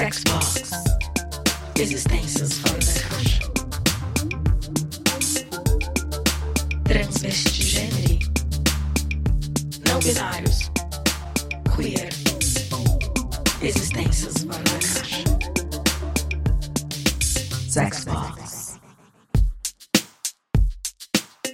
[0.00, 0.70] Sexbox.
[1.78, 3.52] Existências fora da caixa.
[6.84, 8.18] Transvestigênero.
[9.86, 10.70] Não binários.
[11.76, 12.08] Queer.
[13.60, 15.24] Existências fora da caixa.
[17.68, 18.80] Sexbox.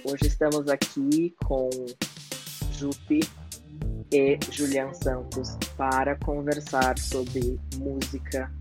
[0.05, 1.69] Hoje estamos aqui com
[2.71, 3.19] Jupe
[4.11, 8.51] e Julian Santos para conversar sobre música,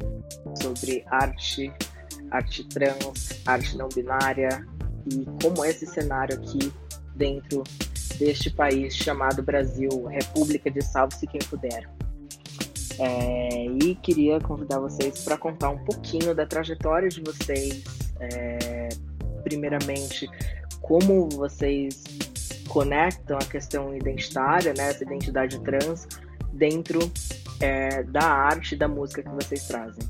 [0.60, 1.72] sobre arte,
[2.30, 4.66] arte trans, arte não binária
[5.06, 6.72] e como é esse cenário aqui
[7.14, 7.62] dentro
[8.18, 11.88] deste país chamado Brasil, República de Salve-se Quem Puder.
[12.98, 17.84] É, e queria convidar vocês para contar um pouquinho da trajetória de vocês,
[18.18, 18.88] é,
[19.44, 20.26] primeiramente,
[20.80, 22.02] como vocês
[22.76, 26.06] conectam a questão identitária, né, essa identidade trans,
[26.52, 26.98] dentro
[27.58, 30.06] é, da arte da música que vocês trazem.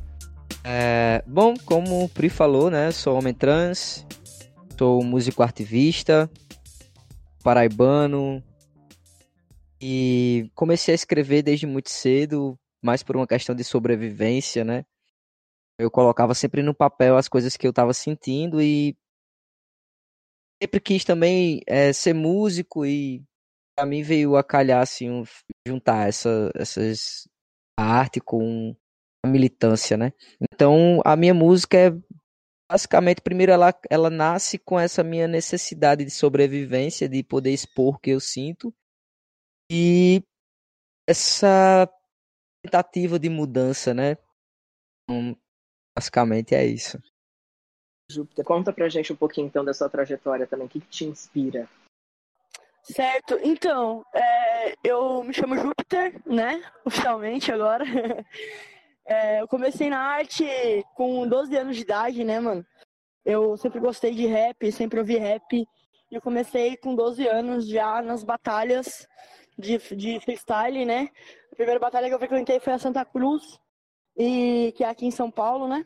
[0.65, 4.05] É, bom, como o Pri falou, né, sou homem trans,
[4.77, 6.29] sou músico ativista,
[7.41, 8.43] paraibano,
[9.81, 14.85] e comecei a escrever desde muito cedo, mais por uma questão de sobrevivência, né?
[15.79, 18.97] Eu colocava sempre no papel as coisas que eu estava sentindo e
[20.63, 23.23] sempre quis também é, ser músico e
[23.77, 25.25] para mim veio a calhar assim um,
[25.67, 27.29] juntar essa essas
[27.79, 28.75] a arte com
[29.25, 30.13] a militância, né?
[30.41, 31.91] Então a minha música é
[32.71, 37.99] basicamente primeiro ela ela nasce com essa minha necessidade de sobrevivência, de poder expor o
[37.99, 38.75] que eu sinto
[39.71, 40.23] e
[41.09, 41.89] essa
[42.65, 44.17] tentativa de mudança, né?
[45.05, 45.39] Então,
[45.97, 46.99] basicamente é isso.
[48.09, 51.05] Júpiter, conta pra gente um pouquinho então da sua trajetória também, o que, que te
[51.05, 51.69] inspira?
[52.83, 57.85] Certo, então, é, eu me chamo Júpiter, né, oficialmente agora.
[59.09, 60.45] É, eu comecei na arte
[60.97, 62.67] com 12 anos de idade, né, mano?
[63.25, 65.55] Eu sempre gostei de rap, sempre ouvi rap.
[65.55, 65.67] E
[66.11, 69.07] eu comecei com 12 anos já nas batalhas
[69.57, 71.09] de, de freestyle, né?
[71.53, 73.61] A primeira batalha que eu frequentei foi a Santa Cruz,
[74.17, 75.85] e, que é aqui em São Paulo, né?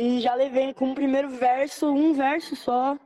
[0.00, 2.96] E já levei como primeiro verso, um verso só,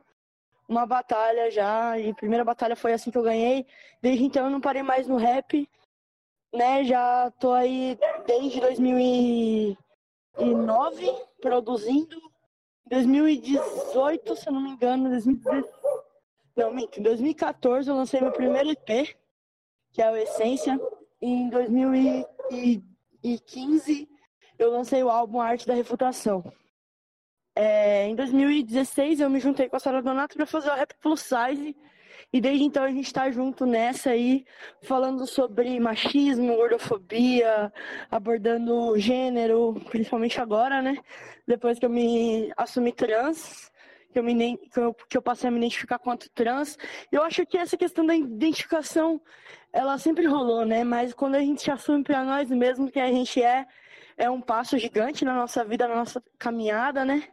[0.69, 1.97] uma batalha já.
[1.97, 3.65] E a primeira batalha foi assim que eu ganhei.
[3.99, 5.67] Desde então eu não parei mais no rap,
[6.53, 6.83] né?
[6.83, 9.75] Já tô aí desde 2009
[11.41, 12.21] produzindo.
[12.85, 15.65] 2018, se eu não me engano, 2016.
[16.55, 19.17] Não, minto, em 2014 eu lancei meu primeiro EP,
[19.91, 20.79] que é o Essência.
[21.19, 24.07] E em 2015
[24.59, 26.43] eu lancei o álbum Arte da Refutação.
[27.55, 31.21] É, em 2016 eu me juntei com a Sara Donato para fazer o Rap Plus
[31.21, 31.75] Size
[32.31, 34.43] e desde então a gente está junto nessa aí,
[34.81, 37.71] falando sobre machismo, gordofobia,
[38.09, 40.97] abordando gênero, principalmente agora, né?
[41.47, 43.71] Depois que eu me assumi trans,
[44.11, 46.75] que eu, me, que eu, que eu passei a me identificar quanto trans.
[47.11, 49.21] Eu acho que essa questão da identificação,
[49.71, 50.83] ela sempre rolou, né?
[50.83, 53.67] Mas quando a gente se assume para nós mesmos que a gente é,
[54.17, 57.27] é um passo gigante na nossa vida, na nossa caminhada, né?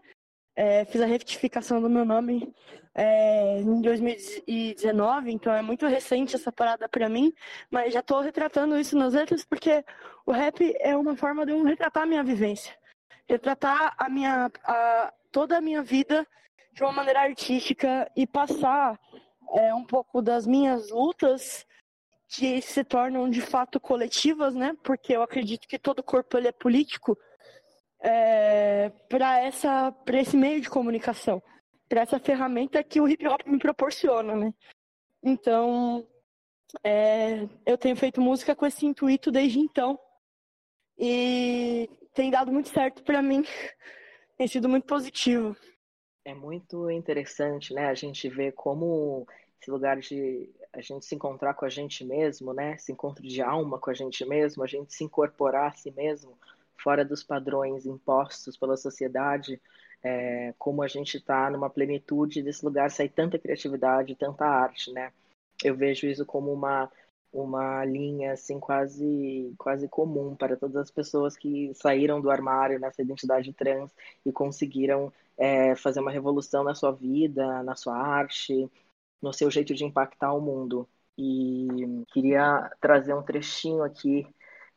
[0.62, 2.54] É, fiz a retificação do meu nome
[2.94, 7.32] é, em 2019, então é muito recente essa parada para mim,
[7.70, 9.82] mas já estou retratando isso nas letras porque
[10.26, 12.76] o rap é uma forma de eu retratar a minha vivência,
[13.26, 16.26] retratar a minha, a, toda a minha vida
[16.74, 19.00] de uma maneira artística e passar
[19.54, 21.66] é, um pouco das minhas lutas
[22.28, 24.76] que se tornam de fato coletivas, né?
[24.82, 27.16] Porque eu acredito que todo corpo ele é político
[28.00, 31.42] é, para essa para esse meio de comunicação,
[31.88, 34.54] para essa ferramenta que o hip hop me proporciona, né?
[35.22, 36.06] Então,
[36.82, 39.98] é, eu tenho feito música com esse intuito desde então
[40.98, 43.44] e tem dado muito certo para mim,
[44.36, 45.56] tem sido muito positivo.
[46.24, 47.86] É muito interessante, né?
[47.86, 49.26] A gente vê como
[49.60, 52.74] esse lugar de a gente se encontrar com a gente mesmo, né?
[52.74, 56.38] Esse encontro de alma com a gente mesmo, a gente se incorporar a si mesmo
[56.82, 59.60] fora dos padrões impostos pela sociedade,
[60.02, 65.12] é, como a gente está numa plenitude desse lugar, sai tanta criatividade, tanta arte, né?
[65.62, 66.90] Eu vejo isso como uma
[67.32, 73.02] uma linha assim quase quase comum para todas as pessoas que saíram do armário nessa
[73.02, 73.94] identidade trans
[74.26, 78.68] e conseguiram é, fazer uma revolução na sua vida, na sua arte,
[79.22, 80.88] no seu jeito de impactar o mundo.
[81.16, 81.68] E
[82.12, 84.26] queria trazer um trechinho aqui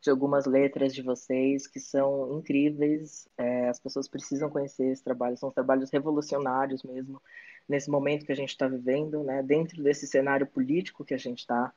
[0.04, 3.28] de algumas letras de vocês que são incríveis.
[3.38, 7.22] É, as pessoas precisam conhecer esse trabalho, são trabalhos revolucionários mesmo,
[7.68, 9.42] nesse momento que a gente está vivendo, né?
[9.42, 11.72] dentro desse cenário político que a gente está.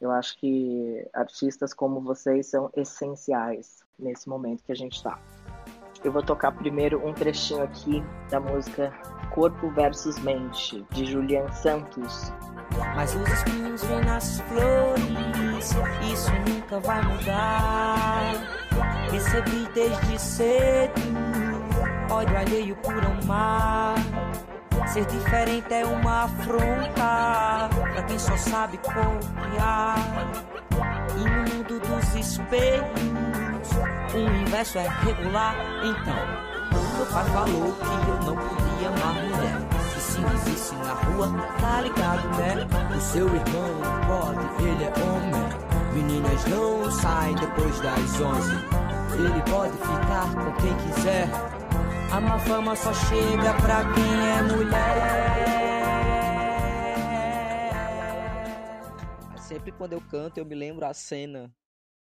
[0.00, 5.20] Eu acho que artistas como vocês são essenciais nesse momento que a gente está.
[6.04, 8.00] Eu vou tocar primeiro um trechinho aqui
[8.30, 8.92] da música
[9.34, 12.32] Corpo versus Mente, de Julian Santos.
[12.94, 15.74] Mas os espinhos vêm nas flores,
[16.12, 18.34] isso nunca vai mudar.
[19.10, 21.02] Recebi desde cedo
[22.12, 23.94] ódio alheio por amar.
[24.86, 29.96] Ser diferente é uma afronta pra quem só sabe copiar.
[31.16, 33.70] E no mundo dos espelhos,
[34.14, 35.54] o universo é regular.
[35.82, 36.51] Então,
[37.02, 39.58] meu pai falou que eu não podia amar mulher.
[39.96, 40.20] E se
[40.50, 41.28] visse na rua,
[41.60, 42.54] tá ligado, né?
[42.96, 45.42] O seu irmão pode, ele é homem.
[45.94, 48.54] Meninas não saem depois das onze.
[49.14, 51.28] Ele pode ficar com quem quiser.
[52.12, 55.72] A má fama só chega pra quem é mulher.
[59.38, 61.52] Sempre quando eu canto, eu me lembro a cena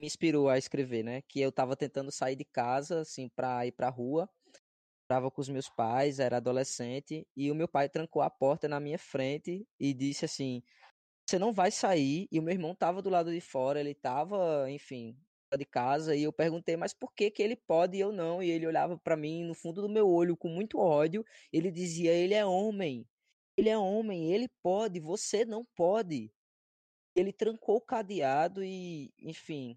[0.00, 1.20] me inspirou a escrever, né?
[1.28, 4.28] Que eu tava tentando sair de casa, assim, pra ir pra rua.
[5.10, 8.78] Tava com os meus pais, era adolescente, e o meu pai trancou a porta na
[8.78, 10.62] minha frente e disse assim:
[11.28, 12.28] Você não vai sair.
[12.30, 15.18] E o meu irmão tava do lado de fora, ele tava, enfim,
[15.58, 18.40] de casa e eu perguntei, mas por que que ele pode e eu não?
[18.40, 21.24] E ele olhava para mim no fundo do meu olho com muito ódio.
[21.52, 23.04] Ele dizia: "Ele é homem.
[23.56, 26.32] Ele é homem, ele pode, você não pode".
[27.16, 29.76] Ele trancou o cadeado e, enfim,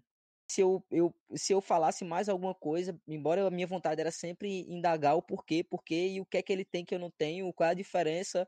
[0.54, 4.60] se eu, eu se eu falasse mais alguma coisa, embora a minha vontade era sempre
[4.68, 7.52] indagar o porquê, porquê e o que é que ele tem que eu não tenho,
[7.52, 8.46] qual é a diferença,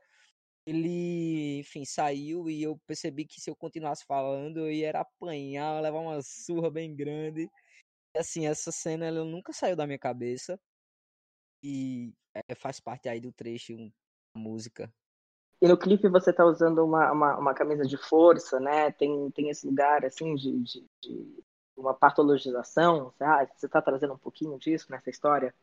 [0.65, 5.99] ele, enfim, saiu e eu percebi que se eu continuasse falando, eu ia apanhar, levar
[5.99, 7.49] uma surra bem grande.
[8.15, 10.59] Assim, essa cena ela nunca saiu da minha cabeça.
[11.63, 14.93] E é, faz parte aí do trecho da música.
[15.61, 18.91] E no clipe você tá usando uma, uma, uma camisa de força, né?
[18.91, 21.43] Tem, tem esse lugar, assim, de, de, de
[21.77, 23.13] uma patologização.
[23.55, 25.53] Você tá trazendo um pouquinho disso nessa história?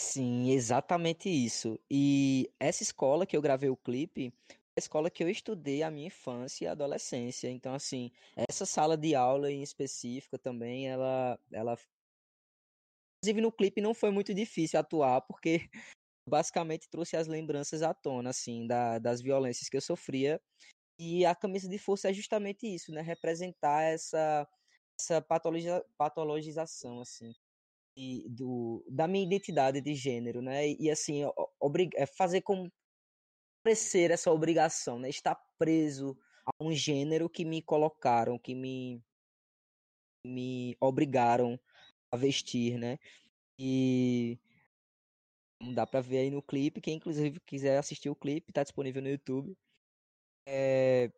[0.00, 1.78] Sim, exatamente isso.
[1.90, 6.06] E essa escola que eu gravei o clipe, a escola que eu estudei a minha
[6.06, 7.50] infância e adolescência.
[7.50, 8.10] Então, assim,
[8.48, 11.78] essa sala de aula em específica também, ela, ela...
[13.18, 15.68] Inclusive no clipe não foi muito difícil atuar, porque
[16.26, 20.40] basicamente trouxe as lembranças à tona, assim, da, das violências que eu sofria.
[21.00, 23.00] E a camisa de força é justamente isso, né?
[23.00, 24.46] Representar essa,
[25.00, 27.34] essa patologia, patologização, assim
[28.28, 30.68] do, da minha identidade de gênero, né?
[30.68, 31.22] E, e assim,
[31.58, 32.70] obrig, é fazer com
[33.64, 35.08] crescer essa obrigação, né?
[35.08, 39.02] Estar preso a um gênero que me colocaram, que me
[40.26, 41.58] me obrigaram
[42.12, 42.98] a vestir, né?
[43.58, 44.38] E
[45.74, 49.08] dá para ver aí no clipe, quem inclusive quiser assistir o clipe, tá disponível no
[49.08, 49.56] YouTube.
[50.52, 51.08] É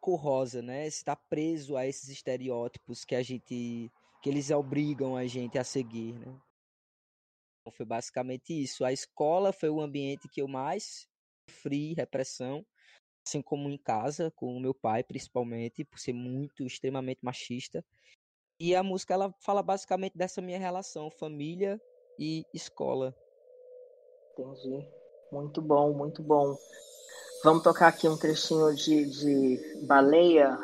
[0.00, 0.86] cor rosa, né?
[0.86, 3.90] Está preso a esses estereótipos que a gente
[4.22, 6.26] que eles obrigam a gente a seguir, né?
[7.60, 8.84] Então, foi basicamente isso.
[8.84, 11.06] A escola foi o ambiente que eu mais
[11.48, 12.66] sofri repressão,
[13.26, 17.84] assim como em casa, com o meu pai, principalmente, por ser muito, extremamente machista.
[18.58, 21.80] E a música, ela fala basicamente dessa minha relação, família
[22.18, 23.14] e escola.
[24.32, 24.88] Entendi.
[25.30, 26.56] Muito bom, muito bom.
[27.44, 30.58] Vamos tocar aqui um trechinho de, de Baleia,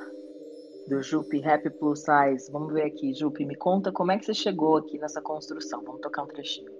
[0.88, 2.50] do Jupe Rap Plus Size.
[2.50, 5.84] Vamos ver aqui, Jupe, me conta como é que você chegou aqui nessa construção.
[5.84, 6.72] Vamos tocar um trechinho.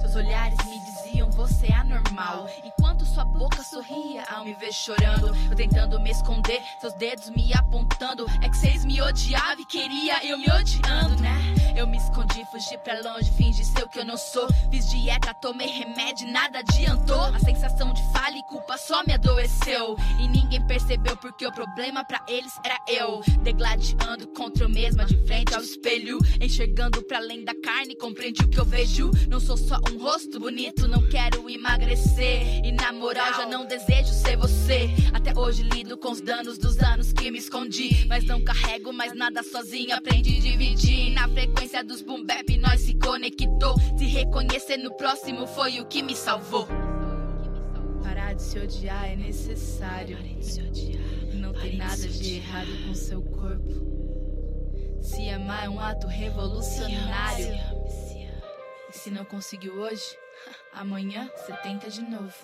[0.00, 2.46] Seus olhares me diziam você é anormal.
[2.64, 7.52] Enquanto sua boca sorria ao me ver chorando, eu tentando me esconder, seus dedos me
[7.54, 8.26] apontando.
[8.42, 11.56] É que vocês me odiavam e queria eu me odiando, né?
[11.76, 14.48] Eu me escondi, fugi pra longe, fingi ser o que eu não sou.
[14.70, 17.20] Fiz dieta, tomei remédio, nada adiantou.
[17.20, 19.94] A sensação de falha e culpa só me adoeceu.
[20.18, 23.20] E ninguém percebeu porque o problema pra eles era eu.
[23.42, 26.18] Degladiando contra eu mesma, de frente ao espelho.
[26.40, 29.10] Enxergando pra além da carne, compreende o que eu vejo.
[29.28, 32.64] Não sou só um rosto bonito, não quero emagrecer.
[32.64, 34.88] E na moral, já não desejo ser você.
[35.12, 38.06] Até hoje lido com os danos dos anos que me escondi.
[38.08, 41.10] Mas não carrego mais nada sozinho, aprendi a dividir.
[41.12, 43.76] Na frequência dos boom bap, nós se conectou.
[43.96, 46.66] Se reconhecer no próximo foi o que me salvou.
[48.02, 50.18] Parar de se odiar é necessário.
[51.34, 53.96] Não tem nada de errado com seu corpo.
[55.02, 57.54] Se amar é um ato revolucionário.
[58.88, 60.16] E se não conseguiu hoje,
[60.72, 62.34] amanhã você tenta de novo.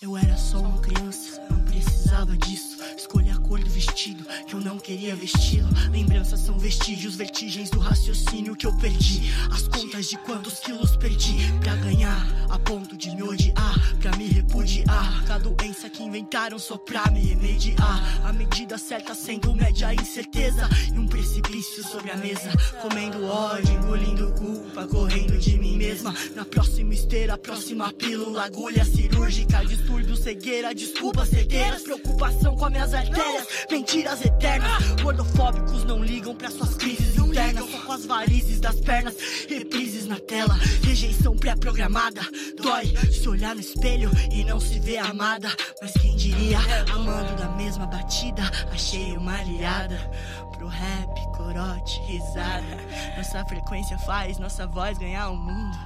[0.00, 2.78] Eu era só uma criança, não precisava precisava disso.
[2.96, 5.68] Escolha a cor do vestido que eu não queria vesti-lo.
[5.90, 9.30] Lembranças são vestígios, vertigens do raciocínio que eu perdi.
[9.50, 14.26] As contas de quantos quilos perdi pra ganhar, a ponto de me odiar, pra me
[14.26, 15.24] repudiar.
[15.30, 18.26] A doença que inventaram só pra me remediar.
[18.26, 22.50] A medida certa sendo média incerteza e um precipício sobre a mesa.
[22.80, 26.14] Comendo ódio, engolindo culpa, correndo de mim mesma.
[26.34, 32.94] Na próxima esteira, próxima pílula, agulha cirúrgica, distúrbio, cegueira, desculpas certeiras, preocupação com as minhas
[32.94, 34.70] artérias, mentiras eternas.
[35.02, 39.14] Gordofóbicos não ligam pra suas crises internas, só com as varizes das pernas,
[39.48, 42.20] reprises na tela, rejeição pré-programada.
[42.60, 45.48] Dói se olhar no espelho e não se ver amada.
[45.80, 46.58] Mas quem diria,
[46.92, 49.98] amando da mesma batida, achei uma aliada
[50.56, 52.76] pro rap, corote, risada.
[53.16, 55.78] Nossa frequência faz nossa voz ganhar o mundo.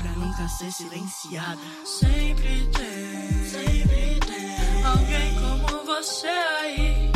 [0.00, 1.60] Pra nunca ser silenciada.
[1.86, 4.63] Sempre tem, sempre tem
[6.04, 7.10] você aí,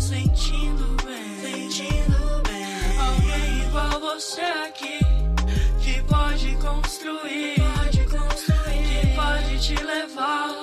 [0.00, 2.66] sentindo bem, sentindo bem.
[2.98, 4.98] Alguém igual você aqui,
[5.80, 10.56] que pode construir, pode construir, que pode te levar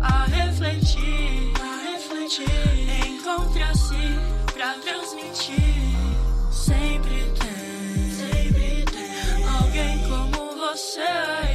[0.00, 3.06] a refletir, a refletir.
[3.06, 3.62] Encontre
[4.54, 5.54] pra transmitir.
[6.50, 11.47] Sempre tem, sempre tem alguém como você aí,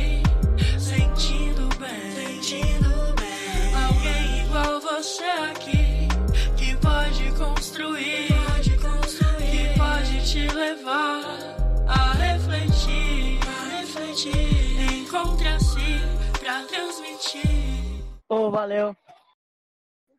[14.30, 15.00] a refletir.
[15.00, 16.00] Encontre assim
[16.40, 17.42] pra transmitir.
[18.30, 18.96] Ô, valeu.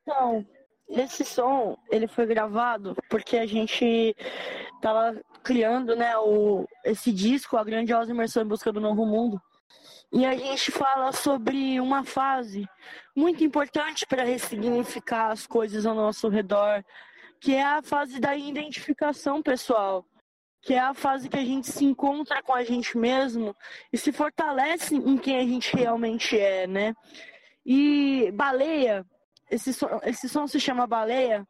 [0.02, 0.46] Então,
[0.88, 4.14] esse som, ele foi gravado porque a gente
[4.80, 9.40] tava criando, né, o, esse disco, A Grandiosa Imersão em Busca do Novo Mundo.
[10.12, 12.68] E a gente fala sobre uma fase
[13.16, 16.84] muito importante para ressignificar as coisas ao nosso redor,
[17.40, 20.06] que é a fase da identificação pessoal,
[20.64, 23.54] que é a fase que a gente se encontra com a gente mesmo
[23.92, 26.94] e se fortalece em quem a gente realmente é, né?
[27.64, 29.04] E Baleia,
[29.50, 31.46] esse som, esse som se chama Baleia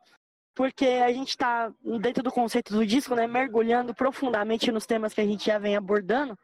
[0.55, 5.21] porque a gente está dentro do conceito do disco, né, mergulhando profundamente nos temas que
[5.21, 6.39] a gente já vem abordando.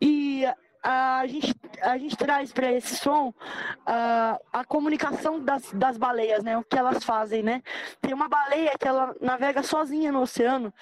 [0.00, 0.44] E
[0.82, 6.56] a gente, a gente traz para esse som uh, a comunicação das, das baleias, né?
[6.56, 7.62] O que elas fazem, né?
[8.00, 10.72] Tem uma baleia que ela navega sozinha no oceano,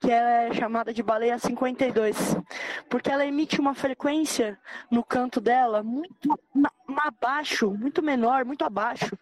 [0.00, 2.36] que é chamada de baleia 52,
[2.88, 4.58] porque ela emite uma frequência
[4.90, 6.38] no canto dela muito
[6.98, 9.16] abaixo, muito menor, muito abaixo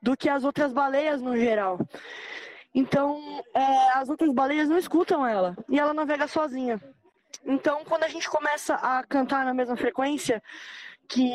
[0.00, 1.78] do que as outras baleias no geral.
[2.74, 6.80] Então, é, as outras baleias não escutam ela e ela navega sozinha.
[7.44, 10.42] Então, quando a gente começa a cantar na mesma frequência
[11.10, 11.28] que,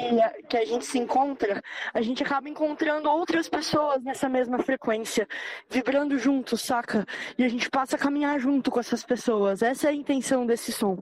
[0.48, 1.62] que a gente se encontra,
[1.94, 5.28] a gente acaba encontrando outras pessoas nessa mesma frequência,
[5.70, 7.06] vibrando juntos, saca?
[7.38, 9.62] E a gente passa a caminhar junto com essas pessoas.
[9.62, 10.98] Essa é a intenção desse som.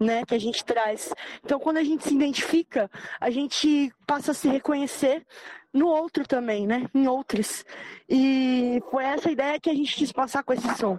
[0.00, 1.14] Né, que a gente traz.
[1.44, 5.24] Então, quando a gente se identifica, a gente passa a se reconhecer
[5.72, 6.86] no outro também, né?
[6.94, 7.64] Em outros.
[8.08, 10.98] E foi essa ideia que a gente quis passar com esse som.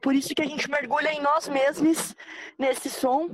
[0.00, 2.14] Por isso que a gente mergulha em nós mesmos
[2.58, 3.30] nesse som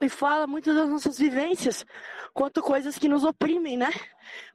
[0.00, 1.86] e fala muito das nossas vivências,
[2.32, 3.90] quanto coisas que nos oprimem, né?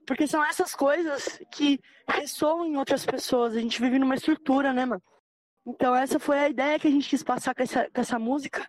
[0.05, 3.55] Porque são essas coisas que ressoam em outras pessoas.
[3.55, 5.01] A gente vive numa estrutura, né, mano?
[5.65, 8.67] Então essa foi a ideia que a gente quis passar com essa, com essa música.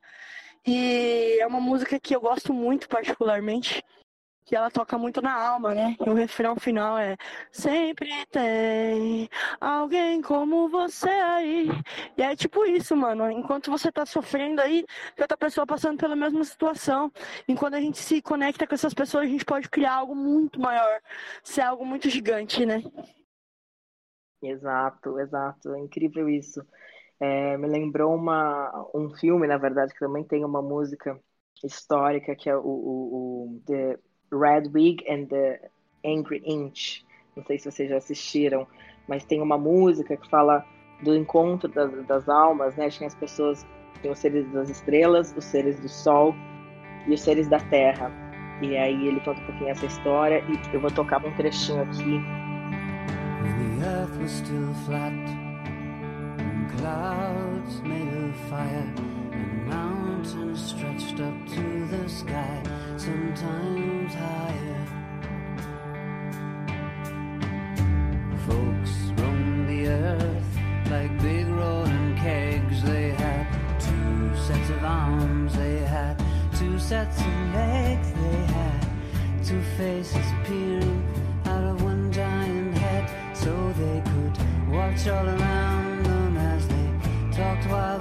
[0.66, 3.82] E é uma música que eu gosto muito particularmente
[4.50, 5.97] que ela toca muito na alma, né?
[6.04, 7.16] E o refrão final é
[7.52, 9.28] Sempre tem
[9.61, 11.69] alguém como você aí.
[12.19, 13.30] E é tipo isso, mano.
[13.30, 17.12] Enquanto você tá sofrendo aí, tem outra pessoa passando pela mesma situação.
[17.47, 20.59] E quando a gente se conecta com essas pessoas, a gente pode criar algo muito
[20.61, 21.00] maior.
[21.45, 22.83] Ser algo muito gigante, né?
[24.42, 25.73] Exato, exato.
[25.75, 26.61] É incrível isso.
[27.21, 31.16] É, me lembrou uma, um filme, na verdade, que também tem uma música
[31.62, 35.60] histórica, que é o, o, o The Red Wig and the
[36.04, 37.04] Angry Inch.
[37.37, 38.66] Não sei se vocês já assistiram,
[39.08, 40.64] mas tem uma música que fala
[41.02, 42.90] do encontro das, das almas, né?
[42.90, 43.66] Tinha as pessoas,
[44.02, 46.34] tem os seres das estrelas, os seres do sol
[47.06, 48.10] e os seres da terra.
[48.62, 52.20] E aí ele conta um pouquinho essa história e eu vou tocar um trechinho aqui.
[53.42, 55.12] When the earth was still flat
[56.38, 59.10] and clouds made of fire
[60.21, 62.62] mountain stretched up to the sky,
[62.97, 64.87] sometimes higher.
[68.47, 72.83] Folks roamed the earth like big rolling kegs.
[72.83, 73.47] They had
[73.81, 76.23] two sets of arms, they had
[76.59, 78.87] two sets of legs, they had
[79.43, 81.03] two faces peering
[81.47, 84.37] out of one giant head, so they could
[84.71, 86.91] watch all around them as they
[87.33, 88.00] talked while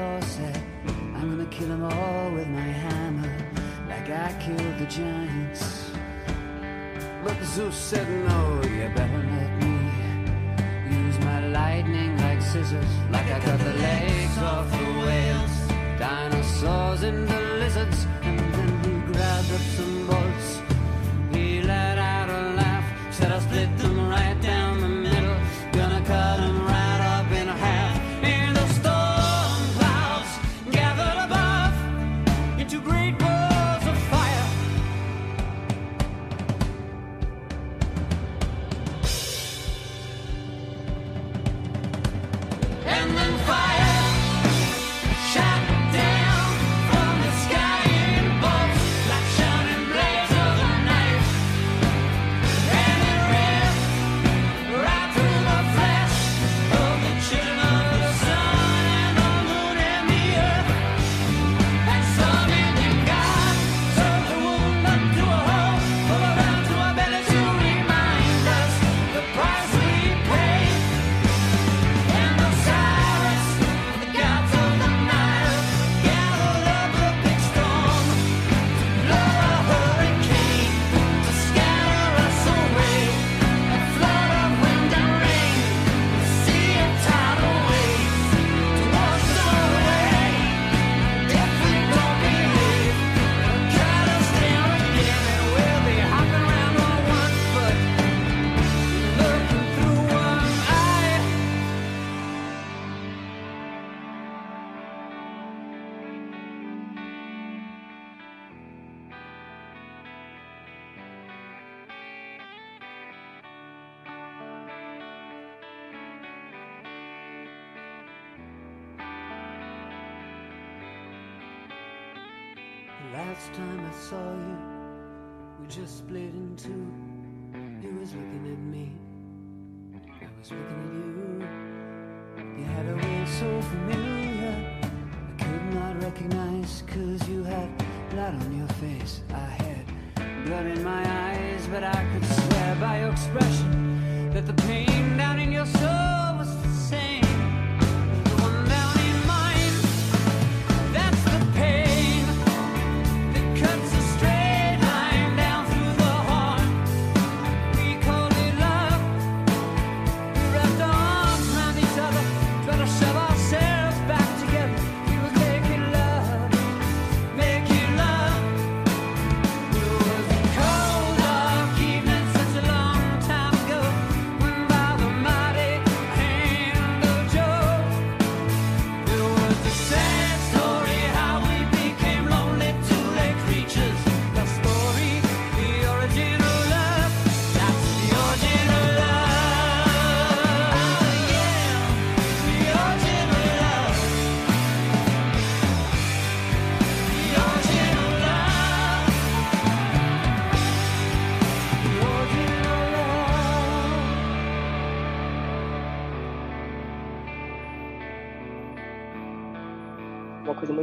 [0.00, 0.62] Thor said,
[1.16, 3.32] I'm gonna kill them all with my hammer,
[3.86, 5.90] like I killed the giants.
[7.22, 9.74] But Zeus said, No, you better let me
[11.00, 15.54] use my lightning like scissors, like I cut the legs off the whales,
[15.98, 19.99] dinosaurs and the lizards, and then he grabbed up some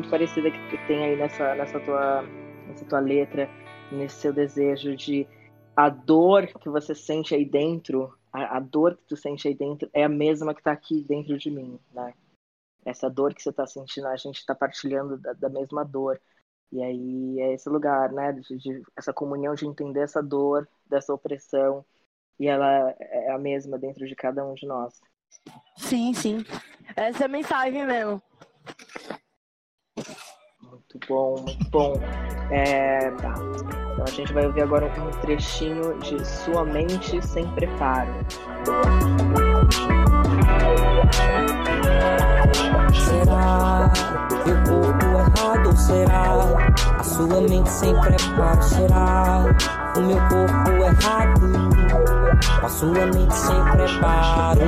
[0.07, 2.21] muito parecida que tem aí nessa, nessa, tua,
[2.67, 3.49] nessa tua letra,
[3.91, 5.27] nesse seu desejo de
[5.75, 9.89] a dor que você sente aí dentro, a, a dor que tu sente aí dentro
[9.93, 12.13] é a mesma que está aqui dentro de mim, né?
[12.85, 16.19] Essa dor que você está sentindo, a gente está partilhando da, da, mesma dor.
[16.71, 18.31] E aí é esse lugar, né?
[18.31, 21.85] De, de, essa comunhão de entender essa dor, dessa opressão,
[22.39, 25.01] e ela é, é a mesma dentro de cada um de nós.
[25.75, 26.37] Sim, sim.
[26.95, 28.21] Essa é a mensagem mesmo
[30.93, 31.99] muito bom, muito bom.
[32.49, 33.33] É, tá.
[33.93, 38.13] Então a gente vai ouvir agora um trechinho de Sua Mente Sem Preparo.
[42.93, 43.91] Será
[44.29, 45.77] que meu corpo errado?
[45.77, 46.33] Será
[46.97, 48.63] a sua mente sem preparo?
[48.63, 49.45] Será
[49.95, 51.51] o meu corpo errado?
[52.63, 54.61] A sua mente sem preparo?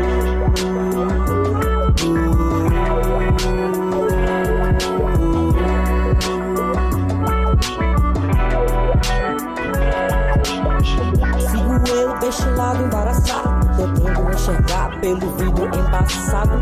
[12.30, 16.60] Eu deste lado embaraçado, tentando enxergar pelo vidro embaçado.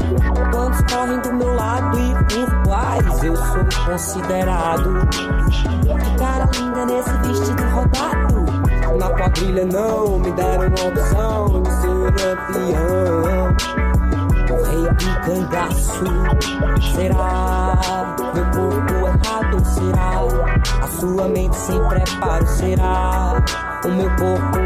[0.50, 5.06] Quantos correm do meu lado e por quais eu sou considerado?
[5.82, 8.46] Que cara linda nesse vestido rodado.
[8.98, 13.28] Na quadrilha não me deram opção de ser campeão.
[14.50, 16.06] O rei do cangaço
[16.96, 20.22] será meu corpo errado será
[20.82, 23.44] a sua mente sem preparo será
[23.86, 24.58] o meu corpo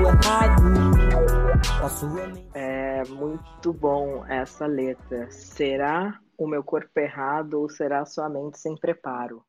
[1.84, 5.30] a sua mente É muito bom essa letra.
[5.32, 9.46] Será o meu corpo errado ou será sua mente sem preparo?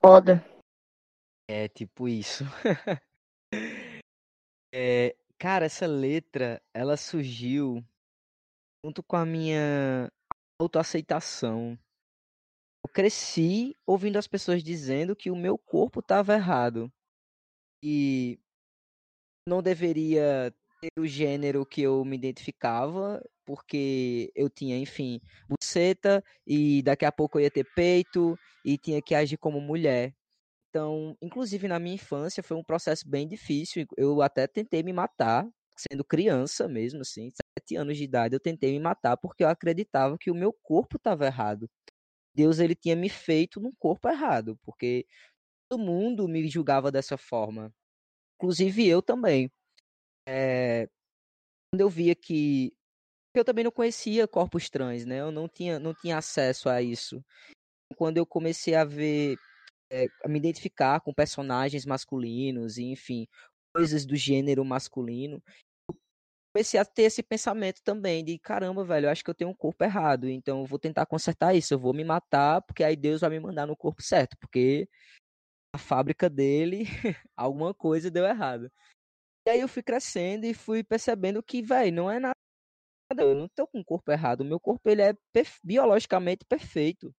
[0.00, 0.44] Foda.
[1.48, 2.44] É tipo isso.
[4.76, 7.80] É, cara, essa letra, ela surgiu
[8.84, 10.10] junto com a minha
[10.60, 11.78] autoaceitação.
[12.84, 16.92] Eu cresci ouvindo as pessoas dizendo que o meu corpo estava errado
[17.80, 18.40] e
[19.46, 26.82] não deveria ter o gênero que eu me identificava, porque eu tinha, enfim, buceta e
[26.82, 30.14] daqui a pouco eu ia ter peito e tinha que agir como mulher.
[30.70, 33.86] Então, inclusive na minha infância foi um processo bem difícil.
[33.96, 38.72] Eu até tentei me matar, sendo criança mesmo, assim, sete anos de idade, eu tentei
[38.72, 41.70] me matar porque eu acreditava que o meu corpo estava errado.
[42.34, 45.06] Deus ele tinha me feito num corpo errado, porque
[45.68, 47.72] todo mundo me julgava dessa forma,
[48.36, 49.50] inclusive eu também.
[50.26, 50.88] É,
[51.70, 52.72] quando eu via que
[53.34, 55.20] eu também não conhecia corpos trans, né?
[55.20, 57.24] Eu não tinha, não tinha acesso a isso.
[57.96, 59.36] Quando eu comecei a ver
[59.90, 63.26] é, a me identificar com personagens masculinos e, enfim,
[63.74, 65.42] coisas do gênero masculino,
[66.54, 69.54] comecei a ter esse pensamento também de caramba, velho, eu acho que eu tenho um
[69.54, 73.22] corpo errado, então eu vou tentar consertar isso, eu vou me matar, porque aí Deus
[73.22, 74.88] vai me mandar no corpo certo, porque
[75.74, 76.84] a fábrica dele,
[77.36, 78.70] alguma coisa deu errado.
[79.46, 82.36] E aí eu fui crescendo e fui percebendo que, velho, não é nada,
[83.18, 85.14] eu não tô com o corpo errado, o meu corpo ele é
[85.64, 87.14] biologicamente perfeito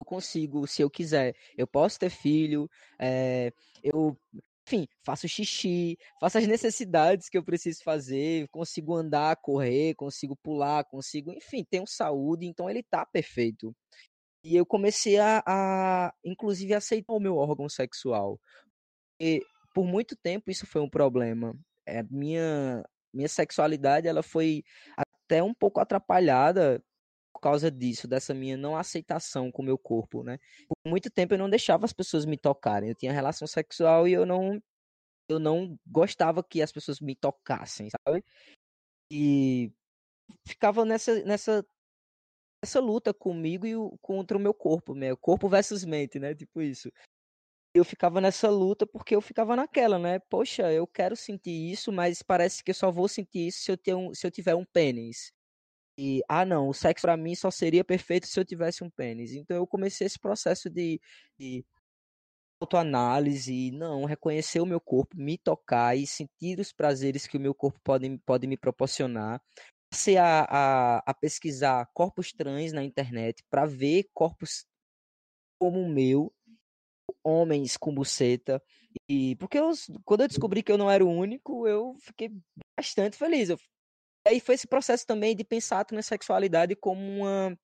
[0.00, 3.52] eu consigo, se eu quiser, eu posso ter filho, é,
[3.82, 4.18] eu,
[4.66, 10.84] enfim, faço xixi, faço as necessidades que eu preciso fazer, consigo andar, correr, consigo pular,
[10.84, 13.74] consigo, enfim, tenho saúde, então ele tá perfeito.
[14.44, 18.38] E eu comecei a, a inclusive, aceitar o meu órgão sexual.
[19.18, 19.42] E
[19.74, 21.56] por muito tempo isso foi um problema.
[21.86, 24.62] É, minha, minha sexualidade, ela foi
[24.96, 26.84] até um pouco atrapalhada
[27.32, 30.38] por causa disso, dessa minha não aceitação com o meu corpo, né?
[30.68, 32.90] Por muito tempo eu não deixava as pessoas me tocarem.
[32.90, 34.62] Eu tinha relação sexual e eu não
[35.28, 38.22] eu não gostava que as pessoas me tocassem, sabe?
[39.10, 39.72] E
[40.46, 41.64] ficava nessa nessa
[42.64, 46.34] essa luta comigo e o, contra o meu corpo, meu corpo versus mente, né?
[46.34, 46.90] Tipo isso.
[47.74, 50.18] Eu ficava nessa luta porque eu ficava naquela, né?
[50.30, 54.14] Poxa, eu quero sentir isso, mas parece que eu só vou sentir isso se eu,
[54.14, 55.32] se eu tiver um pênis.
[55.98, 59.32] E, ah, não, o sexo para mim só seria perfeito se eu tivesse um pênis.
[59.32, 61.00] Então eu comecei esse processo de,
[61.38, 61.64] de
[62.60, 67.54] autoanálise, não, reconhecer o meu corpo, me tocar e sentir os prazeres que o meu
[67.54, 69.40] corpo pode, pode me proporcionar.
[69.94, 74.66] Passei a, a, a pesquisar corpos trans na internet para ver corpos
[75.56, 76.34] como o meu,
[77.22, 78.60] homens com buceta.
[79.08, 79.70] E porque eu,
[80.04, 82.28] quando eu descobri que eu não era o único, eu fiquei
[82.76, 83.50] bastante feliz.
[83.50, 83.58] Eu
[84.26, 87.56] aí foi esse processo também de pensar a transexualidade como uma,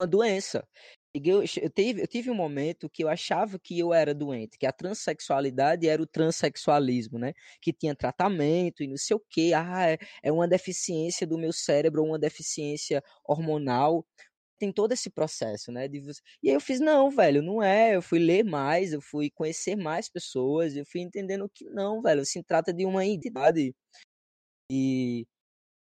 [0.00, 0.66] uma doença.
[1.14, 4.66] Eu, eu, tive, eu tive um momento que eu achava que eu era doente, que
[4.66, 7.32] a transexualidade era o transexualismo, né?
[7.62, 9.52] Que tinha tratamento e não sei o quê.
[9.54, 14.04] Ah, é, é uma deficiência do meu cérebro, uma deficiência hormonal.
[14.58, 15.88] Tem todo esse processo, né?
[15.88, 16.00] De,
[16.42, 17.96] e aí eu fiz, não, velho, não é.
[17.96, 22.24] Eu fui ler mais, eu fui conhecer mais pessoas, eu fui entendendo que não, velho,
[22.26, 23.74] se trata de uma entidade.
[24.70, 25.26] E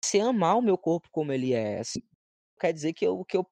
[0.06, 1.80] se amar o meu corpo como ele é.
[1.80, 2.02] Assim,
[2.60, 3.46] quer dizer que eu, que eu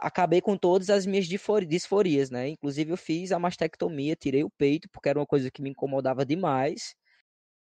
[0.00, 2.48] acabei com todas as minhas disforias, né?
[2.48, 6.24] Inclusive eu fiz a mastectomia, tirei o peito, porque era uma coisa que me incomodava
[6.24, 6.94] demais.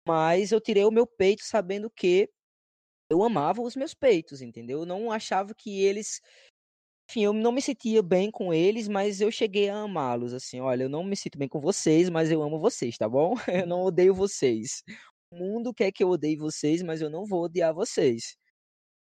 [0.06, 2.28] Mas eu tirei o meu peito sabendo que
[3.10, 4.80] eu amava os meus peitos, entendeu?
[4.80, 6.20] Eu não achava que eles.
[7.10, 10.32] Enfim, eu não me sentia bem com eles, mas eu cheguei a amá-los.
[10.32, 13.34] Assim, olha, eu não me sinto bem com vocês, mas eu amo vocês, tá bom?
[13.64, 14.82] Eu não odeio vocês.
[15.32, 18.36] O mundo quer que eu odeie vocês, mas eu não vou odiar vocês.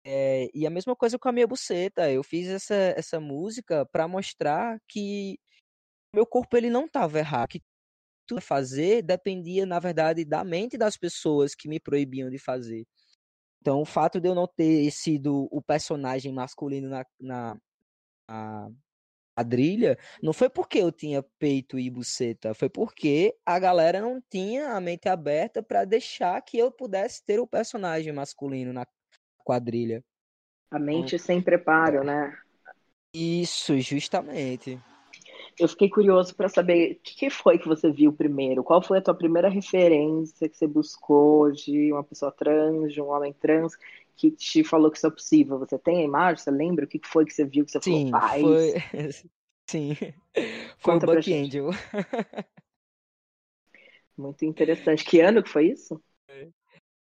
[0.06, 2.12] É, e a mesma coisa com a minha buceta.
[2.12, 5.40] Eu fiz essa, essa música para mostrar que
[6.14, 7.62] meu corpo ele não estava errado, que
[8.28, 12.86] tudo fazer dependia, na verdade, da mente das pessoas que me proibiam de fazer.
[13.62, 17.58] Então, o fato de eu não ter sido o personagem masculino na, na,
[18.30, 18.70] na
[19.38, 24.72] quadrilha não foi porque eu tinha peito e buceta, foi porque a galera não tinha
[24.72, 28.86] a mente aberta para deixar que eu pudesse ter o personagem masculino na
[29.46, 30.04] quadrilha.
[30.70, 32.32] A mente sem preparo, né?
[33.16, 34.80] Isso, justamente.
[35.60, 38.64] Eu fiquei curioso para saber o que, que foi que você viu primeiro.
[38.64, 43.08] Qual foi a tua primeira referência que você buscou de uma pessoa trans, de um
[43.10, 43.74] homem trans,
[44.16, 45.60] que te falou que isso é possível?
[45.60, 46.44] Você tem a imagem?
[46.44, 48.40] Você lembra o que que foi que você viu que você Sim, falou, pai?
[48.40, 48.74] foi.
[49.70, 49.96] Sim.
[50.78, 51.28] Foi Conta o Buck.
[51.28, 51.70] Angel.
[54.18, 55.04] Muito interessante.
[55.06, 56.02] Que ano que foi isso?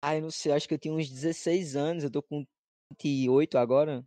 [0.01, 2.45] Ai, não sei, acho que eu tinha uns 16 anos, eu tô com
[2.91, 4.05] 28 agora.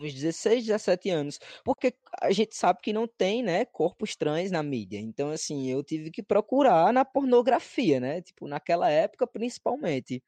[0.00, 1.38] Uns 16, 17 anos.
[1.64, 4.98] Porque a gente sabe que não tem, né, corpos trans na mídia.
[4.98, 8.22] Então, assim, eu tive que procurar na pornografia, né?
[8.22, 10.22] Tipo, naquela época, principalmente.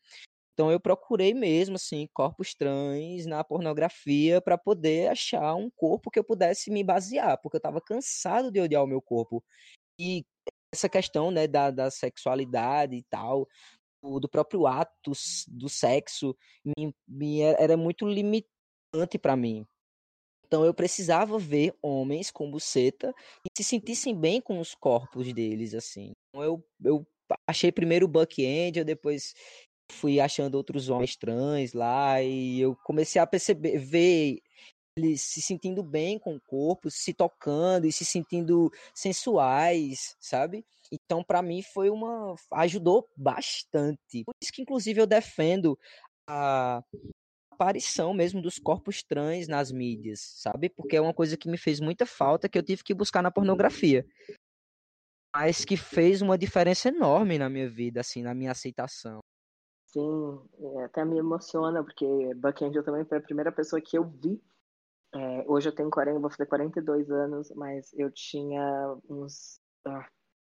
[0.55, 6.18] Então, eu procurei mesmo, assim, corpos trans na pornografia para poder achar um corpo que
[6.18, 9.44] eu pudesse me basear, porque eu tava cansado de odiar o meu corpo.
[10.01, 10.25] E
[10.75, 13.46] essa questão, né, da, da sexualidade e tal,
[14.03, 15.12] do, próprio ato
[15.49, 19.67] do sexo, me, me era era muito limitante para mim.
[20.47, 25.75] Então eu precisava ver homens com buceta e se sentissem bem com os corpos deles,
[25.75, 26.12] assim.
[26.29, 27.07] Então eu, eu
[27.47, 29.35] achei primeiro o Buck Angel, depois
[29.91, 34.43] fui achando outros homens trans lá e eu comecei a perceber, ver
[34.97, 40.65] eles se sentindo bem com o corpo, se tocando e se sentindo sensuais, sabe?
[40.92, 42.35] Então, para mim, foi uma.
[42.52, 44.24] ajudou bastante.
[44.26, 45.78] Por isso que, inclusive, eu defendo
[46.28, 46.85] a
[47.50, 50.68] aparição mesmo dos corpos trans nas mídias, sabe?
[50.68, 53.31] Porque é uma coisa que me fez muita falta, que eu tive que buscar na
[53.31, 54.05] pornografia.
[55.35, 59.20] Mas que fez uma diferença enorme na minha vida, assim, na minha aceitação.
[59.87, 64.05] Sim, é, até me emociona, porque Buck Angel também foi a primeira pessoa que eu
[64.05, 64.42] vi.
[65.14, 70.09] É, hoje eu tenho 40, vou fazer 42 anos, mas eu tinha uns ah,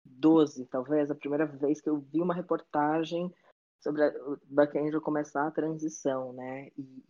[0.06, 3.34] 12, talvez, a primeira vez que eu vi uma reportagem
[3.80, 6.70] sobre o Buck Angel começar a transição, né?
[6.78, 7.04] E,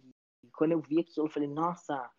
[0.43, 2.09] e quando eu vi aquilo, eu falei, nossa,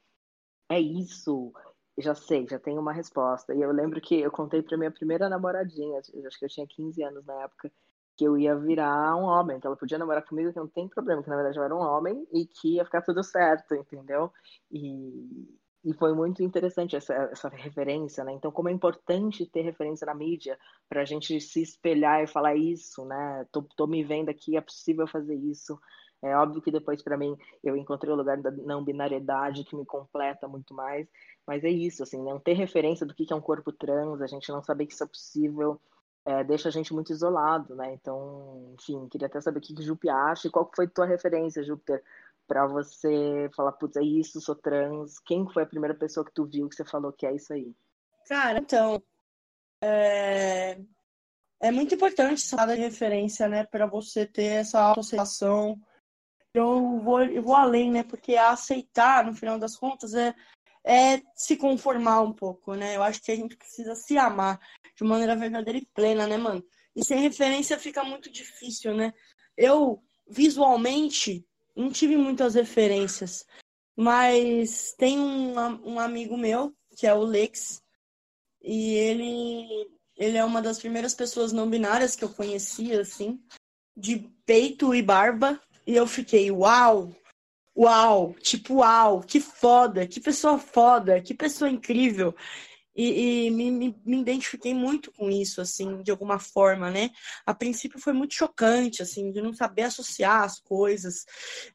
[0.69, 1.53] é isso.
[1.99, 3.55] Já sei, já tenho uma resposta.
[3.55, 7.03] E eu lembro que eu contei pra minha primeira namoradinha, acho que eu tinha 15
[7.03, 7.71] anos na época,
[8.17, 11.23] que eu ia virar um homem, que ela podia namorar comigo, que não tem problema,
[11.23, 14.33] que na verdade eu era um homem e que ia ficar tudo certo, entendeu?
[14.71, 18.33] E, e foi muito interessante essa, essa referência, né?
[18.33, 23.05] Então, como é importante ter referência na mídia pra gente se espelhar e falar isso,
[23.07, 23.47] né?
[23.51, 25.79] Tô, tô me vendo aqui, é possível fazer isso.
[26.23, 29.87] É óbvio que depois, pra mim, eu encontrei o lugar da não binariedade que me
[29.87, 31.09] completa muito mais,
[31.47, 34.51] mas é isso, assim, não ter referência do que é um corpo trans, a gente
[34.53, 35.81] não saber que isso é possível,
[36.27, 37.95] é, deixa a gente muito isolado, né?
[37.95, 41.65] Então, enfim, queria até saber o que que Jupe acha e qual foi tua referência,
[41.65, 42.03] Júpiter,
[42.51, 45.21] pra você falar, putz, é isso, sou trans.
[45.21, 47.73] Quem foi a primeira pessoa que tu viu que você falou que é isso aí?
[48.27, 49.01] Cara, então,
[49.81, 50.81] é,
[51.61, 55.81] é muito importante essa de referência, né, para você ter essa autoaceitação.
[56.53, 60.35] Eu vou, eu vou além, né, porque aceitar, no final das contas, é,
[60.85, 62.97] é se conformar um pouco, né?
[62.97, 64.59] Eu acho que a gente precisa se amar
[64.97, 66.65] de maneira verdadeira e plena, né, mano?
[66.97, 69.15] E sem referência fica muito difícil, né?
[69.57, 73.47] Eu, visualmente, não tive muitas referências,
[73.97, 75.55] mas tem um,
[75.85, 77.83] um amigo meu, que é o Lex,
[78.63, 83.41] e ele, ele é uma das primeiras pessoas não binárias que eu conheci, assim,
[83.97, 85.61] de peito e barba.
[85.87, 87.15] E eu fiquei, uau!
[87.77, 88.35] Uau!
[88.35, 89.21] Tipo, uau!
[89.23, 90.07] Que foda!
[90.07, 91.21] Que pessoa foda!
[91.21, 92.35] Que pessoa incrível!
[93.03, 97.11] E, e me, me, me identifiquei muito com isso, assim, de alguma forma, né?
[97.47, 101.25] A princípio foi muito chocante, assim, de não saber associar as coisas.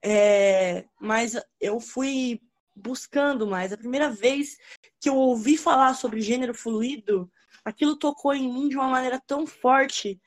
[0.04, 2.40] É, mas eu fui
[2.76, 3.74] buscando mais.
[3.74, 4.56] A primeira vez
[5.02, 7.28] que eu ouvi falar sobre gênero fluido,
[7.64, 10.22] aquilo tocou em mim de uma maneira tão forte.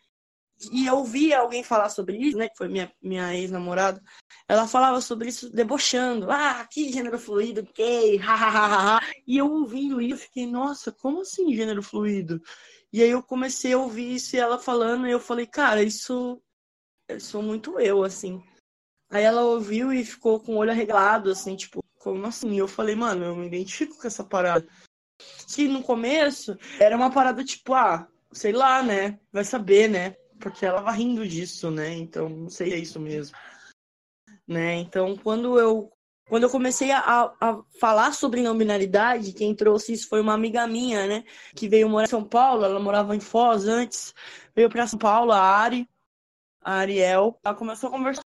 [0.72, 2.48] E eu ouvi alguém falar sobre isso, né?
[2.48, 4.02] Que foi minha, minha ex-namorada.
[4.48, 6.30] Ela falava sobre isso debochando.
[6.30, 9.00] Ah, que gênero fluido, gay, hahaha.
[9.26, 12.42] E eu ouvindo isso, eu fiquei, nossa, como assim gênero fluido?
[12.92, 16.42] E aí eu comecei a ouvir isso e ela falando, e eu falei, cara, isso,
[17.08, 18.42] isso sou muito eu, assim.
[19.10, 22.52] Aí ela ouviu e ficou com o olho arregalado, assim, tipo, como assim?
[22.52, 24.66] E eu falei, mano, eu me identifico com essa parada.
[25.54, 29.18] Que no começo era uma parada tipo, ah, sei lá, né?
[29.32, 30.16] Vai saber, né?
[30.40, 31.94] Porque ela tava rindo disso, né?
[31.94, 33.36] Então, não sei se é isso mesmo.
[34.46, 34.76] Né?
[34.76, 35.92] Então, quando eu
[36.28, 40.66] quando eu comecei a, a, falar sobre não binaridade, quem trouxe isso foi uma amiga
[40.66, 41.24] minha, né?
[41.54, 44.14] Que veio morar em São Paulo, ela morava em Foz antes,
[44.54, 45.88] veio para São Paulo, a Ari,
[46.62, 47.40] a Ariel.
[47.42, 48.22] Ela começou a conversar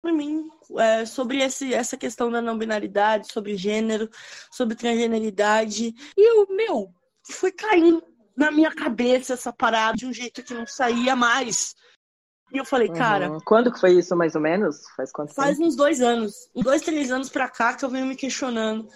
[0.00, 4.08] sobre mim, é, sobre esse, essa questão da não binaridade, sobre gênero,
[4.50, 5.94] sobre transgeneridade.
[6.16, 8.02] E eu, meu, foi caindo
[8.36, 11.74] na minha cabeça essa parada de um jeito que não saía mais.
[12.52, 13.30] E eu falei, cara.
[13.30, 13.38] Uhum.
[13.46, 14.82] Quando que foi isso, mais ou menos?
[14.96, 15.68] Faz quanto Faz tempo?
[15.68, 16.34] uns dois anos.
[16.54, 18.88] Uns dois, três anos pra cá que eu venho me questionando.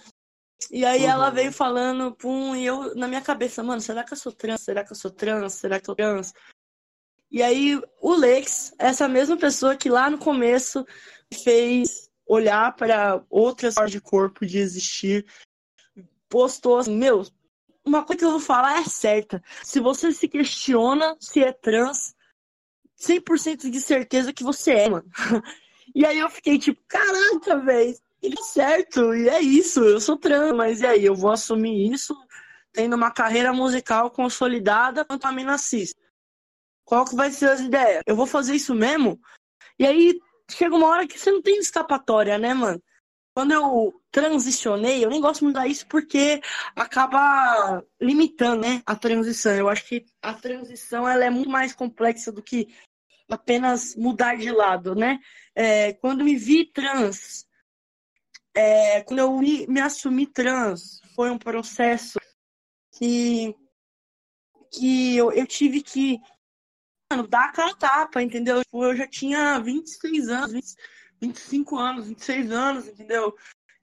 [0.71, 1.11] E aí Uhum.
[1.11, 4.61] ela veio falando, pum, e eu na minha cabeça, mano, será que eu sou trans?
[4.63, 5.55] Será que eu sou trans?
[5.55, 6.35] Será que eu sou trans?
[7.31, 10.87] E aí o Lex, essa mesma pessoa que lá no começo
[11.33, 15.27] fez olhar para outras formas de corpo de existir,
[16.29, 17.25] postou assim, meu,
[17.87, 19.43] uma coisa que eu vou falar é certa.
[19.63, 22.15] Se você se questiona se é trans,
[22.99, 25.09] 100% de certeza que você é, mano.
[25.95, 30.19] E aí eu fiquei tipo, caraca, velho, ele é certo, e é isso, eu sou
[30.19, 32.15] trans, mas e aí, eu vou assumir isso
[32.73, 35.95] tendo uma carreira musical consolidada quanto a mina cis.
[36.85, 38.03] Qual que vai ser as ideias?
[38.05, 39.19] Eu vou fazer isso mesmo?
[39.79, 40.21] E aí
[40.51, 42.83] chega uma hora que você não tem escapatória, né, mano?
[43.35, 46.41] Quando eu transicionei, eu nem gosto muito disso porque
[46.75, 49.53] acaba limitando, né, a transição.
[49.53, 52.67] Eu acho que a transição ela é muito mais complexa do que
[53.31, 55.19] apenas mudar de lado, né?
[55.55, 57.47] É, quando me vi trans,
[58.55, 62.19] é, quando eu me, me assumi trans, foi um processo
[62.99, 63.55] que,
[64.73, 66.19] que eu, eu tive que
[67.13, 68.63] mano, dar aquela tapa, entendeu?
[68.63, 70.75] Tipo, eu já tinha 26 anos, 20,
[71.21, 73.37] 25 anos, 26 anos, entendeu?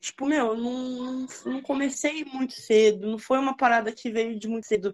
[0.04, 4.50] Tipo, meu, eu não, não comecei muito cedo, não foi uma parada que veio de
[4.50, 4.94] muito cedo.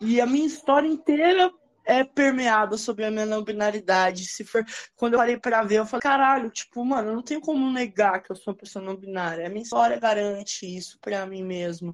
[0.00, 1.52] E a minha história inteira
[1.84, 4.24] é permeada sobre a minha não binaridade.
[4.24, 7.72] Se for, quando eu parei pra ver, eu falei, caralho, tipo, mano, não tenho como
[7.72, 9.44] negar que eu sou uma pessoa não binária.
[9.44, 11.92] A minha história garante isso pra mim mesmo.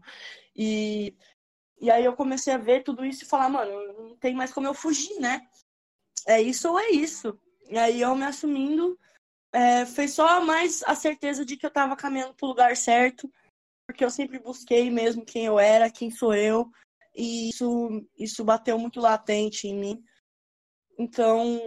[0.55, 1.17] E,
[1.81, 3.73] e aí eu comecei a ver tudo isso e falar, mano,
[4.11, 5.41] não tem mais como eu fugir, né?
[6.27, 7.35] É isso ou é isso.
[7.71, 8.99] E aí eu me assumindo,
[9.53, 13.31] é, foi só mais a certeza de que eu tava caminhando pro lugar certo,
[13.87, 16.71] porque eu sempre busquei mesmo quem eu era, quem sou eu,
[17.15, 20.05] e isso, isso bateu muito latente em mim.
[20.99, 21.61] Então,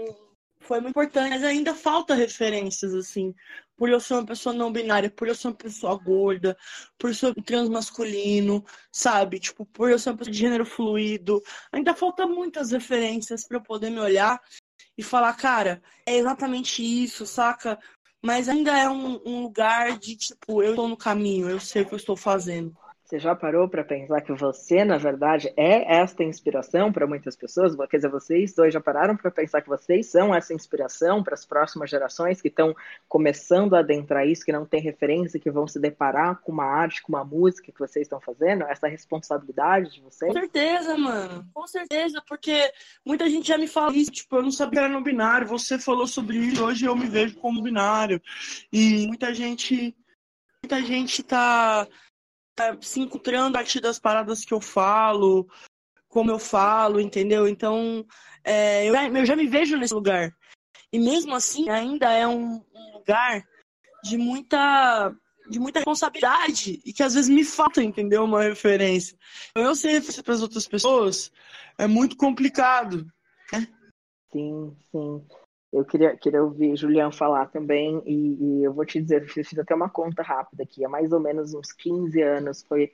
[0.62, 3.34] foi muito importante, mas ainda falta referências, assim,
[3.78, 6.58] por eu ser uma pessoa não binária, por eu ser uma pessoa gorda,
[6.98, 9.40] por eu ser transmasculino, sabe?
[9.40, 11.42] Tipo, por eu ser uma pessoa de gênero fluido.
[11.72, 14.42] Ainda falta muitas referências para eu poder me olhar
[14.98, 17.80] e falar, cara, é exatamente isso, saca?
[18.24, 21.86] Mas ainda é um, um lugar de, tipo, eu estou no caminho, eu sei o
[21.86, 22.76] que eu estou fazendo.
[23.06, 27.76] Você já parou para pensar que você, na verdade, é esta inspiração para muitas pessoas?
[27.88, 31.46] Quer dizer, vocês dois já pararam para pensar que vocês são essa inspiração para as
[31.46, 32.76] próximas gerações que estão
[33.08, 37.04] começando a adentrar isso, que não tem referência, que vão se deparar com uma arte,
[37.04, 38.64] com uma música que vocês estão fazendo?
[38.64, 40.34] Essa responsabilidade de vocês?
[40.34, 41.48] Com certeza, mano.
[41.54, 42.72] Com certeza, porque
[43.06, 45.78] muita gente já me fala isso, tipo, eu não sabia que era no binário, você
[45.78, 48.20] falou sobre isso, hoje eu me vejo como binário.
[48.74, 49.96] E muita gente,
[50.64, 51.88] muita gente tá
[52.56, 55.48] tá se encontrando a partir das paradas que eu falo,
[56.08, 57.48] como eu falo, entendeu?
[57.48, 58.06] Então,
[58.44, 60.34] é, eu, eu, já me vejo nesse lugar.
[60.92, 63.44] E mesmo assim, ainda é um, um, lugar
[64.04, 65.14] de muita
[65.48, 68.24] de muita responsabilidade e que às vezes me falta, entendeu?
[68.24, 69.16] Uma referência.
[69.54, 71.32] Eu sei para as outras pessoas
[71.78, 73.06] é muito complicado.
[73.54, 73.68] Né?
[74.32, 75.28] Sim, sim.
[75.76, 79.60] Eu queria, queria ouvir Julião falar também, e, e, eu vou te dizer, eu fiz
[79.60, 82.94] até uma conta rápida aqui, há mais ou menos uns 15 anos foi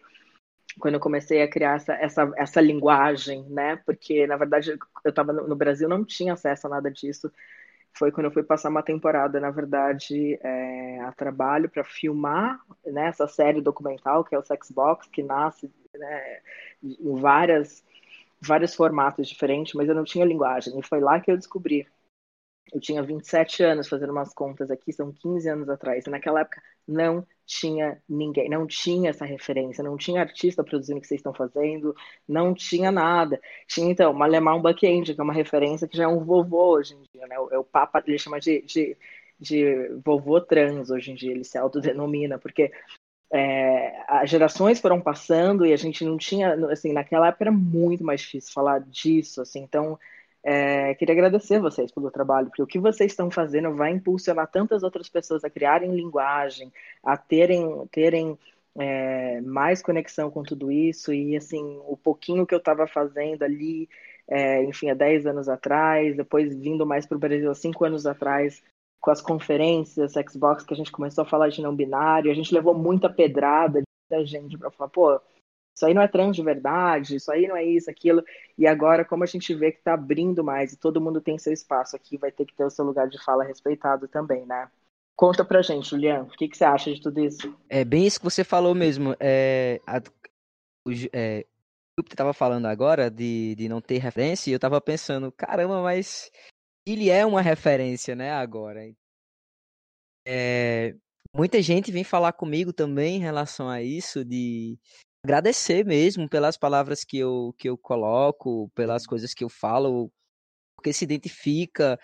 [0.80, 3.76] quando eu comecei a criar essa, essa, essa linguagem, né?
[3.86, 4.72] Porque, na verdade,
[5.04, 7.32] eu estava no, no, Brasil, não tinha acesso a nada disso.
[7.94, 13.08] Foi quando eu fui passar uma temporada, na verdade, é, a trabalho para filmar né,
[13.10, 16.40] essa série documental, que é o Sex Box, que nasce né,
[16.82, 17.84] em várias,
[18.42, 21.86] vários formatos diferentes, mas eu não tinha linguagem, e foi lá que eu descobri
[22.74, 26.06] eu tinha 27 anos fazendo umas contas aqui, são 15 anos atrás.
[26.06, 31.02] E naquela época não tinha ninguém, não tinha essa referência, não tinha artista produzindo o
[31.02, 31.94] que vocês estão fazendo,
[32.28, 33.40] não tinha nada.
[33.68, 37.02] Tinha, então, Malemar Buckend, que é uma referência que já é um vovô hoje em
[37.14, 37.36] dia, né?
[37.52, 38.98] É o Papa, ele chama de, de,
[39.38, 42.72] de vovô trans hoje em dia, ele se autodenomina, porque
[43.34, 48.04] é, as gerações foram passando e a gente não tinha, assim, naquela época era muito
[48.04, 50.00] mais difícil falar disso, assim, então
[50.44, 54.82] é, queria agradecer vocês pelo trabalho, porque o que vocês estão fazendo vai impulsionar tantas
[54.82, 56.72] outras pessoas a criarem linguagem,
[57.04, 58.38] a terem, terem
[58.76, 63.88] é, mais conexão com tudo isso, e assim, o pouquinho que eu estava fazendo ali,
[64.28, 68.08] é, enfim, há 10 anos atrás, depois vindo mais para o Brasil há 5 anos
[68.08, 68.64] atrás,
[69.00, 72.54] com as conferências Xbox que a gente começou a falar de não binário, a gente
[72.54, 75.22] levou muita pedrada da gente para falar, pô,
[75.76, 78.24] isso aí não é trans de verdade, isso aí não é isso, aquilo.
[78.58, 81.54] E agora, como a gente vê que está abrindo mais e todo mundo tem seu
[81.54, 84.70] espaço aqui, vai ter que ter o seu lugar de fala respeitado também, né?
[85.16, 87.56] Conta pra gente, Julian, o que, que você acha de tudo isso?
[87.70, 89.16] É bem isso que você falou mesmo.
[89.20, 90.02] É, a,
[90.88, 91.46] o, é,
[92.00, 95.82] o que estava falando agora de, de não ter referência, e eu estava pensando, caramba,
[95.82, 96.32] mas
[96.86, 98.82] ele é uma referência, né, agora.
[100.28, 100.96] É,
[101.36, 104.78] muita gente vem falar comigo também em relação a isso, de
[105.24, 110.12] agradecer mesmo pelas palavras que eu, que eu coloco, pelas coisas que eu falo,
[110.76, 112.00] porque se identifica.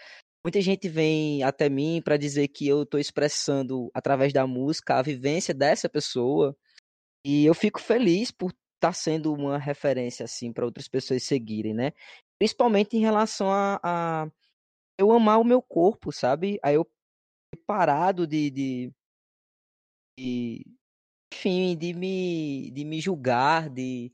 [0.46, 5.02] Muita gente vem até mim para dizer que eu estou expressando através da música a
[5.02, 6.56] vivência dessa pessoa.
[7.26, 11.74] E eu fico feliz por estar tá sendo uma referência assim para outras pessoas seguirem,
[11.74, 11.92] né?
[12.40, 14.28] Principalmente em relação a, a,
[14.98, 16.60] eu amar o meu corpo, sabe?
[16.64, 16.88] Aí eu
[17.66, 18.94] parado de, de,
[20.18, 20.77] de
[21.34, 24.12] enfim, de me, de me julgar, de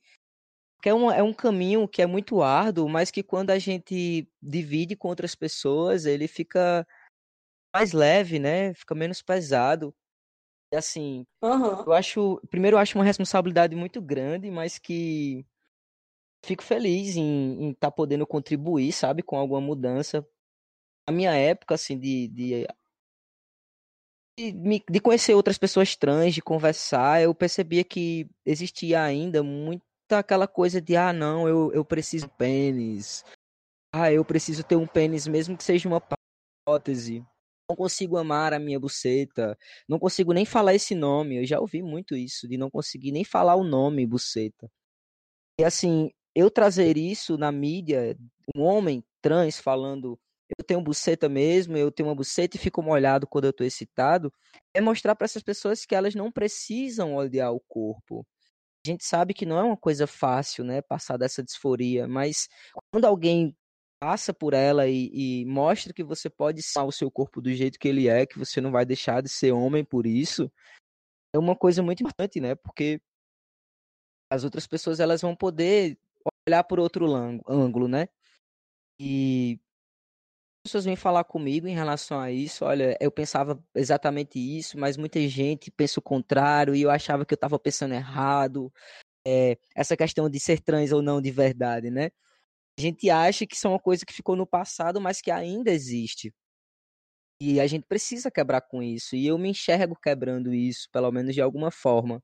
[0.81, 4.27] que é um, é um caminho que é muito árduo, mas que quando a gente
[4.41, 6.85] divide com outras pessoas, ele fica
[7.73, 8.73] mais leve, né?
[8.73, 9.95] Fica menos pesado.
[10.73, 11.85] E assim, Aham.
[11.87, 15.45] eu acho, primeiro eu acho uma responsabilidade muito grande, mas que
[16.43, 20.27] fico feliz em estar tá podendo contribuir, sabe, com alguma mudança.
[21.07, 22.67] A minha época, assim, de, de
[24.37, 30.47] de, de conhecer outras pessoas trans, de conversar, eu percebia que existia ainda muita aquela
[30.47, 33.23] coisa de ah não, eu, eu preciso de pênis.
[33.93, 36.01] Ah, eu preciso ter um pênis mesmo que seja uma
[36.65, 37.25] prótese.
[37.69, 39.57] Não consigo amar a minha buceta.
[39.87, 41.37] Não consigo nem falar esse nome.
[41.37, 44.69] Eu já ouvi muito isso, de não conseguir nem falar o nome buceta.
[45.59, 48.17] E assim, eu trazer isso na mídia,
[48.55, 50.19] um homem trans falando
[50.57, 54.31] eu tenho buceta mesmo, eu tenho uma buceta e fico molhado quando eu estou excitado,
[54.73, 58.25] é mostrar para essas pessoas que elas não precisam odiar o corpo.
[58.85, 62.47] A gente sabe que não é uma coisa fácil, né, passar dessa disforia, mas
[62.91, 63.55] quando alguém
[63.99, 65.09] passa por ela e,
[65.41, 68.37] e mostra que você pode ser o seu corpo do jeito que ele é, que
[68.37, 70.51] você não vai deixar de ser homem por isso,
[71.33, 73.01] é uma coisa muito importante, né, porque
[74.29, 75.97] as outras pessoas elas vão poder
[76.47, 77.05] olhar por outro
[77.47, 78.07] ângulo, né?
[78.99, 79.59] E
[80.63, 82.63] pessoas vêm falar comigo em relação a isso.
[82.63, 87.33] Olha, eu pensava exatamente isso, mas muita gente pensa o contrário e eu achava que
[87.33, 88.71] eu estava pensando errado.
[89.27, 92.11] É, essa questão de ser trans ou não de verdade, né?
[92.77, 95.69] A gente acha que isso é uma coisa que ficou no passado, mas que ainda
[95.71, 96.33] existe.
[97.41, 99.15] E a gente precisa quebrar com isso.
[99.15, 102.23] E eu me enxergo quebrando isso, pelo menos de alguma forma.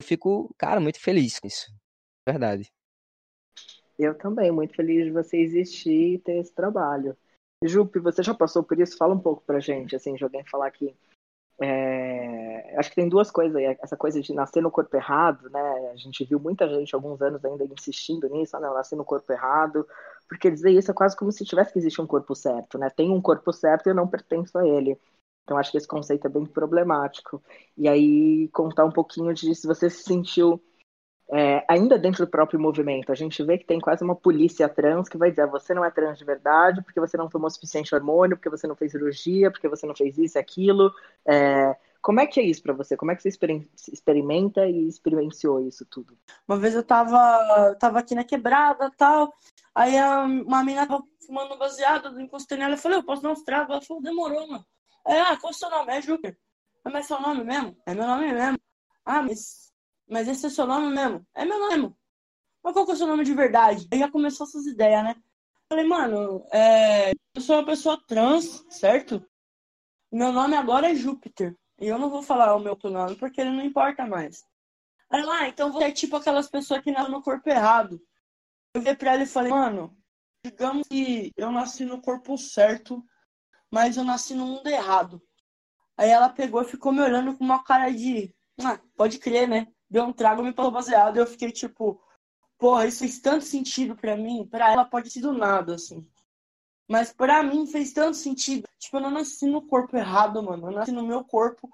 [0.00, 1.72] Eu fico, cara, muito feliz com isso.
[2.26, 2.70] Verdade.
[3.98, 7.16] Eu também, muito feliz de você existir e ter esse trabalho.
[7.62, 8.96] Jupe, você já passou por isso?
[8.96, 10.94] Fala um pouco pra gente, assim, de alguém falar que.
[11.60, 12.74] É...
[12.76, 13.76] Acho que tem duas coisas aí.
[13.82, 15.90] Essa coisa de nascer no corpo errado, né?
[15.92, 19.32] A gente viu muita gente, alguns anos ainda, insistindo nisso, ah, não, nascer no corpo
[19.32, 19.86] errado.
[20.28, 22.90] Porque dizer isso é quase como se tivesse que existir um corpo certo, né?
[22.90, 24.98] Tem um corpo certo e eu não pertenço a ele.
[25.44, 27.42] Então acho que esse conceito é bem problemático.
[27.76, 30.60] E aí contar um pouquinho de se você se sentiu
[31.30, 35.08] é, ainda dentro do próprio movimento, a gente vê que tem quase uma polícia trans
[35.08, 38.36] que vai dizer: você não é trans de verdade porque você não tomou suficiente hormônio,
[38.36, 40.92] porque você não fez cirurgia, porque você não fez isso e aquilo.
[41.26, 42.96] É, como é que é isso para você?
[42.96, 43.30] Como é que você
[43.92, 46.18] experimenta e experienciou isso tudo?
[46.46, 49.32] Uma vez eu tava, tava aqui na quebrada tal,
[49.74, 49.94] aí
[50.44, 53.70] uma menina tava fumando baseado, encostei nela e falei: eu posso mostrar?
[53.70, 54.66] Ela falou: demorou, mano.
[55.06, 55.92] Aí, ah, qual é o seu nome?
[55.92, 56.38] É Júpiter.
[56.84, 57.76] Mas é seu nome mesmo?
[57.86, 58.58] É meu nome mesmo.
[59.04, 59.71] Ah, mas
[60.12, 61.26] mas esse é seu nome mesmo?
[61.34, 61.96] É meu nome.
[62.62, 63.88] Mas qual que é o seu nome de verdade?
[63.90, 65.16] Aí já começou essas ideias, né?
[65.70, 67.12] Falei, mano, é...
[67.34, 69.24] eu sou uma pessoa trans, certo?
[70.12, 71.56] Meu nome agora é Júpiter.
[71.80, 74.44] E eu não vou falar o meu nome porque ele não importa mais.
[75.08, 77.98] Aí lá, ah, então você é tipo aquelas pessoas que nascem no corpo errado.
[78.74, 79.96] Eu vi pra ela e falei, mano,
[80.44, 83.02] digamos que eu nasci no corpo certo,
[83.70, 85.22] mas eu nasci no mundo errado.
[85.96, 88.34] Aí ela pegou e ficou me olhando com uma cara de.
[88.62, 89.66] Ah, pode crer, né?
[89.92, 92.00] Deu um trago, me passou baseado, e eu fiquei tipo,
[92.58, 96.08] porra, isso fez tanto sentido para mim, para ela pode ser do nada, assim.
[96.88, 98.66] Mas para mim fez tanto sentido.
[98.78, 100.68] Tipo, eu não nasci no corpo errado, mano.
[100.68, 101.70] Eu nasci no meu corpo,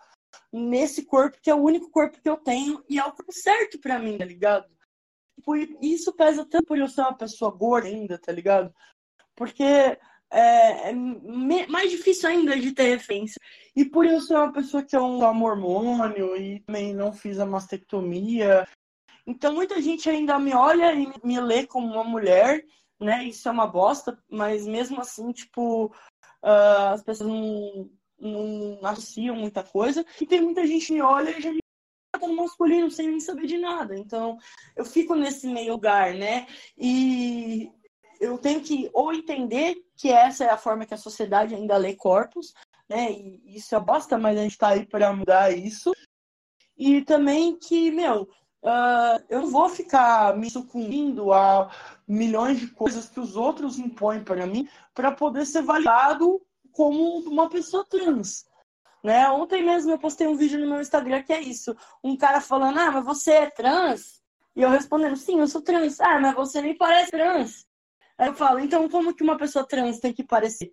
[0.53, 3.79] nesse corpo que é o único corpo que eu tenho e é o corpo certo
[3.81, 4.66] para mim, tá ligado?
[5.37, 8.75] Tipo, isso pesa tanto por eu ser uma pessoa gorda ainda, tá ligado?
[9.35, 9.99] Porque
[10.31, 10.93] é, é
[11.68, 13.41] mais difícil ainda de ter referência.
[13.74, 17.47] E por eu ser uma pessoa que é um hormônio e também não fiz a
[17.47, 18.66] mastectomia.
[19.26, 22.64] Então muita gente ainda me olha e me lê como uma mulher,
[23.01, 23.24] né?
[23.24, 29.62] Isso é uma bosta, mas mesmo assim, tipo, uh, as pessoas não, não associam muita
[29.62, 30.05] coisa.
[30.20, 31.61] E tem muita gente que olha e já me
[32.12, 33.95] trata no masculino sem nem saber de nada.
[33.97, 34.39] Então,
[34.76, 36.47] eu fico nesse meio lugar, né?
[36.76, 37.70] E
[38.20, 41.94] eu tenho que ou entender que essa é a forma que a sociedade ainda lê
[41.94, 42.55] corpos,
[42.88, 43.11] né?
[43.11, 45.92] E isso é bosta, mas a gente tá aí para mudar isso.
[46.76, 48.22] E também que, meu,
[48.62, 51.68] uh, eu não vou ficar me sucumbindo a
[52.07, 56.40] milhões de coisas que os outros impõem para mim para poder ser validado
[56.70, 58.46] como uma pessoa trans.
[59.03, 59.28] Né?
[59.30, 61.76] Ontem mesmo eu postei um vídeo no meu Instagram que é isso.
[62.03, 64.22] Um cara falando, ah, mas você é trans?
[64.55, 66.01] E eu respondendo, sim, eu sou trans.
[66.01, 67.68] Ah, mas você nem parece trans.
[68.19, 70.73] Aí eu falo, então como que uma pessoa trans tem que parecer?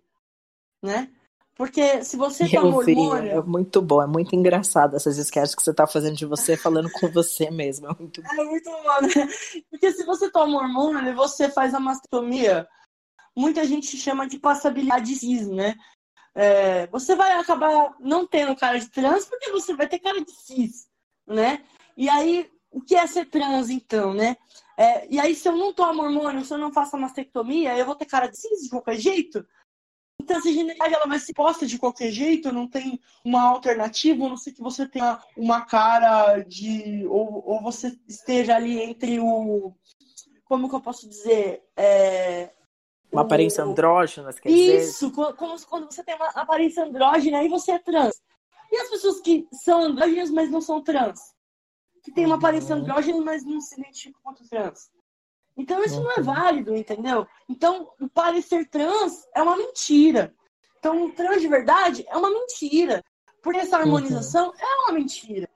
[0.82, 1.10] Né?
[1.54, 5.62] Porque se você toma Eu vi, é muito bom, é muito engraçado essas sketches que
[5.62, 7.86] você tá fazendo de você falando com você mesmo.
[7.88, 9.28] É muito É muito bom, né?
[9.70, 12.68] Porque se você toma hormônio e você faz a mastectomia,
[13.34, 15.74] muita gente chama de passabilidade cis, né?
[16.34, 20.32] É, você vai acabar não tendo cara de trans porque você vai ter cara de
[20.32, 20.86] cis,
[21.26, 21.64] né?
[21.96, 24.36] E aí, o que é ser trans, então, né?
[24.76, 27.86] É, e aí, se eu não tomo hormônio, se eu não faço a mastectomia, eu
[27.86, 29.46] vou ter cara de cis de qualquer jeito?
[30.20, 34.28] Então, essa geneticamente ela vai ser posta de qualquer jeito, não tem uma alternativa, a
[34.28, 37.06] não ser que você tenha uma cara de.
[37.06, 39.72] Ou, ou você esteja ali entre o.
[40.44, 41.62] Como que eu posso dizer?
[41.76, 42.52] É,
[43.12, 44.78] Uma aparência andrógena, quer dizer.
[44.80, 48.20] Isso, co- como quando você tem uma aparência andrógena, aí você é trans.
[48.72, 51.35] E as pessoas que são andrógenas, mas não são trans?
[52.06, 52.82] Que tem uma aparência Uhum.
[52.82, 54.88] andrógena, mas não se identificam quanto trans.
[55.56, 57.26] Então isso não é válido, entendeu?
[57.48, 60.32] Então, o parecer trans é uma mentira.
[60.78, 63.04] Então, o trans de verdade é uma mentira.
[63.42, 65.48] Porque essa harmonização é uma mentira.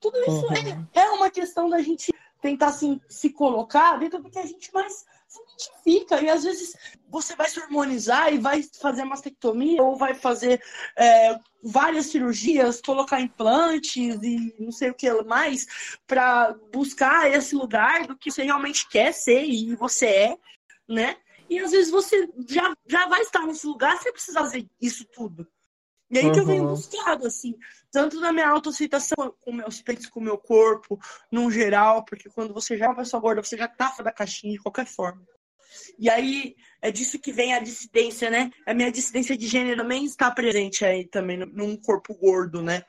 [0.00, 0.86] Tudo isso Uhum.
[0.94, 4.72] é, é uma questão da gente tentar se, se colocar dentro do que a gente
[4.72, 6.20] mais se identifica.
[6.22, 6.74] E às vezes
[7.08, 10.62] você vai se hormonizar e vai fazer mastectomia ou vai fazer
[10.96, 18.06] é, várias cirurgias, colocar implantes e não sei o que mais, para buscar esse lugar
[18.06, 20.38] do que você realmente quer ser e você é,
[20.88, 21.16] né?
[21.48, 25.46] E às vezes você já, já vai estar nesse lugar sem precisar fazer isso tudo.
[26.10, 26.68] E aí que eu venho Uhum.
[26.70, 27.54] buscado, assim,
[27.90, 30.98] tanto na minha autoaceitação com meus peitos, com o meu corpo,
[31.30, 34.12] num geral, porque quando você já é uma pessoa gorda, você já tá fora da
[34.12, 35.22] caixinha de qualquer forma.
[35.98, 38.50] E aí é disso que vem a dissidência, né?
[38.64, 42.84] A minha dissidência de gênero também está presente aí também no- num corpo gordo, né?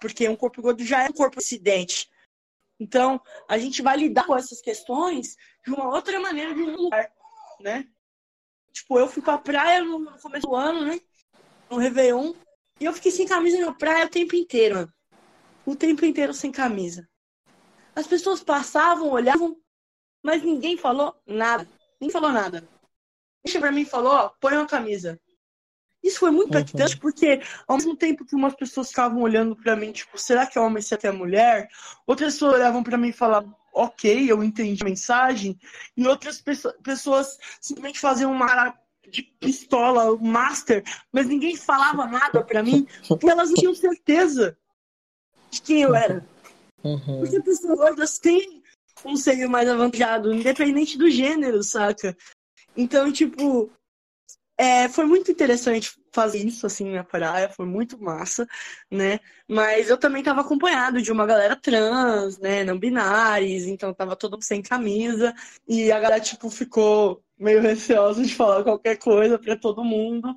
[0.00, 2.10] Porque um corpo gordo já é um corpo dissidente.
[2.78, 3.18] Então,
[3.48, 7.10] a gente vai lidar com essas questões de uma outra maneira de um lugar,
[7.60, 7.88] né?
[8.72, 11.00] Tipo, eu fui pra praia no começo do ano, né?
[11.70, 12.34] No Réveillon.
[12.80, 14.92] E eu fiquei sem camisa na praia o tempo inteiro, mano.
[15.64, 17.08] O tempo inteiro sem camisa.
[17.94, 19.56] As pessoas passavam, olhavam,
[20.22, 21.68] mas ninguém falou nada.
[22.00, 22.68] Ninguém falou nada.
[23.44, 25.20] Deixa pra mim e falou, ó, põe uma camisa.
[26.02, 26.60] Isso foi muito Uhum.
[26.60, 30.58] impactante, porque ao mesmo tempo que umas pessoas ficavam olhando pra mim, tipo, será que
[30.58, 31.68] é homem, será que é mulher?
[32.06, 35.58] Outras pessoas olhavam pra mim e falavam, ok, eu entendi a mensagem.
[35.96, 38.78] E outras pesso- pessoas simplesmente faziam uma cara
[39.08, 40.82] de pistola, master,
[41.12, 44.56] mas ninguém falava nada pra mim, porque elas não tinham certeza
[45.50, 46.26] de quem eu era.
[46.82, 47.20] Uhum.
[47.20, 48.62] Porque pessoas gordas têm
[49.04, 52.16] um seio mais avantajado, independente do gênero, saca?
[52.76, 53.70] Então, tipo,
[54.58, 58.46] é, foi muito interessante fazer isso assim na praia, foi muito massa,
[58.90, 59.18] né?
[59.48, 62.62] Mas eu também tava acompanhado de uma galera trans, né?
[62.62, 65.34] Não binários, então tava todo mundo sem camisa,
[65.66, 70.34] e a galera, tipo, ficou meio receosa de falar qualquer coisa pra todo mundo.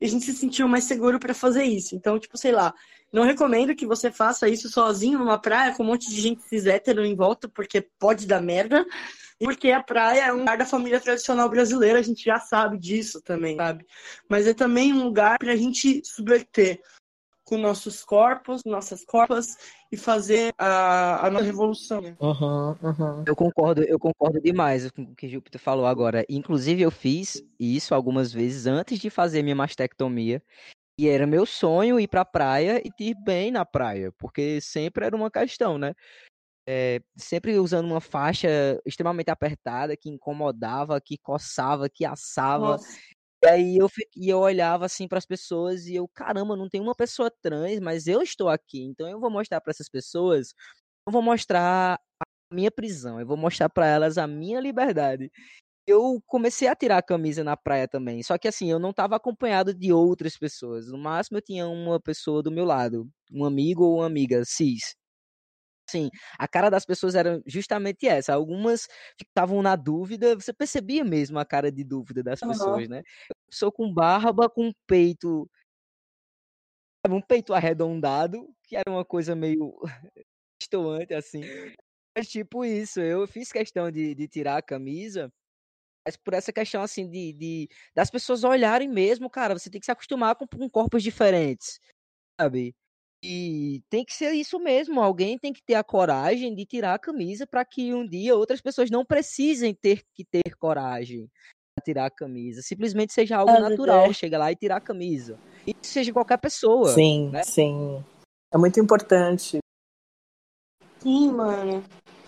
[0.00, 1.94] E a gente se sentiu mais seguro pra fazer isso.
[1.94, 2.74] Então, tipo, sei lá,
[3.12, 6.66] não recomendo que você faça isso sozinho numa praia com um monte de gente cis
[6.66, 8.84] hétero em volta, porque pode dar merda.
[9.38, 13.20] Porque a praia é um lugar da família tradicional brasileira, a gente já sabe disso
[13.20, 13.84] também, sabe?
[14.30, 16.80] Mas é também um lugar pra gente subverter
[17.46, 19.56] com nossos corpos, nossas corpas
[19.90, 22.16] e fazer a, a nossa revolução, né?
[22.20, 23.24] Uhum, uhum.
[23.24, 26.26] Eu concordo, eu concordo demais com o que Júpiter falou agora.
[26.28, 30.42] Inclusive, eu fiz isso algumas vezes antes de fazer minha mastectomia.
[30.98, 35.14] E era meu sonho ir pra praia e ir bem na praia, porque sempre era
[35.14, 35.94] uma questão, né?
[36.68, 38.48] É, sempre usando uma faixa
[38.84, 42.72] extremamente apertada, que incomodava, que coçava, que assava.
[42.72, 42.98] Nossa.
[43.46, 46.80] E aí eu, e eu olhava assim para as pessoas e eu, caramba, não tem
[46.80, 48.82] uma pessoa trans, mas eu estou aqui.
[48.82, 50.52] Então eu vou mostrar para essas pessoas,
[51.06, 55.30] eu vou mostrar a minha prisão, eu vou mostrar para elas a minha liberdade.
[55.86, 59.16] Eu comecei a tirar a camisa na praia também, só que assim, eu não estava
[59.16, 60.88] acompanhado de outras pessoas.
[60.88, 64.96] No máximo eu tinha uma pessoa do meu lado, um amigo ou uma amiga cis.
[65.88, 68.34] Assim, a cara das pessoas era justamente essa.
[68.34, 68.88] Algumas
[69.18, 73.02] ficavam na dúvida, você percebia mesmo a cara de dúvida das pessoas, né?
[73.48, 75.48] Pessoa com barba, com peito
[77.08, 79.78] um peito arredondado, que era uma coisa meio
[80.60, 81.42] estoante, assim.
[82.16, 85.30] Mas, tipo, isso, eu fiz questão de, de tirar a camisa,
[86.06, 89.84] mas por essa questão, assim, de, de das pessoas olharem mesmo, cara, você tem que
[89.84, 91.78] se acostumar com, com corpos diferentes,
[92.40, 92.74] sabe?
[93.22, 96.98] E tem que ser isso mesmo, alguém tem que ter a coragem de tirar a
[96.98, 101.28] camisa para que um dia outras pessoas não precisem ter que ter coragem
[101.82, 102.62] tirar a camisa.
[102.62, 104.12] Simplesmente seja algo Ah, natural, é.
[104.12, 105.38] chega lá e tirar a camisa.
[105.66, 106.88] E seja qualquer pessoa.
[106.88, 107.42] Sim, né?
[107.42, 108.04] sim.
[108.52, 109.58] É muito importante.
[111.00, 111.84] Sim, mano.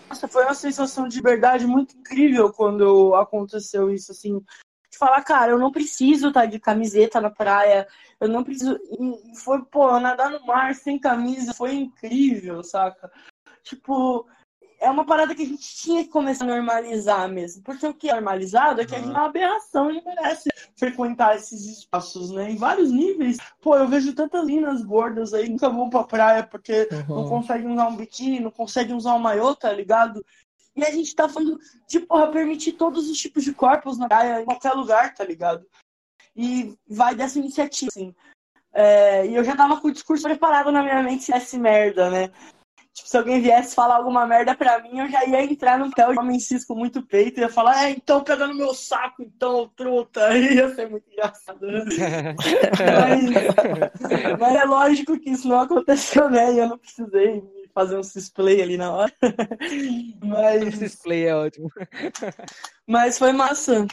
[0.07, 4.39] Nossa, foi uma sensação de liberdade muito incrível quando aconteceu isso, assim.
[4.91, 7.87] De falar, cara, eu não preciso estar de camiseta na praia,
[8.19, 8.75] eu não preciso.
[8.99, 13.11] E foi, pô, nadar no mar sem camisa foi incrível, saca?
[13.63, 14.27] Tipo,
[14.79, 17.61] é uma parada que a gente tinha que começar a normalizar mesmo.
[17.63, 21.35] Porque o que é normalizado é que a gente é uma aberração e merece frequentar
[21.35, 22.51] esses espaços, né?
[22.51, 23.37] Em vários níveis.
[23.61, 27.29] Pô, eu vejo tantas minas gordas aí nunca vão pra praia porque não Uhum.
[27.29, 30.25] conseguem usar um biquíni, não conseguem usar um maiô, tá ligado?
[30.75, 34.41] E a gente tá falando de, porra, permitir todos os tipos de corpos na praia,
[34.41, 35.65] em qualquer lugar, tá ligado?
[36.35, 38.15] E vai dessa iniciativa, assim.
[38.71, 42.31] É, e eu já tava com o discurso preparado na minha mente se merda, né?
[42.99, 46.05] Tipo, se alguém viesse falar alguma merda pra mim, eu já ia entrar no pé
[46.11, 49.23] de homem cis com muito peito e ia falar, é, então pega no meu saco,
[49.23, 50.27] então, truta.
[50.27, 51.65] Aí ia ser muito engraçado.
[51.65, 51.85] né?
[52.99, 56.53] Mas, mas é lógico que isso não aconteceu, né?
[56.53, 57.41] E eu não precisei
[57.73, 59.13] fazer um cisplay ali na hora.
[60.21, 61.71] Mas, Esse play é ótimo.
[62.85, 63.87] mas foi massa.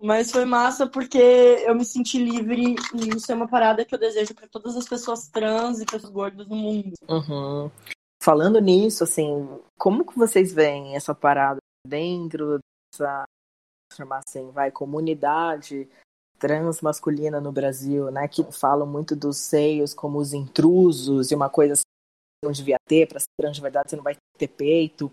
[0.00, 3.98] Mas foi massa porque eu me senti livre e isso é uma parada que eu
[3.98, 6.92] desejo pra todas as pessoas trans e pessoas gordas do mundo.
[7.08, 7.70] Uhum.
[8.20, 9.48] Falando nisso, assim,
[9.78, 12.58] como que vocês veem essa parada dentro
[12.92, 13.24] dessa
[13.94, 15.88] chamar assim, vai comunidade
[16.38, 18.28] transmasculina no Brasil, né?
[18.28, 22.76] Que falam muito dos seios como os intrusos e uma coisa assim, que não devia
[22.86, 25.06] ter para ser trans de verdade, você não vai ter peito.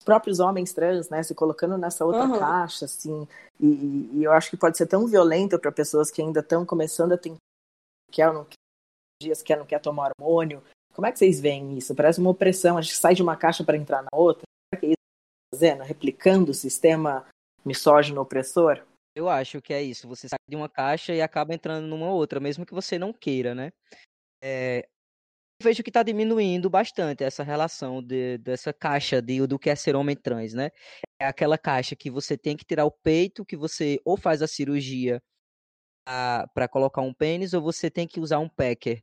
[0.00, 2.38] Os próprios homens trans, né, se colocando nessa outra Uhum.
[2.38, 6.40] caixa, assim, e, e- eu acho que pode ser tão violento para pessoas que ainda
[6.40, 7.36] estão começando a tentar
[8.10, 8.56] quer ou não quer,
[9.22, 10.62] dias quer ou não quer tomar hormônio.
[10.94, 11.94] Como é que vocês veem isso?
[11.94, 14.42] Parece uma opressão, a gente sai de uma caixa para entrar na outra.
[14.72, 15.82] Será que é isso que tá fazendo?
[15.82, 17.26] Replicando o sistema
[17.64, 18.84] misógino opressor?
[19.14, 20.08] Eu acho que é isso.
[20.08, 23.54] Você sai de uma caixa e acaba entrando numa outra, mesmo que você não queira,
[23.54, 23.72] né?
[24.42, 24.86] É,
[25.62, 29.94] vejo que está diminuindo bastante essa relação de- dessa caixa de, do que é ser
[29.94, 30.70] homem trans, né?
[31.20, 34.46] É aquela caixa que você tem que tirar o peito, que você ou faz a
[34.48, 35.20] cirurgia
[36.54, 39.02] para colocar um pênis, ou você tem que usar um packer.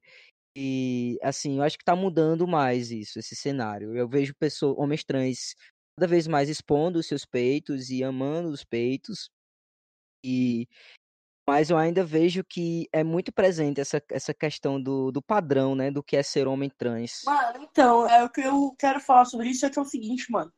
[0.60, 3.96] E, assim, eu acho que está mudando mais isso, esse cenário.
[3.96, 5.54] Eu vejo pessoas, homens trans
[5.96, 9.30] cada vez mais expondo os seus peitos e amando os peitos.
[10.26, 10.68] E
[11.48, 15.92] mas eu ainda vejo que é muito presente essa, essa questão do, do padrão, né?
[15.92, 17.22] Do que é ser homem trans.
[17.24, 20.30] Mano, então, é o que eu quero falar sobre isso é que é o seguinte,
[20.32, 20.52] mano.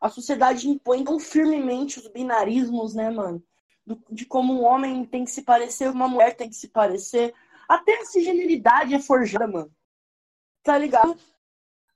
[0.00, 3.42] A sociedade impõe tão firmemente os binarismos, né, mano?
[3.84, 7.34] Do- de como um homem tem que se parecer, uma mulher tem que se parecer.
[7.68, 9.70] Até a cisgeneridade é forjada, mano.
[10.62, 11.18] Tá ligado?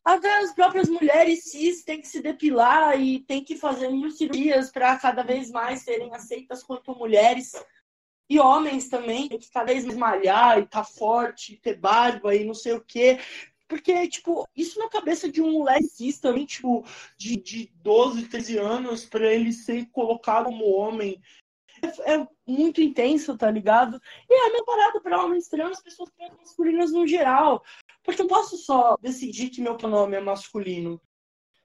[0.04, 4.70] Até as próprias mulheres cis têm que se depilar e têm que fazer mil cirurgias
[4.70, 7.52] para cada vez mais serem aceitas quanto mulheres.
[8.28, 12.44] E homens também, tem que cada vez mais malhar e tá forte, ter barba e
[12.44, 13.18] não sei o quê.
[13.68, 16.84] Porque, tipo, isso na cabeça de um moleque cis também, tipo,
[17.16, 21.20] de, de 12, 13 anos, pra ele ser colocado como homem,
[21.82, 24.00] é, é muito intenso, tá ligado?
[24.28, 27.62] E é a mesma parada pra homens trans, pessoas trans masculinas no geral.
[28.02, 31.00] Porque eu não posso só decidir que meu pronome é masculino.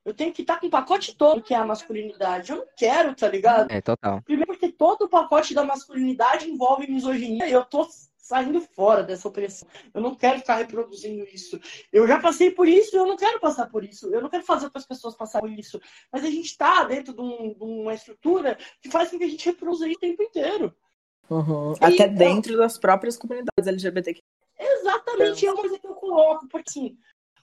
[0.04, 2.52] Eu tenho que estar com o pacote todo que é a masculinidade.
[2.52, 3.70] Eu não quero, tá ligado?
[3.70, 4.22] É, total.
[4.22, 7.86] Primeiro porque todo o pacote da masculinidade envolve misoginia e eu tô
[8.28, 9.68] saindo fora dessa opressão.
[9.94, 11.60] Eu não quero ficar reproduzindo isso.
[11.92, 14.14] Eu já passei por isso eu não quero passar por isso.
[14.14, 15.80] Eu não quero fazer outras pessoas passarem por isso.
[16.12, 19.30] Mas a gente tá dentro de, um- de uma estrutura que faz com que a
[19.30, 20.76] gente reproduza isso o tempo inteiro.
[21.30, 21.74] Uhum.
[21.74, 24.22] E Até dentro das próprias comunidades LGBTQ.
[24.60, 26.98] Exatamente, é uma coisa que eu coloco, porque assim,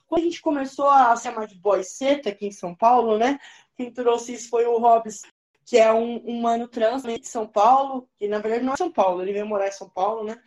[0.07, 3.39] quando a gente começou a se chamar de boy seta aqui em São Paulo, né?
[3.75, 5.21] Quem trouxe isso foi o Hobbs,
[5.65, 8.91] que é um, um mano trans de São Paulo, que na verdade não é São
[8.91, 10.39] Paulo, ele veio morar em São Paulo, né?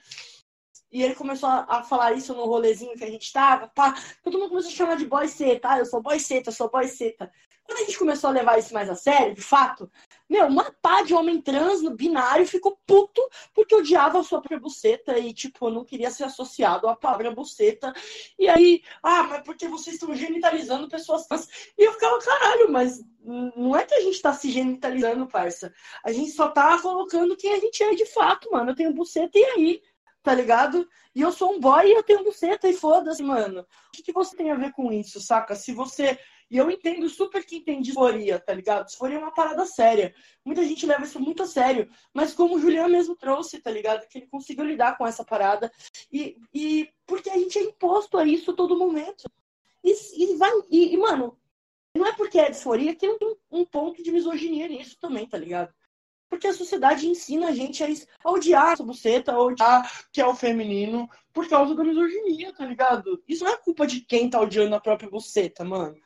[0.91, 4.39] E ele começou a, a falar isso no rolezinho que a gente tava, pá, todo
[4.39, 6.87] mundo começou a chamar de boy seta, ah, eu sou boy seta, eu sou boy
[6.87, 7.31] seta.
[7.69, 9.93] Quando a gente começou a levar isso mais a sério, de fato,
[10.27, 13.21] meu, uma pá de homem trans no binário ficou puto
[13.53, 17.93] porque odiava a sua buceta e, tipo, não queria ser associado à palavra buceta.
[18.39, 21.47] E aí, ah, mas porque vocês estão genitalizando pessoas trans?
[21.77, 25.71] E eu ficava, caralho, mas não é que a gente tá se genitalizando, parça.
[26.03, 28.71] A gente só tá colocando quem a gente é de fato, mano.
[28.71, 29.83] Eu tenho buceta e aí?
[30.29, 30.87] tá ligado?
[31.15, 33.61] E eu sou um boy e eu tenho buceta e foda-se, mano.
[33.61, 35.55] O que, que você tem a ver com isso, saca?
[35.55, 36.19] Se você.
[36.51, 38.87] E eu entendo super que tem disforia, tá ligado?
[38.87, 40.15] Disforia é uma parada séria.
[40.45, 41.91] Muita gente leva isso muito a sério.
[42.13, 44.09] Mas como o Juliano mesmo trouxe, tá ligado?
[44.09, 45.71] Que ele conseguiu lidar com essa parada.
[46.11, 49.25] E, e porque a gente é imposto a isso todo momento.
[49.85, 49.93] E,
[50.23, 50.51] e vai.
[50.71, 51.39] E, e, mano,
[51.95, 53.17] não é porque é disforia que tem
[53.51, 55.75] um ponto de misoginia nisso também, tá ligado?
[56.29, 60.35] Porque a sociedade ensina a gente a, odiar essa buceta, a odiar que é o
[60.35, 63.23] feminino, por causa da misoginia, tá ligado?
[63.27, 65.97] Isso não é culpa de quem tá odiando a própria buceta, mano.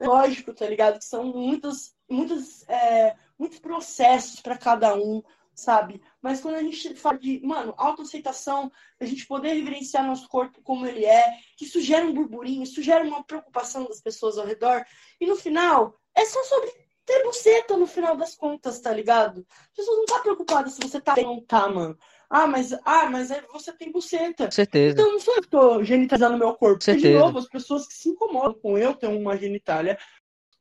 [0.00, 0.98] Lógico, tá ligado?
[0.98, 5.22] Que são muitos, muitos, é, muitos processos para cada um,
[5.54, 6.00] sabe?
[6.22, 10.86] Mas quando a gente fala de, mano, autoaceitação, a gente poder vivenciar nosso corpo como
[10.86, 14.84] ele é, que isso gera um burburinho, isso gera uma preocupação das pessoas ao redor,
[15.20, 16.70] e no final, é só sobre
[17.04, 19.46] ter buceta no final das contas, tá ligado?
[19.50, 21.98] As pessoas não tá preocupadas se você tá ou não tá, mano.
[22.32, 24.44] Ah, mas, ah, mas você tem buceta.
[24.44, 24.94] Com certeza.
[24.94, 26.78] Então não sou eu que tô genitalizando meu corpo.
[26.78, 29.98] Porque, de novo, as pessoas que se incomodam com eu ter uma genitália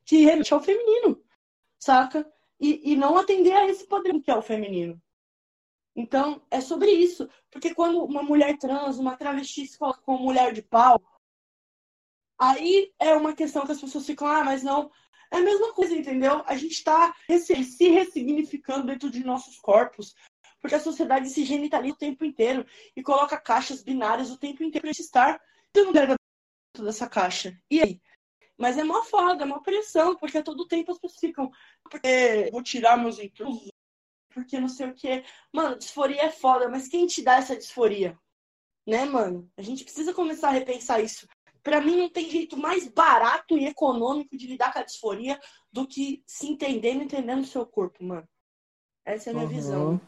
[0.03, 1.23] que remete ao feminino,
[1.77, 2.27] saca?
[2.59, 4.99] E, e não atender a esse padrão que é o feminino.
[5.95, 7.29] Então, é sobre isso.
[7.51, 10.99] Porque quando uma mulher trans, uma travesti se coloca como mulher de pau,
[12.39, 14.89] aí é uma questão que as pessoas ficam, ah, mas não,
[15.31, 16.41] é a mesma coisa, entendeu?
[16.47, 20.15] A gente está se ressignificando dentro de nossos corpos,
[20.61, 24.81] porque a sociedade se genitaliza o tempo inteiro e coloca caixas binárias o tempo inteiro
[24.81, 25.41] para estar.
[25.73, 26.17] Quero dentro
[26.79, 27.57] dessa caixa.
[27.69, 28.01] E aí?
[28.57, 31.49] Mas é uma foda, é uma pressão, porque a todo tempo as pessoas ficam,
[31.81, 33.71] porque vou tirar meus intrusos,
[34.33, 35.23] porque não sei o que.
[35.53, 38.19] Mano, disforia é foda, mas quem te dá essa disforia?
[38.85, 39.49] Né, mano?
[39.55, 41.27] A gente precisa começar a repensar isso.
[41.63, 45.39] Para mim, não tem jeito mais barato e econômico de lidar com a disforia
[45.71, 48.27] do que se entendendo, entendendo o seu corpo, mano.
[49.05, 49.53] Essa é a minha uhum.
[49.53, 50.01] visão.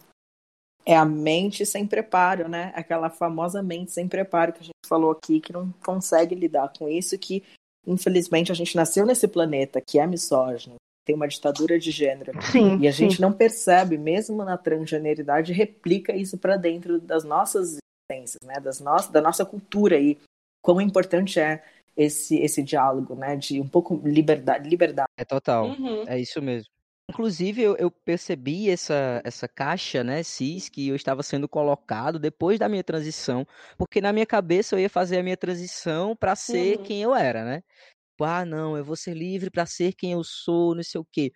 [0.86, 2.72] É a mente sem preparo, né?
[2.76, 6.90] Aquela famosa mente sem preparo que a gente falou aqui, que não consegue lidar com
[6.90, 7.44] isso, que
[7.86, 10.76] infelizmente a gente nasceu nesse planeta que é misógino,
[11.06, 12.32] tem uma ditadura de gênero.
[12.52, 13.22] Sim, e a gente sim.
[13.22, 17.78] não percebe, mesmo na transgeneridade, replica isso para dentro das nossas
[18.12, 18.60] existências, né?
[18.60, 20.18] Das no da nossa cultura aí
[20.62, 21.64] quão importante é
[21.98, 23.36] esse, esse diálogo, né?
[23.36, 24.70] De um pouco liberdade.
[24.70, 25.10] liberdade.
[25.18, 25.68] É total.
[25.68, 26.04] Uhum.
[26.08, 26.70] É isso mesmo.
[27.12, 32.58] Inclusive, eu, eu, percebi essa, essa caixa, né, cis, que eu estava sendo colocado depois
[32.58, 33.46] da minha transição,
[33.78, 36.86] porque na minha cabeça eu ia fazer a minha transição para ser Uhum.
[36.86, 37.64] quem eu era, né?
[38.12, 41.06] Tipo, ah, não, eu vou ser livre para ser quem eu sou, não sei o
[41.12, 41.32] quê.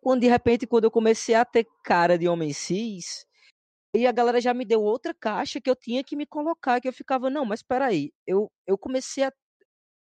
[0.00, 3.26] Quando de repente, quando eu comecei a ter cara de homem cis,
[3.94, 6.88] e a galera já me deu outra caixa que eu tinha que me colocar, que
[6.88, 9.32] eu ficava, não, mas peraí, eu, eu comecei a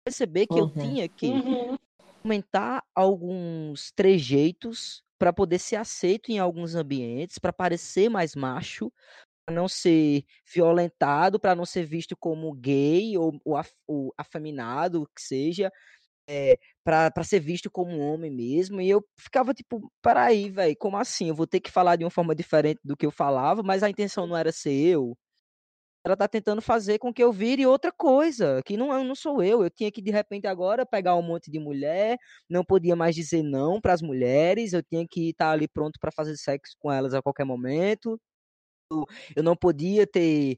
[0.06, 0.74] perceber que eu Uhum.
[0.80, 1.76] tinha que Uhum.
[2.24, 8.92] aumentar alguns trejeitos para poder ser aceito em alguns ambientes, para parecer mais macho,
[9.46, 15.10] para não ser violentado, para não ser visto como gay ou, ou, af, ou afeminado,
[15.16, 15.72] que seja,
[16.28, 18.82] é, para ser visto como um homem mesmo.
[18.82, 21.30] E eu ficava tipo, peraí, velho, como assim?
[21.30, 23.90] Eu vou ter que falar de uma forma diferente do que eu falava, mas a
[23.90, 25.18] intenção não era ser eu.
[26.06, 29.64] Ela tá tentando fazer com que eu vire outra coisa, que não, não sou eu.
[29.64, 32.18] Eu tinha que, de repente, agora pegar um monte de mulher,
[32.50, 36.12] não podia mais dizer não para as mulheres, eu tinha que estar ali pronto para
[36.12, 38.20] fazer sexo com elas a qualquer momento.
[39.36, 40.58] Eu, não podia ter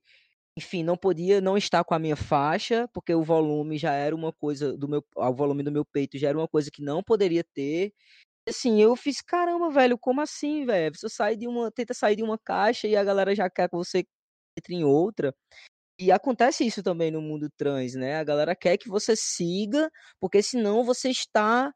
[0.58, 4.34] enfim, não podia não estar com a minha faixa, porque o volume já era uma
[4.34, 7.44] coisa do meu, o volume do meu peito já era uma coisa que não poderia
[7.56, 7.94] ter.
[8.50, 10.96] Assim, eu fiz, caramba, velho, como assim, velho?
[10.96, 13.76] Você sai de uma, tenta sair de uma caixa e a galera já quer que
[13.78, 14.06] você
[14.58, 15.34] entre em outra.
[15.99, 18.18] E acontece isso também no mundo trans, né?
[18.18, 19.89] A galera quer que você siga,
[20.20, 21.74] porque senão você está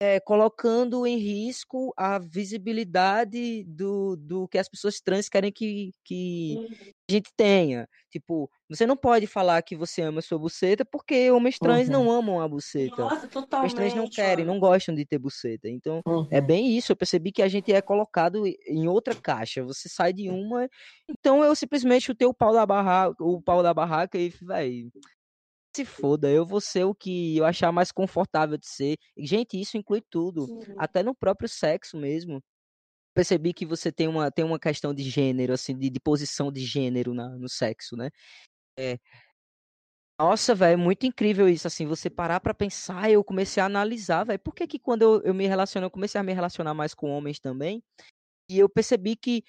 [0.00, 6.54] é, colocando em risco a visibilidade do, do que as pessoas trans querem que, que
[6.56, 6.92] Uhum.
[7.10, 7.88] a gente tenha.
[8.10, 11.92] Tipo, você não pode falar que você ama sua buceta porque homens trans Uhum.
[11.94, 13.02] não amam a buceta.
[13.02, 13.74] Nossa, Homens totalmente.
[13.74, 15.68] trans não querem, não gostam de ter buceta.
[15.68, 16.46] Então, é Uhum.
[16.46, 16.92] bem isso.
[16.92, 19.64] Eu percebi que a gente é colocado em outra caixa.
[19.64, 20.68] Você sai de uma.
[21.08, 24.88] Então eu simplesmente chutei o pau da barraca, o pau da barraca e, véi,
[25.78, 28.96] se foda, eu vou ser o que eu achar mais confortável de ser.
[29.18, 30.74] Gente, isso inclui tudo, Uhum.
[30.78, 32.42] até no próprio sexo mesmo.
[33.14, 36.64] Percebi que você tem uma, tem uma questão de gênero, assim, de, de posição de
[36.64, 38.10] gênero na, no sexo, né?
[38.78, 38.98] É,
[40.20, 44.24] nossa, velho, é muito incrível isso, assim, você parar pra pensar, eu comecei a analisar,
[44.24, 46.92] velho, por que que quando eu, eu me relaciono, eu comecei a me relacionar mais
[46.92, 47.80] com homens também,
[48.50, 49.44] e eu percebi que,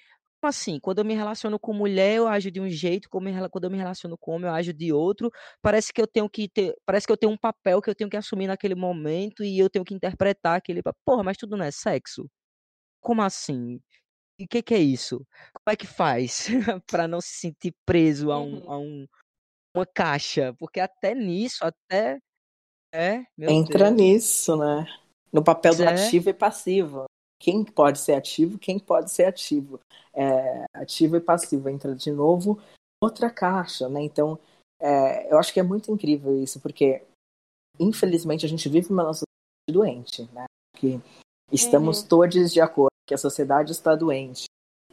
[0.48, 3.76] assim, quando eu me relaciono com mulher, eu ajo de um jeito, quando eu me
[3.76, 5.30] relaciono com homem, eu ajo de outro,
[5.62, 8.10] parece que eu tenho que ter, parece que eu tenho um papel que eu tenho
[8.10, 11.70] que assumir naquele momento, e eu tenho que interpretar aquele, porra, mas tudo não é
[11.70, 12.28] sexo?
[13.00, 13.80] Como assim?
[14.40, 15.18] o que, que é isso?
[15.54, 16.48] Como é que faz
[16.90, 18.72] para não se sentir preso a, um, Uhum.
[18.72, 19.06] a um,
[19.76, 20.54] uma caixa?
[20.58, 22.18] Porque até nisso, até.
[22.92, 23.90] É, Entra Deus.
[23.90, 24.86] nisso, né?
[25.32, 25.88] No papel do É.
[25.88, 27.06] ativo e passivo.
[27.40, 29.80] Quem pode ser ativo, quem pode ser ativo.
[30.12, 31.68] É, ativo e passivo.
[31.68, 32.60] Entra de novo
[33.02, 34.02] outra caixa, né?
[34.02, 34.38] Então,
[34.78, 37.02] é, eu acho que é muito incrível isso, porque
[37.78, 39.24] infelizmente a gente vive uma sociedade
[39.70, 40.44] doente, né?
[40.76, 41.00] Que
[41.50, 42.08] estamos Uhum.
[42.08, 44.44] todos de acordo que a sociedade está doente.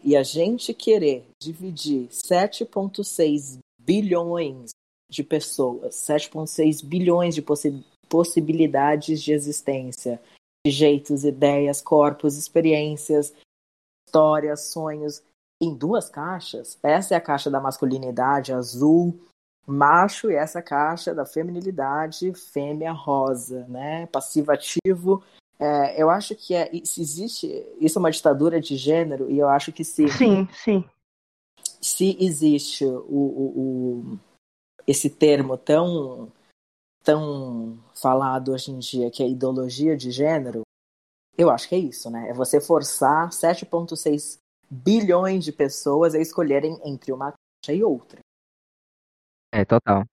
[0.03, 4.71] E a gente querer dividir 7,6 bilhões
[5.09, 10.21] de pessoas, 7,6 bilhões de possi possibilidades de existência,
[10.71, 13.33] jeitos, ideias, corpos, experiências,
[14.07, 15.21] histórias, sonhos,
[15.61, 16.77] em duas caixas.
[16.83, 19.19] Essa é a caixa da masculinidade azul,
[19.65, 24.05] macho, e essa caixa da feminilidade fêmea rosa, né?
[24.07, 25.23] Passivo ativo.
[25.59, 27.47] É, eu acho que é, se existe
[27.79, 30.85] isso é uma ditadura de gênero e eu acho que se Sim, sim.
[31.81, 33.53] se existe o, o,
[34.13, 34.19] o-
[34.85, 36.31] esse termo tão
[37.07, 40.63] tão falado hoje em dia que é ideologia de gênero,
[41.37, 42.27] eu acho que é isso, né?
[42.27, 44.39] É você forçar 7,6
[44.69, 48.19] bilhões de pessoas a escolherem entre uma caixa e outra.
[49.53, 50.03] É, total.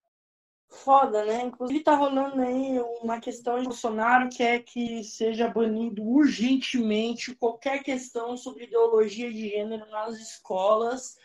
[0.69, 1.43] Foda, né?
[1.43, 7.83] Inclusive tá rolando aí uma questão de Bolsonaro que é que seja banido urgentemente qualquer
[7.83, 11.17] questão sobre ideologia de gênero nas escolas.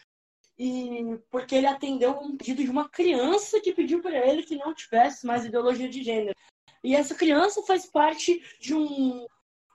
[0.59, 4.73] E porque ele atendeu um pedido de uma criança que pediu para ele que não
[4.73, 6.35] tivesse mais ideologia de gênero.
[6.83, 9.25] E essa criança faz parte de um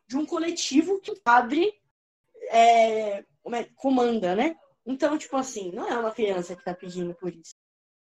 [0.07, 1.73] de um coletivo que o padre
[2.51, 4.57] é, é, comanda, né?
[4.85, 7.55] Então, tipo assim, não é uma criança que está pedindo por isso.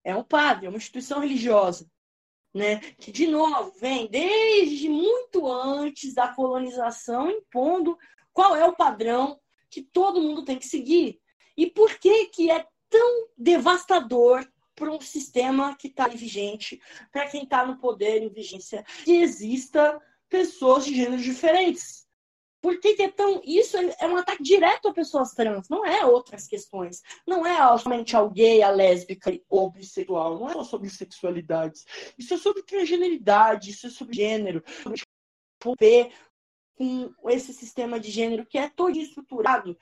[0.03, 1.87] É um padre, é uma instituição religiosa,
[2.53, 2.79] né?
[2.97, 7.97] Que, de novo, vem desde muito antes da colonização impondo
[8.33, 9.39] qual é o padrão
[9.69, 11.21] que todo mundo tem que seguir.
[11.57, 14.45] E por que que é tão devastador
[14.75, 16.81] para um sistema que está vigente,
[17.11, 22.05] para quem está no poder em vigência, que exista pessoas de gêneros diferentes.
[22.61, 23.41] Por que, que é tão.
[23.45, 27.01] Isso é um ataque direto a pessoas trans, não é outras questões.
[27.25, 31.85] Não é somente ao gay, a lésbica ou bissexual, não é só sobre sexualidades.
[32.17, 35.01] Isso é sobre transgeneridade, isso é sobre gênero, sobre
[35.63, 36.11] romper
[36.75, 39.77] com esse sistema de gênero que é todo estruturado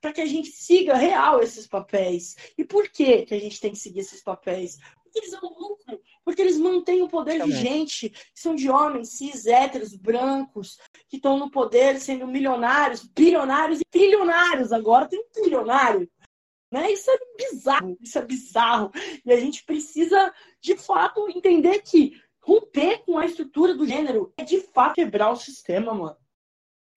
[0.00, 2.36] para que a gente siga real esses papéis.
[2.56, 4.78] E por que, que a gente tem que seguir esses papéis?
[5.02, 7.56] Porque eles são lucro, porque eles mantêm o poder Também.
[7.56, 10.78] vigente, que são de homens cis, héteros, brancos,
[11.08, 14.72] que estão no poder sendo milionários, bilionários e trilionários.
[14.72, 16.08] Agora tem um trilionário.
[16.70, 16.92] Né?
[16.92, 18.90] Isso é bizarro, isso é bizarro.
[19.24, 24.44] E a gente precisa, de fato, entender que romper com a estrutura do gênero é
[24.44, 26.16] de fato quebrar o sistema, mano.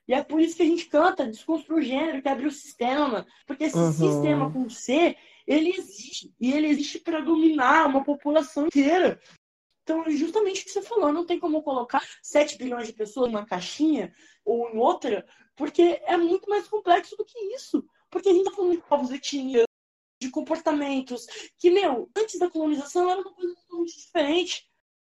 [0.10, 3.28] E é por isso que a gente canta, desconstrui o gênero, quebra o sistema.
[3.46, 3.92] Porque esse Uhum.
[3.94, 6.34] sistema com C, ele existe.
[6.40, 9.22] E ele existe para dominar uma população inteira.
[9.84, 13.32] Então, é justamente o que você falou, não tem como colocar 7 bilhões de pessoas
[13.32, 14.12] numa caixinha
[14.44, 15.24] ou em outra,
[15.56, 17.86] porque é muito mais complexo do que isso.
[18.10, 19.66] Porque a gente tá falando de povos etnias,
[20.20, 21.28] de comportamentos,
[21.60, 24.69] que, meu, antes da colonização era uma coisa totalmente diferente.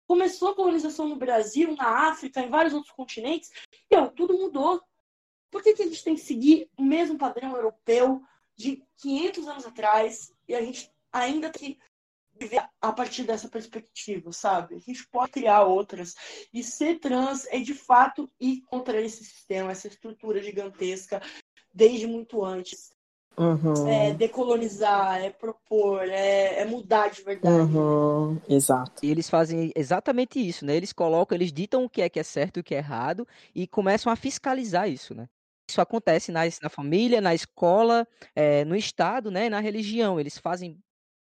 [0.07, 3.51] Começou a colonização no Brasil, na África, em vários outros continentes,
[3.89, 4.81] e meu, tudo mudou.
[5.49, 8.21] Por que, que a gente tem que seguir o mesmo padrão europeu
[8.55, 11.79] de 500 anos atrás e a gente ainda tem que
[12.39, 14.75] viver a partir dessa perspectiva, sabe?
[14.75, 16.15] A gente pode criar outras.
[16.51, 21.21] E ser trans é, de fato, ir contra esse sistema, essa estrutura gigantesca,
[21.73, 22.91] desde muito antes.
[23.37, 23.87] Uhum.
[23.87, 27.55] É decolonizar, é propor, é, é mudar de verdade.
[27.55, 28.39] Uhum.
[28.47, 29.03] Exato.
[29.03, 30.75] E eles fazem exatamente isso, né?
[30.75, 33.27] Eles colocam, eles ditam o que é que é certo e o que é errado
[33.55, 35.27] e começam a fiscalizar isso, né?
[35.69, 39.49] Isso acontece na, na família, na escola, eh, no Estado, né?
[39.49, 40.19] Na religião.
[40.19, 40.77] Eles fazem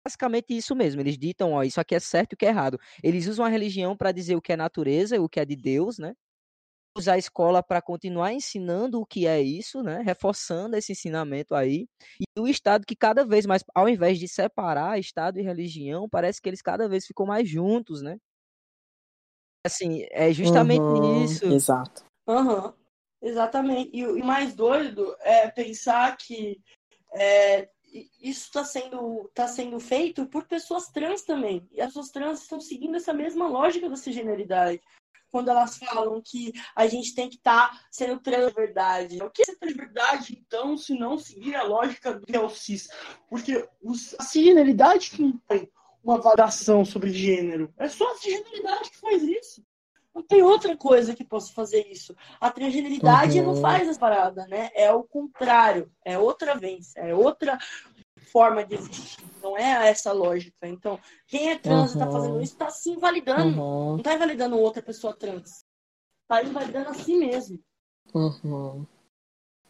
[0.04, 1.00] basicamente isso mesmo.
[1.00, 2.80] Eles ditam, ó, isso aqui é certo e o que é errado.
[3.02, 5.98] Eles usam a religião para dizer o que é natureza, o que é de Deus,
[5.98, 6.14] né?
[6.96, 10.02] Usar a escola para continuar ensinando o que é isso, né?
[10.02, 11.86] Reforçando esse ensinamento aí.
[12.20, 16.38] E o Estado que cada vez mais, ao invés de separar Estado e religião, parece
[16.40, 18.18] que eles cada vez ficam mais juntos, né?
[19.64, 21.24] Assim, é justamente Uhum.
[21.24, 21.44] isso.
[21.48, 22.04] Exato.
[22.28, 22.74] Aham,
[23.22, 23.90] exatamente.
[23.94, 26.60] E o mais doido é pensar que
[27.14, 27.70] é,
[28.22, 31.68] isso está sendo, tá sendo feito por pessoas trans também.
[31.72, 34.80] E as pessoas trans estão seguindo essa mesma lógica da cisgeneridade.
[35.32, 39.22] Quando elas falam que a gente tem que estar sendo trans de verdade.
[39.22, 42.36] O que é ser trans de verdade, então, se não seguir a lógica do que
[42.36, 42.40] é?
[43.30, 45.70] Porque os- a cisgeneridade que impõe
[46.04, 47.72] uma validação sobre gênero.
[47.78, 49.64] É só a cisgeneridade que faz isso.
[50.14, 52.14] não tem outra coisa que possa fazer isso.
[52.38, 53.46] A transgeneridade Uhum.
[53.46, 54.70] não faz essa parada, né?
[54.74, 57.58] É o contrário, é outra vez, é outra
[58.32, 60.66] forma de existir, não é essa lógica.
[60.66, 62.12] Então, quem é trans e tá Uhum.
[62.12, 63.60] fazendo isso, tá se invalidando.
[63.60, 65.64] Uhum, Não tá invalidando outra pessoa trans.
[66.26, 67.58] Tá invalidando a si mesmo.
[68.14, 68.86] uhum.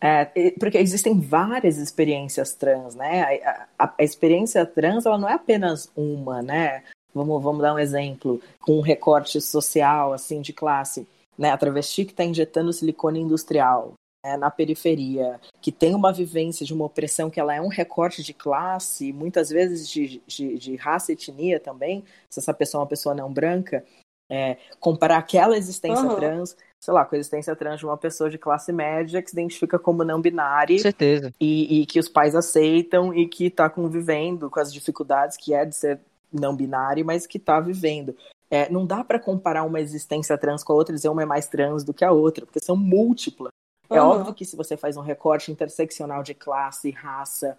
[0.00, 3.40] É, e- porque existem várias experiências trans, né?
[3.44, 6.82] A, a- a experiência trans, ela não é apenas uma, né?
[7.14, 11.06] Vamos, vamos dar um exemplo, com um recorte social, assim, de classe,
[11.38, 11.50] né?
[11.50, 13.92] A travesti que está injetando silicone industrial
[14.24, 18.22] né, na periferia, que tem uma vivência de uma opressão que ela é um recorte
[18.22, 22.82] de classe, muitas vezes de, de, de raça e etnia também, se essa pessoa é
[22.82, 23.84] uma pessoa não branca,
[24.30, 26.14] é, comparar aquela existência Aham.
[26.14, 29.36] trans, sei lá, com a existência trans de uma pessoa de classe média que se
[29.36, 31.32] identifica como não binária certeza.
[31.38, 35.66] e, e que os pais aceitam e que está convivendo com as dificuldades que é
[35.66, 36.00] de ser
[36.32, 38.16] não binário, mas que está vivendo.
[38.50, 41.26] É, não dá para comparar uma existência trans com a outra e dizer uma é
[41.26, 43.52] mais trans do que a outra, porque são múltiplas.
[43.92, 44.08] É Aham.
[44.08, 47.58] óbvio que se você faz um recorte interseccional de classe, raça,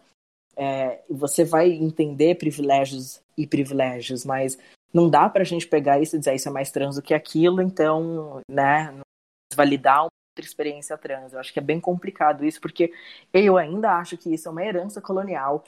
[0.56, 4.58] é, você vai entender privilégios e privilégios, mas
[4.94, 7.62] não dá pra gente pegar isso e dizer isso é mais trans do que aquilo,
[7.62, 8.94] então, né,
[9.56, 11.34] validar uma outra experiência trans.
[11.34, 12.92] Eu acho que é bem complicado isso, porque
[13.34, 15.64] eu ainda acho que isso é uma herança colonial,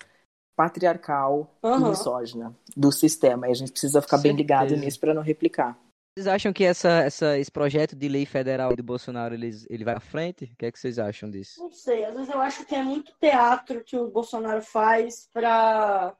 [0.55, 1.89] patriarcal e Aham.
[1.89, 3.47] misógina do sistema.
[3.47, 5.77] E a gente precisa ficar bem ligado nisso pra não replicar.
[6.17, 9.95] Vocês acham que essa, essa, esse projeto de lei federal do Bolsonaro ele, ele vai
[9.95, 10.45] à frente?
[10.45, 11.59] O que é que vocês acham disso?
[11.59, 16.15] Não sei, às vezes eu acho que é muito teatro que o Bolsonaro faz pra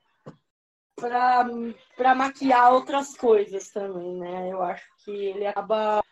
[2.14, 4.52] maquiar outras coisas também, né?
[4.52, 6.04] Eu acho que ele acaba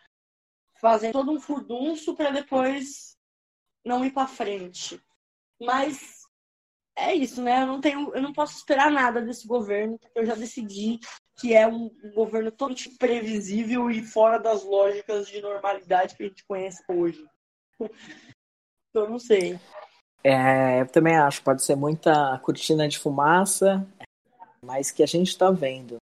[0.80, 3.18] fazendo todo um furdunço pra depois
[3.84, 4.98] não ir pra frente.
[5.60, 6.22] Mas
[6.96, 7.64] é isso, né?
[7.64, 10.98] Eu não tenho, eu não posso esperar nada desse governo, porque eu já decidi
[11.36, 16.28] que é um, um governo totalmente previsível e fora das lógicas de normalidade que a
[16.28, 17.24] gente conhece hoje.
[18.94, 19.58] Eu não sei.
[20.22, 23.86] É, eu também acho, pode ser muita cortina de fumaça,
[24.64, 25.96] mas que a gente está vendo.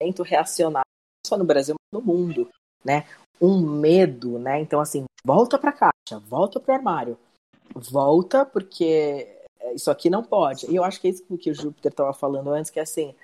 [0.00, 2.48] Tento reacionar, não só no Brasil, mas no mundo,
[2.84, 3.06] né?
[3.40, 4.60] Um medo, né?
[4.60, 7.18] Então, assim, volta pra caixa, volta pro armário,
[7.74, 9.44] volta porque
[9.74, 10.70] isso aqui não pode.
[10.70, 13.14] E eu acho que é isso que o Júpiter estava falando antes, que é assim,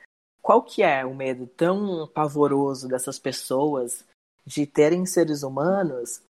[0.43, 4.05] qual que é o medo tão pavoroso dessas pessoas
[4.47, 6.23] de terem seres humanos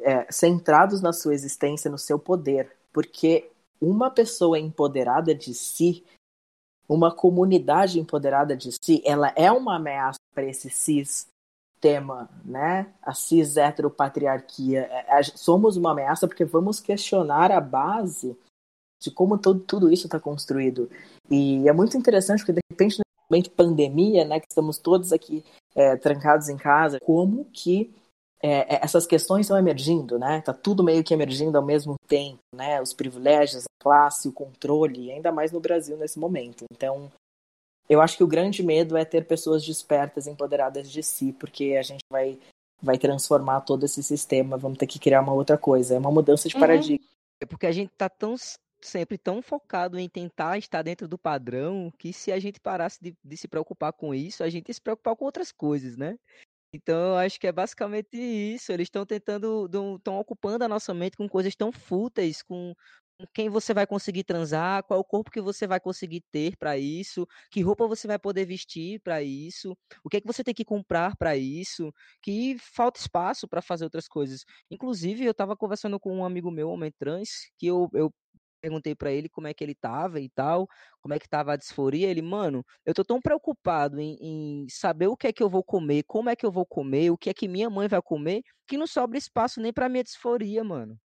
[0.00, 2.70] é, centrados na sua existência, no seu poder.
[2.92, 6.04] Porque uma pessoa empoderada de si,
[6.88, 12.92] uma comunidade empoderada de si, ela é uma ameaça para esse sistema, né?
[13.02, 14.82] A cis heteropatriarquia.
[14.82, 18.36] É, Somos uma ameaça porque vamos questionar a base
[19.00, 20.88] de como todo, tudo isso está construído.
[21.28, 23.01] E é muito interessante porque, de repente,
[23.40, 27.94] de pandemia, né, que estamos todos aqui é, trancados em casa, como que
[28.42, 30.40] é, essas questões estão emergindo, né?
[30.40, 32.82] Tá tudo meio que emergindo ao mesmo tempo, né?
[32.82, 36.64] Os privilégios, a classe, o controle, ainda mais no Brasil nesse momento.
[36.72, 37.10] Então,
[37.88, 41.82] eu acho que o grande medo é ter pessoas despertas, empoderadas de si, porque a
[41.82, 42.38] gente vai
[42.82, 46.48] vai transformar todo esse sistema, vamos ter que criar uma outra coisa, é uma mudança
[46.48, 47.06] de paradigma.
[47.40, 48.34] É porque a gente tá tão
[48.86, 53.16] sempre tão focado em tentar estar dentro do padrão que se a gente parasse de,
[53.22, 56.16] de se preocupar com isso, a gente ia se preocupar com outras coisas, né?
[56.74, 58.72] Então, eu acho que é basicamente isso.
[58.72, 59.66] Eles estão tentando,
[59.96, 62.74] estão ocupando a nossa mente com coisas tão fúteis, com,
[63.34, 66.76] quem você vai conseguir transar, qual é o corpo que você vai conseguir ter para
[66.78, 70.54] isso, que roupa você vai poder vestir para isso, o que é que você tem
[70.54, 74.44] que comprar para isso, que falta espaço para fazer outras coisas.
[74.70, 78.12] Inclusive, eu estava conversando com um amigo meu, homem trans, que eu, eu
[78.62, 80.68] perguntei para ele como é que ele tava e tal,
[81.00, 82.08] como é que tava a disforia.
[82.08, 85.64] Ele, mano, eu tô tão preocupado em, em, saber o que é que eu vou
[85.64, 88.42] comer, como é que eu vou comer, o que é que minha mãe vai comer,
[88.68, 90.96] que não sobra espaço nem pra minha disforia, mano.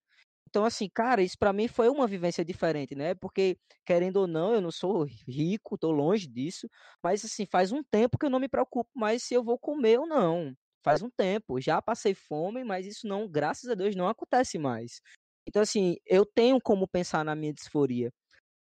[0.50, 3.14] Então, assim, cara, isso para mim foi uma vivência diferente, né?
[3.16, 6.70] Porque, querendo ou não, eu não sou rico, tô longe disso,
[7.04, 10.00] mas, assim, faz um tempo que eu não me preocupo mais se eu vou comer
[10.00, 10.54] ou não.
[10.84, 11.60] Faz um tempo.
[11.60, 15.02] Já passei fome, mas isso não, graças a Deus, não acontece mais.
[15.48, 18.12] Então, assim, eu tenho como pensar na minha disforia.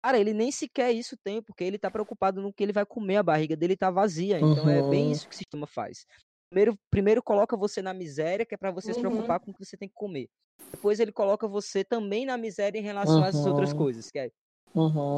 [0.05, 3.17] Cara, ele nem sequer isso tem, porque ele tá preocupado no que ele vai comer,
[3.17, 4.37] a barriga dele tá vazia.
[4.37, 4.69] Então, uhum.
[4.69, 6.05] é bem isso que o sistema faz.
[6.51, 8.95] Primeiro, primeiro coloca você na miséria, que é para você uhum.
[8.95, 10.29] se preocupar com o que você tem que comer.
[10.71, 13.25] Depois ele coloca você também na miséria em relação uhum.
[13.25, 14.31] às outras coisas, que é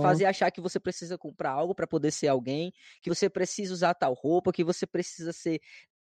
[0.03, 3.95] fazer achar que você precisa comprar algo para poder ser alguém, que você precisa usar
[3.95, 5.61] tal roupa, que você precisa ser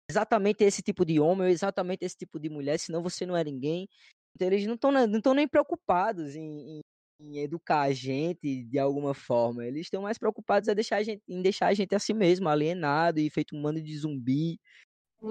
[0.10, 3.44] exatamente esse tipo de homem ou exatamente esse tipo de mulher, senão você não é
[3.44, 3.88] ninguém.
[4.40, 6.82] Eles não estão não nem preocupados em, em,
[7.22, 9.66] em, educar a gente de alguma forma.
[9.66, 13.20] Eles estão mais preocupados em deixar, a gente, em deixar a gente assim mesmo, alienado
[13.20, 14.60] e feito um mano de zumbi.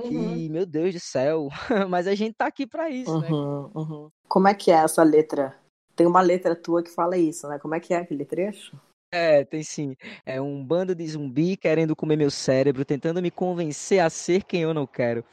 [0.07, 1.49] Que, meu Deus do céu.
[1.91, 3.29] Mas a gente tá aqui pra isso, né?
[3.29, 4.11] Uhum, uhum.
[4.29, 5.59] Como é que é essa letra?
[5.97, 7.59] Tem uma letra tua que fala isso, né?
[7.59, 8.79] Como é que é aquele trecho?
[9.13, 9.97] É, tem sim.
[10.25, 14.63] É um bando de zumbi querendo comer meu cérebro, tentando me convencer a ser quem
[14.63, 15.25] eu não quero.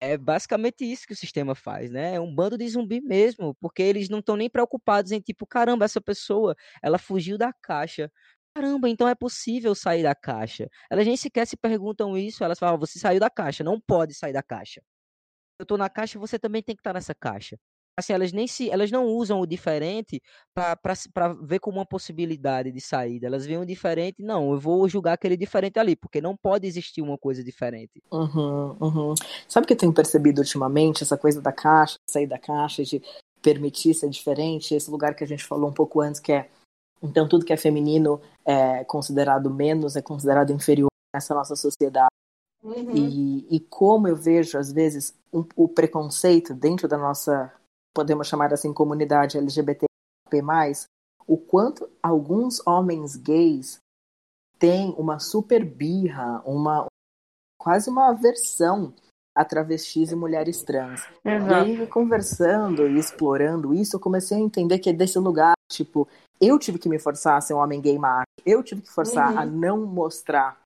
[0.00, 2.14] É basicamente isso que o sistema faz, né?
[2.16, 5.84] É um bando de zumbi mesmo, porque eles não estão nem preocupados em tipo, caramba,
[5.86, 8.10] essa pessoa, ela fugiu da caixa.
[8.54, 10.68] Caramba, então é possível sair da caixa.
[10.90, 14.32] Elas nem sequer se perguntam isso, elas falam, você saiu da caixa, não pode sair
[14.34, 14.82] da caixa.
[15.58, 17.58] Eu tô na caixa, você também tem que estar nessa caixa.
[17.98, 20.20] Assim, elas nem se, elas não usam o diferente
[20.54, 23.26] para ver como uma possibilidade de saída.
[23.26, 27.00] Elas veem o diferente, não, eu vou julgar aquele diferente ali, porque não pode existir
[27.00, 28.02] uma coisa diferente.
[28.12, 29.14] Uhum, uhum.
[29.48, 31.02] Sabe o que eu tenho percebido ultimamente?
[31.02, 33.02] Essa coisa da caixa, sair da caixa, de
[33.40, 36.50] permitir ser diferente, esse lugar que a gente falou um pouco antes, que é
[37.02, 42.10] então tudo que é feminino é considerado menos, é considerado inferior nessa nossa sociedade.
[42.62, 42.90] Uhum.
[42.94, 47.52] E, e como eu vejo, às vezes, um, o preconceito dentro da nossa
[47.96, 49.88] podemos chamar assim, comunidade LGBTP+,
[51.26, 53.78] o quanto alguns homens gays
[54.58, 56.86] têm uma super birra, uma
[57.58, 58.92] quase uma aversão
[59.34, 61.00] a travestis e mulheres trans.
[61.24, 61.68] Exato.
[61.68, 66.06] E aí, conversando e explorando isso, eu comecei a entender que é desse lugar, tipo,
[66.40, 69.32] eu tive que me forçar a ser um homem gay macho, eu tive que forçar
[69.32, 69.38] uhum.
[69.38, 70.58] a não mostrar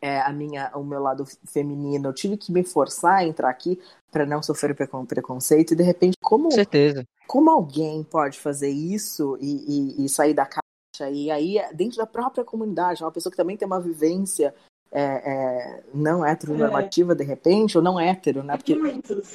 [0.00, 2.08] é, a minha, o meu lado feminino.
[2.08, 3.80] Eu tive que me forçar a entrar aqui
[4.10, 9.96] para não sofrer preconceito e de repente como certeza como alguém pode fazer isso e,
[10.00, 13.56] e, e, sair da caixa e aí dentro da própria comunidade uma pessoa que também
[13.56, 14.54] tem uma vivência
[14.92, 17.16] é, é, não heteronormativa é.
[17.16, 18.76] de repente ou não hétero né porque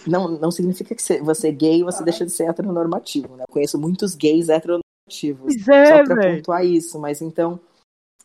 [0.07, 3.77] não não significa que você é gay você deixa de ser heteronormativo né eu conheço
[3.77, 7.59] muitos gays heteronormativos é, só para pontuar isso mas então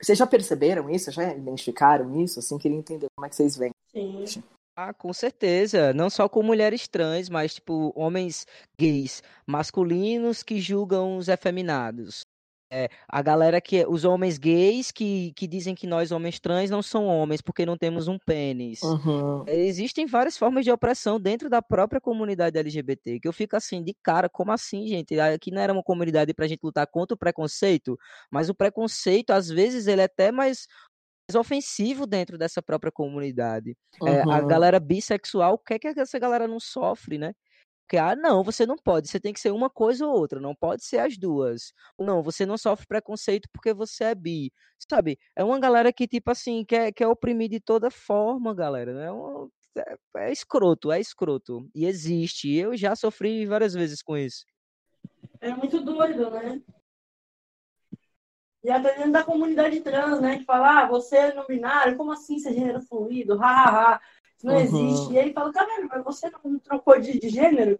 [0.01, 1.11] vocês já perceberam isso?
[1.11, 2.39] Já identificaram isso?
[2.39, 3.73] Assim, queria entender como é que vocês veem.
[3.91, 4.43] Sim.
[4.77, 5.95] Ah, com certeza.
[5.95, 8.47] Não só com mulheres trans, mas tipo homens
[8.79, 12.27] gays masculinos que julgam os efeminados.
[12.71, 13.87] É, a galera que.
[13.87, 17.79] Os homens gays que, que dizem que nós, homens trans, não são homens porque não
[17.79, 18.83] temos um pênis.
[18.83, 19.45] Uhum.
[19.47, 23.83] É, existem várias formas de opressão dentro da própria comunidade LGBT, que eu fico assim,
[23.85, 25.19] de cara, como assim, gente?
[25.19, 27.97] Aqui não era uma comunidade pra gente lutar contra o preconceito,
[28.31, 30.67] mas o preconceito, às vezes, ele é até mais
[31.35, 33.77] ofensivo dentro dessa própria comunidade.
[34.01, 34.09] Uhum.
[34.09, 37.33] É, a galera bissexual, o que é que essa galera não sofre, né?
[37.87, 40.57] Porque, ah, não, você não pode, você tem que ser uma coisa ou outra, não
[40.57, 41.73] pode ser as duas.
[41.97, 44.53] Não, você não sofre preconceito porque você é bi.
[44.91, 45.17] Sabe?
[45.37, 48.93] É uma galera que, tipo assim, quer, quer oprimir de toda forma, galera.
[48.93, 49.09] Né?
[49.79, 51.69] É, é escroto, é escroto.
[51.73, 52.53] E existe.
[52.53, 54.45] Eu já sofri várias vezes com isso.
[55.41, 56.61] É muito doido, né?
[58.67, 60.39] E até dentro da comunidade trans, né?
[60.39, 63.41] Que fala, ah, você é não binário, como assim ser gênero fluido?
[63.41, 64.01] Ha, ha, ha.
[64.37, 64.61] Isso não uhum.
[64.61, 65.13] existe.
[65.13, 67.79] E aí fala, vendo, mas você não trocou de, de gênero?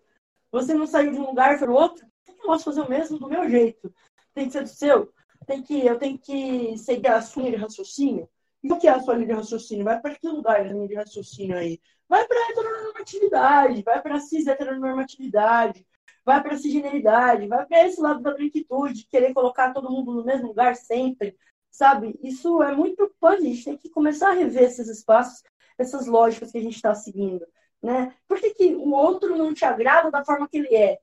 [0.53, 2.07] Você não saiu de um lugar para o outro?
[2.25, 3.93] Por que eu posso fazer o mesmo do meu jeito?
[4.33, 5.13] Tem que ser do seu?
[5.45, 8.29] Tem que, eu tenho que seguir a sua linha de raciocínio?
[8.63, 9.85] E o que é a sua linha de raciocínio?
[9.85, 11.81] Vai para que lugar a linha de raciocínio aí?
[12.09, 15.85] Vai para a heteronormatividade, vai para a cis heteronormatividade,
[16.27, 20.25] vai para a cisgeneridade, vai para esse lado da branquitude, querer colocar todo mundo no
[20.25, 21.37] mesmo lugar sempre,
[21.71, 22.19] sabe?
[22.21, 23.43] Isso é muito preocupante.
[23.43, 25.43] A gente tem que começar a rever esses espaços
[25.79, 27.47] essas lógicas que a gente está seguindo,
[27.83, 28.15] né?
[28.27, 30.99] Por que, que o outro não te agrada da forma que ele é?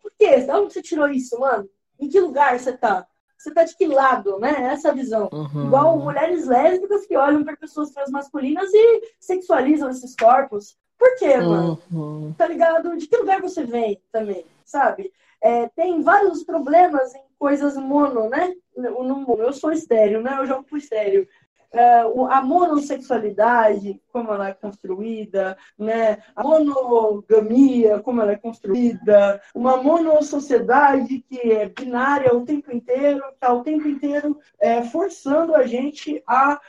[0.00, 0.38] Por quê?
[0.38, 1.68] Da onde você tirou isso, mano?
[2.00, 3.06] Em que lugar você tá?
[3.36, 4.72] Você tá de que lado, né?
[4.72, 5.28] Essa visão.
[5.30, 5.66] Uhum.
[5.66, 10.76] Igual mulheres lésbicas que olham para pessoas transmasculinas e sexualizam esses corpos.
[10.98, 11.78] Por quê, mano?
[11.90, 12.34] Uhum.
[12.36, 12.96] Tá ligado?
[12.96, 15.12] De que lugar você vem também, sabe?
[15.40, 18.52] É, tem vários problemas em coisas mono, né?
[18.76, 20.36] Eu sou estéreo, né?
[20.38, 21.28] Eu jogo pro estéreo
[21.72, 22.00] é,
[22.30, 26.22] a monossexualidade, como ela é construída, né?
[26.34, 33.52] a monogamia, como ela é construída, uma monossociedade que é binária o tempo inteiro, está
[33.52, 36.60] o tempo inteiro é, forçando a gente a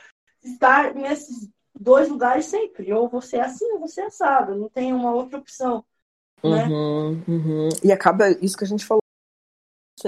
[0.42, 1.48] estar nesses
[1.80, 2.92] dois lugares sempre.
[2.92, 5.84] Ou você é assim ou você é assado, não tem uma outra opção.
[6.44, 6.66] Né?
[6.68, 7.68] Uhum, uhum.
[7.82, 9.00] E acaba isso que a gente falou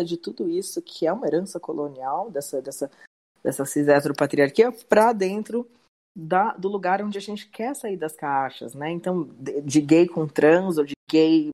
[0.06, 2.90] de tudo isso que é uma herança colonial dessa, dessa
[3.42, 5.68] dessa cis heteropatriarquia para dentro
[6.14, 8.90] da, do lugar onde a gente quer sair das caixas, né?
[8.90, 11.50] Então, de, de gay com trans, ou de gay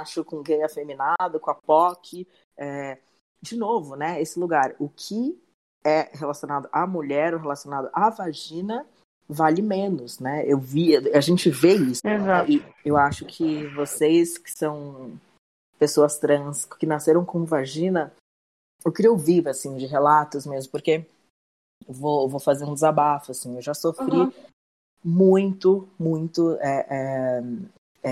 [0.00, 2.26] macho com gay afeminado, com a POC,
[2.56, 2.98] é,
[3.40, 4.20] de novo, né?
[4.20, 5.40] Esse lugar, o que
[5.84, 8.86] é relacionado à mulher, relacionado à vagina,
[9.32, 10.44] vale menos, né?
[10.46, 12.00] Eu vi, a gente vê isso.
[12.04, 12.18] Né?
[12.48, 15.12] E eu acho que vocês que são
[15.78, 18.12] pessoas trans que nasceram com vagina,
[18.84, 21.04] eu queria ouvir assim de relatos mesmo, porque
[21.88, 24.16] vou, vou fazer um desabafo, assim, eu já sofri.
[24.16, 24.32] Uhum.
[25.04, 27.42] muito, muito é, é,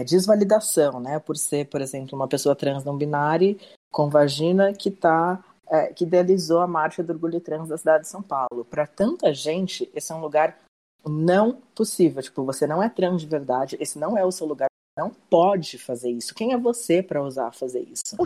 [0.01, 1.19] é, desvalidação, né?
[1.19, 3.57] Por ser, por exemplo, uma pessoa trans não binária
[3.93, 8.11] com vagina que tá é, que idealizou a marcha do orgulho trans da cidade de
[8.11, 8.65] São Paulo.
[8.69, 10.59] Para tanta gente, esse é um lugar
[11.05, 12.23] não possível.
[12.23, 14.69] Tipo, você não é trans de verdade, esse não é o seu lugar.
[14.99, 16.35] Não pode fazer isso.
[16.35, 18.17] Quem é você para ousar fazer isso?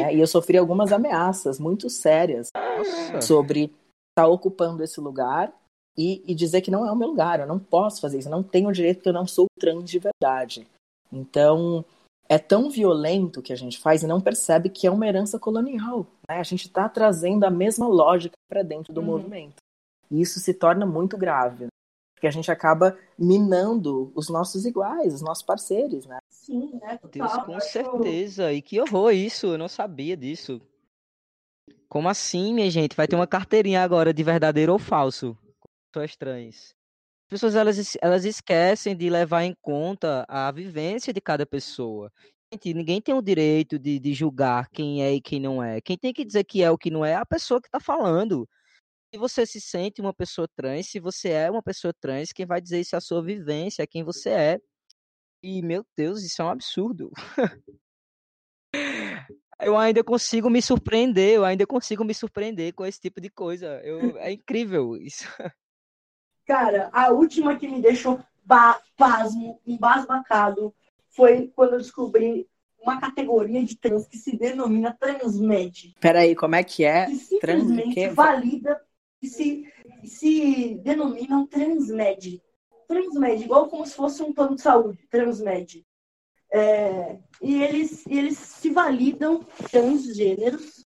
[0.00, 0.14] Né?
[0.14, 3.20] E eu sofri algumas ameaças muito sérias Nossa.
[3.20, 5.52] sobre estar tá ocupando esse lugar
[5.96, 7.40] e, e, dizer que não é o meu lugar.
[7.40, 8.28] Eu não posso fazer isso.
[8.28, 10.66] Eu não tenho direito porque eu não sou trans de verdade.
[11.12, 11.84] Então,
[12.28, 16.06] é tão violento que a gente faz e não percebe que é uma herança colonial.
[16.28, 16.38] Né?
[16.38, 19.06] A gente está trazendo a mesma lógica para dentro do uhum.
[19.06, 19.56] movimento.
[20.10, 21.66] E isso se torna muito grave?
[22.22, 26.20] Porque a gente acaba minando os nossos iguais, os nossos parceiros, né?
[26.30, 26.96] Sim, né?
[27.10, 28.52] Deus, com certeza.
[28.52, 30.62] E que horror isso, eu não sabia disso.
[31.88, 32.94] Como assim, minha gente?
[32.94, 35.36] Vai ter uma carteirinha agora de verdadeiro ou falso?
[35.90, 36.74] Pessoas trans
[37.28, 42.12] pessoas elas, elas esquecem de levar em conta a vivência de cada pessoa.
[42.52, 45.80] Gente, ninguém tem o direito de, de julgar quem é e quem não é.
[45.80, 47.80] Quem tem que dizer que é o que não é é a pessoa que está
[47.80, 48.48] falando.
[49.12, 52.62] Se você se sente uma pessoa trans, se você é uma pessoa trans, quem vai
[52.62, 54.58] dizer isso é a sua vivência, é quem você é.
[55.42, 57.10] E, meu Deus, isso é um absurdo.
[59.60, 63.82] eu ainda consigo me surpreender, eu ainda consigo me surpreender com esse tipo de coisa.
[63.84, 65.24] Eu, é incrível isso.
[66.46, 68.18] Cara, a última que me deixou
[68.96, 70.74] pasmo, embasbacado,
[71.10, 72.48] foi quando eu descobri
[72.80, 75.94] uma categoria de trans que se denomina Transmed.
[76.00, 77.04] Peraí, como é que é?
[77.04, 78.80] Que simplesmente trans, valida
[79.22, 79.72] e se,
[80.04, 82.42] se denominam Transmed.
[82.88, 85.86] Transmed, igual como se fosse um plano de saúde, Transmed.
[86.52, 90.84] É, e, eles, eles se validam transgêneros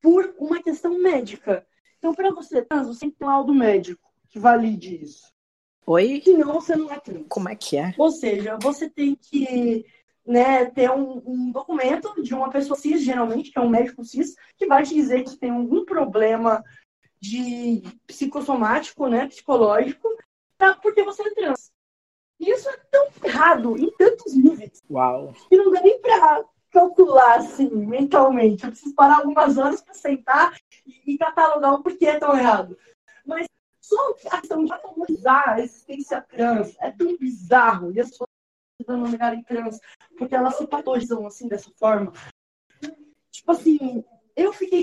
[0.00, 1.66] por uma questão médica.
[1.98, 5.34] Então, para você trans, você tem que ter um laudo médico que valide isso.
[5.86, 6.22] Oi?
[6.24, 7.26] Senão você não é trans.
[7.28, 7.94] Como é que é?
[7.98, 9.84] Ou seja, você tem que
[10.26, 14.34] né, ter um, um, documento de uma pessoa cis, geralmente, que é um médico cis,
[14.56, 16.64] que vai te dizer que tem algum problema
[17.20, 20.08] de psicossomático, né, psicológico,
[20.56, 21.70] tá, porque você é trans.
[22.38, 24.82] E isso é tão errado em tantos níveis.
[24.90, 25.34] Uau.
[25.48, 28.64] Que não dá nem pra calcular assim, mentalmente.
[28.64, 30.54] Eu preciso parar algumas horas para sentar
[31.06, 32.76] e, catalogar o porquê é tão errado.
[33.24, 33.46] Mas
[33.80, 38.28] só a questão de valorizar a existência trans é tão bizarro e as pessoas
[38.86, 39.80] denominarem trans
[40.18, 42.12] porque elas se patologizam assim dessa forma.
[43.30, 44.82] Tipo assim, eu fiquei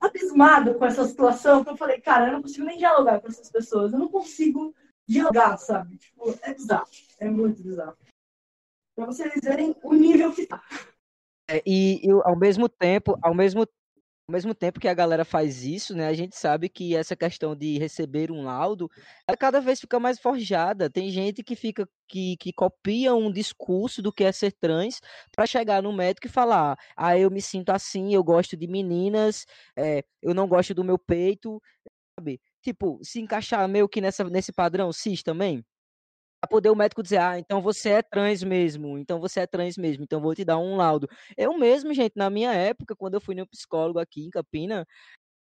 [0.00, 3.50] abismado com essa situação que eu falei, cara, eu não consigo nem dialogar com essas
[3.50, 4.74] pessoas, eu não consigo
[5.06, 5.98] dialogar, sabe?
[5.98, 7.96] Tipo, é bizarro, é muito bizarro.
[8.96, 10.62] Pra vocês verem o nível que tá.
[11.48, 13.66] É, e, e, ao mesmo tempo, ao mesmo
[14.30, 17.56] ao mesmo tempo que a galera faz isso, né, a gente sabe que essa questão
[17.56, 18.88] de receber um laudo,
[19.26, 20.88] ela cada vez fica mais forjada.
[20.88, 25.00] Tem gente que fica que, que copia um discurso do que é ser trans
[25.34, 29.46] para chegar no médico e falar: "Ah, eu me sinto assim, eu gosto de meninas,
[29.76, 31.60] é, eu não gosto do meu peito",
[32.18, 32.40] sabe?
[32.62, 35.64] Tipo, se encaixar meio que nessa nesse padrão cis também
[36.40, 39.76] para poder o médico dizer, ah, então você é trans mesmo, então você é trans
[39.76, 41.08] mesmo, então vou te dar um laudo.
[41.36, 44.86] Eu mesmo, gente, na minha época, quando eu fui no psicólogo aqui em Campina,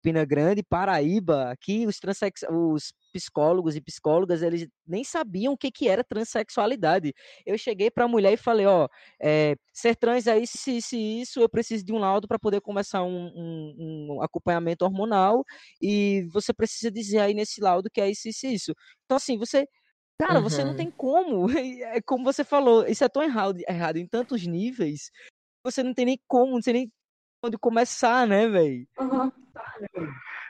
[0.02, 2.44] Campina Grande, Paraíba, aqui os, transex...
[2.50, 7.14] os psicólogos e psicólogas, eles nem sabiam o que, que era transexualidade.
[7.46, 8.88] Eu cheguei para a mulher e falei, ó,
[9.22, 13.04] é, ser trans é isso, isso, isso, eu preciso de um laudo para poder começar
[13.04, 15.44] um, um, um, acompanhamento hormonal
[15.82, 18.74] e você precisa dizer aí nesse laudo que é isso, isso, isso.
[19.06, 19.68] Então, assim, você
[20.20, 20.42] Cara, uhum.
[20.42, 21.48] você não tem como.
[21.52, 25.12] É como você falou, isso é tão errado, errado em tantos níveis.
[25.64, 26.92] Você não tem nem como, não sei nem
[27.44, 28.88] onde começar, né, velho?
[29.00, 29.32] Uhum.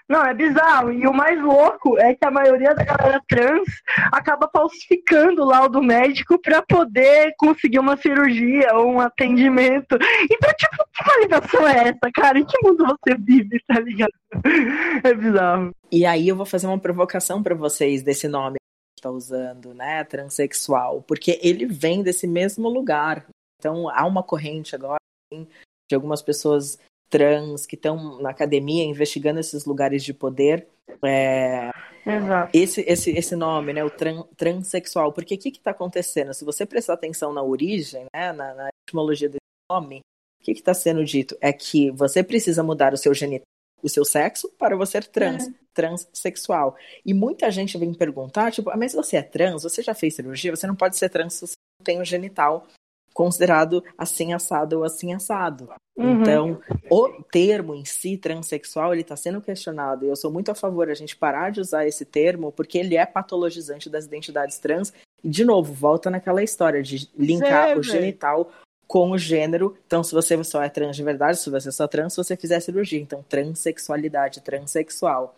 [0.07, 0.91] Não, é bizarro.
[0.93, 3.67] E o mais louco é que a maioria da galera trans
[4.09, 9.97] acaba falsificando o laudo médico para poder conseguir uma cirurgia ou um atendimento.
[10.31, 12.39] Então, tipo, que validação é essa, cara?
[12.39, 14.13] Em que mundo você vive, tá ligado?
[15.03, 15.75] É bizarro.
[15.91, 18.57] E aí eu vou fazer uma provocação para vocês desse nome
[18.97, 23.27] está usando, né, transexual, porque ele vem desse mesmo lugar.
[23.59, 24.97] Então há uma corrente agora
[25.31, 25.47] assim,
[25.89, 26.79] de algumas pessoas
[27.09, 30.67] trans que estão na academia investigando esses lugares de poder.
[31.03, 31.69] É,
[32.05, 32.57] Exato.
[32.57, 36.33] Esse, esse, esse nome, né, o tran, transexual, porque o que está acontecendo?
[36.33, 39.99] Se você prestar atenção na origem, né, na, na etimologia desse nome,
[40.41, 41.37] o que está sendo dito?
[41.41, 43.45] É que você precisa mudar o seu genital
[43.81, 45.51] o seu sexo para você ser trans, é.
[45.73, 46.75] transexual.
[47.05, 49.63] E muita gente vem perguntar, tipo, ah, mas você é trans?
[49.63, 50.55] Você já fez cirurgia?
[50.55, 52.67] Você não pode ser trans se você não tem o um genital
[53.13, 55.69] considerado assim assado ou assim assado.
[55.97, 56.21] Uhum.
[56.21, 60.05] Então, o termo em si, transexual, ele está sendo questionado.
[60.05, 62.95] E eu sou muito a favor a gente parar de usar esse termo, porque ele
[62.95, 64.93] é patologizante das identidades trans.
[65.23, 68.51] E, de novo, volta naquela história de linkar Zé, o genital
[68.87, 69.77] com o gênero.
[69.85, 72.37] Então, se você só é trans de verdade, se você é só trans, se você
[72.37, 72.99] fizer cirurgia.
[72.99, 75.35] Então, transexualidade, transexual.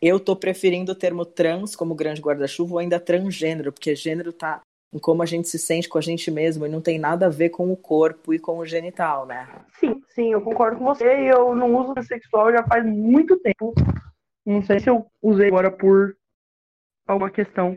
[0.00, 4.60] Eu tô preferindo o termo trans como grande guarda-chuva ou ainda transgênero, porque gênero tá
[4.92, 7.30] em como a gente se sente com a gente mesmo e não tem nada a
[7.30, 9.48] ver com o corpo e com o genital, né?
[9.80, 13.74] Sim, sim, eu concordo com você eu não uso transexual já faz muito tempo.
[14.46, 16.16] Não sei se eu usei agora por
[17.08, 17.76] alguma questão,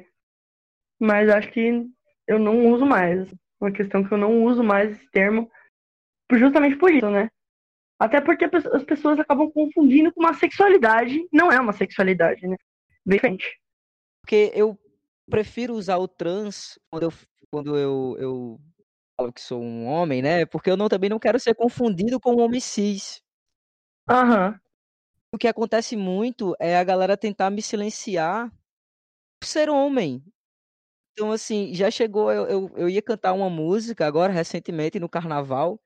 [1.00, 1.88] mas acho que
[2.28, 3.28] eu não uso mais.
[3.60, 5.50] Uma questão que eu não uso mais esse termo,
[6.32, 7.30] justamente por isso, né?
[8.00, 11.28] Até porque as pessoas acabam confundindo com uma sexualidade.
[11.34, 12.56] Não é uma sexualidade, né?
[13.04, 13.60] Bem diferente.
[14.22, 14.78] Porque eu
[15.30, 17.14] prefiro usar o trans quando eu,
[17.50, 18.60] quando eu, eu
[19.16, 20.46] falo que sou um homem, né?
[20.46, 23.24] Porque eu não, também não quero ser confundido com um homem cis.
[24.08, 24.60] Aham.
[25.34, 28.52] O que acontece muito é a galera tentar me silenciar
[29.40, 30.24] por ser homem.
[31.20, 35.80] Então, assim, já chegou, eu, eu, eu ia cantar uma música agora, recentemente, no carnaval,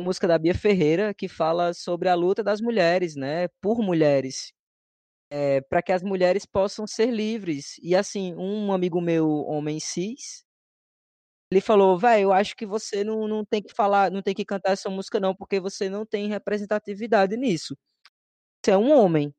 [0.00, 3.48] uma música da Bia Ferreira, que fala sobre a luta das mulheres, né?
[3.62, 4.52] Por mulheres.
[5.30, 7.76] É, para que as mulheres possam ser livres.
[7.82, 10.44] E, assim, um amigo meu, homem cis,
[11.50, 14.44] ele falou, velho, eu acho que você não, não tem que falar, não tem que
[14.44, 17.76] cantar essa música, não, porque você não tem representatividade nisso.
[18.64, 19.34] Você é um homem.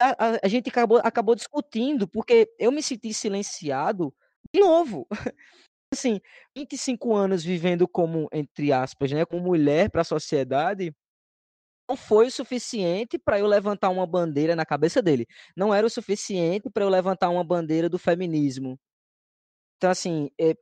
[0.00, 4.14] A, a- a gente acabou, acabou discutindo, porque eu me senti silenciado
[4.58, 5.06] novo.
[5.92, 6.20] Assim,
[6.56, 10.92] 25 anos vivendo como, entre aspas, né, como mulher para a sociedade,
[11.88, 15.26] não foi o suficiente para eu levantar uma bandeira na cabeça dele.
[15.56, 18.78] Não era o suficiente para eu levantar uma bandeira do feminismo.
[19.76, 20.54] Então, assim, é,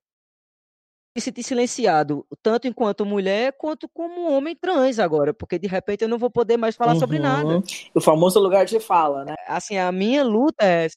[1.14, 6.08] me senti silenciado, tanto enquanto mulher, quanto como homem trans agora, porque de repente eu
[6.08, 7.56] não vou poder mais falar sobre nada.
[7.56, 7.62] Uhum.
[7.94, 9.34] O famoso lugar de fala, né?
[9.46, 10.96] Assim, a minha luta é essa.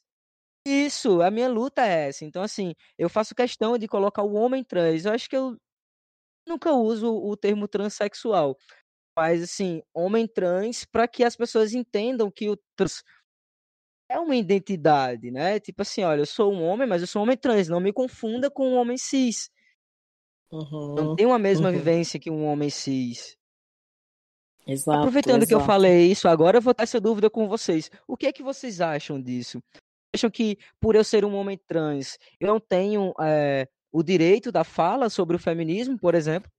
[0.66, 2.26] Isso, a minha luta é essa.
[2.26, 5.06] Então, assim, eu faço questão de colocar o homem trans.
[5.06, 5.56] Eu acho que eu
[6.48, 8.58] nunca uso o termo transexual,
[9.18, 13.04] mas, assim, homem trans, para que as pessoas entendam que o trans
[14.10, 15.60] é uma identidade, né?
[15.60, 17.68] Tipo assim, olha, eu sou um homem, mas eu sou um homem trans.
[17.68, 19.50] Não me confunda com um homem cis.
[20.52, 20.96] Uhum.
[20.96, 21.76] Não tenho a mesma uhum.
[21.76, 23.36] vivência que um homem cis.
[24.68, 25.72] Exato, Aproveitando que eu exato.
[25.72, 27.92] falei isso, agora eu vou ter essa dúvida com vocês.
[28.08, 29.62] O que é que vocês acham disso?
[30.16, 34.64] Acham que por eu ser um homem trans, eu não tenho eh, o direito da
[34.64, 36.50] fala sobre o feminismo, por exemplo?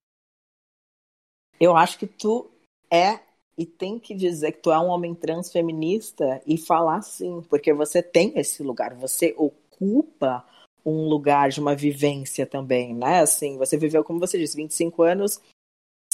[1.58, 2.50] Eu acho que tu
[2.90, 3.20] é
[3.56, 7.72] e tem que dizer que tu é um homem trans feminista e falar sim, porque
[7.72, 10.44] você tem esse lugar, você ocupa
[10.84, 13.20] um lugar de uma vivência também, né?
[13.20, 15.40] Assim, você viveu, como você disse, 25 anos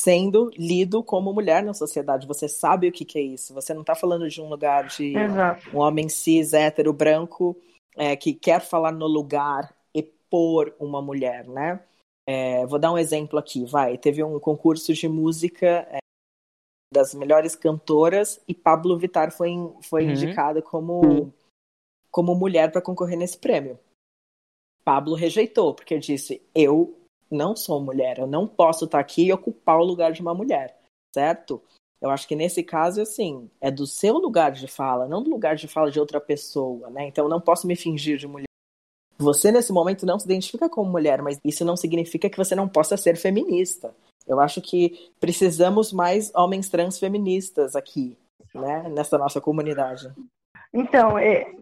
[0.02, 2.26] sendo lido como mulher na sociedade.
[2.26, 3.54] Você sabe o que, que é isso.
[3.54, 5.70] Você não tá falando de um lugar de Exato.
[5.70, 7.56] um homem cis, hétero, branco,
[7.96, 11.84] é, que quer falar no lugar e por uma mulher, né?
[12.26, 13.96] É, vou dar um exemplo aqui, vai.
[13.96, 15.98] Teve um concurso de música é,
[16.92, 19.50] das melhores cantoras e Pablo Vittar foi,
[19.82, 20.10] foi Uhum.
[20.10, 21.32] indicada como,
[22.10, 23.78] como mulher para concorrer nesse prêmio.
[24.84, 26.98] Pablo rejeitou, porque disse: Eu
[27.32, 30.78] não sou mulher, eu não posso estar aqui e ocupar o lugar de uma mulher,
[31.14, 31.62] certo?
[32.00, 35.54] Eu acho que nesse caso, assim, é do seu lugar de fala, não do lugar
[35.54, 37.06] de fala de outra pessoa, né?
[37.06, 38.46] Então eu não posso me fingir de mulher.
[39.18, 42.68] Você, nesse momento, não se identifica como mulher, mas isso não significa que você não
[42.68, 43.94] possa ser feminista.
[44.26, 48.16] Eu acho que precisamos mais homens trans feministas aqui,
[48.52, 48.88] né?
[48.88, 50.12] Nessa nossa comunidade.
[50.74, 51.54] Então, é,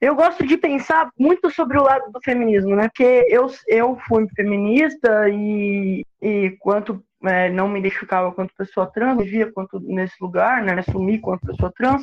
[0.00, 2.88] eu gosto de pensar muito sobre o lado do feminismo, né?
[2.88, 9.24] Porque eu, eu fui feminista e, e quanto é, não me identificava quanto pessoa trans,
[9.24, 10.78] via quanto nesse lugar, né?
[10.78, 12.02] Assumi quanto pessoa trans.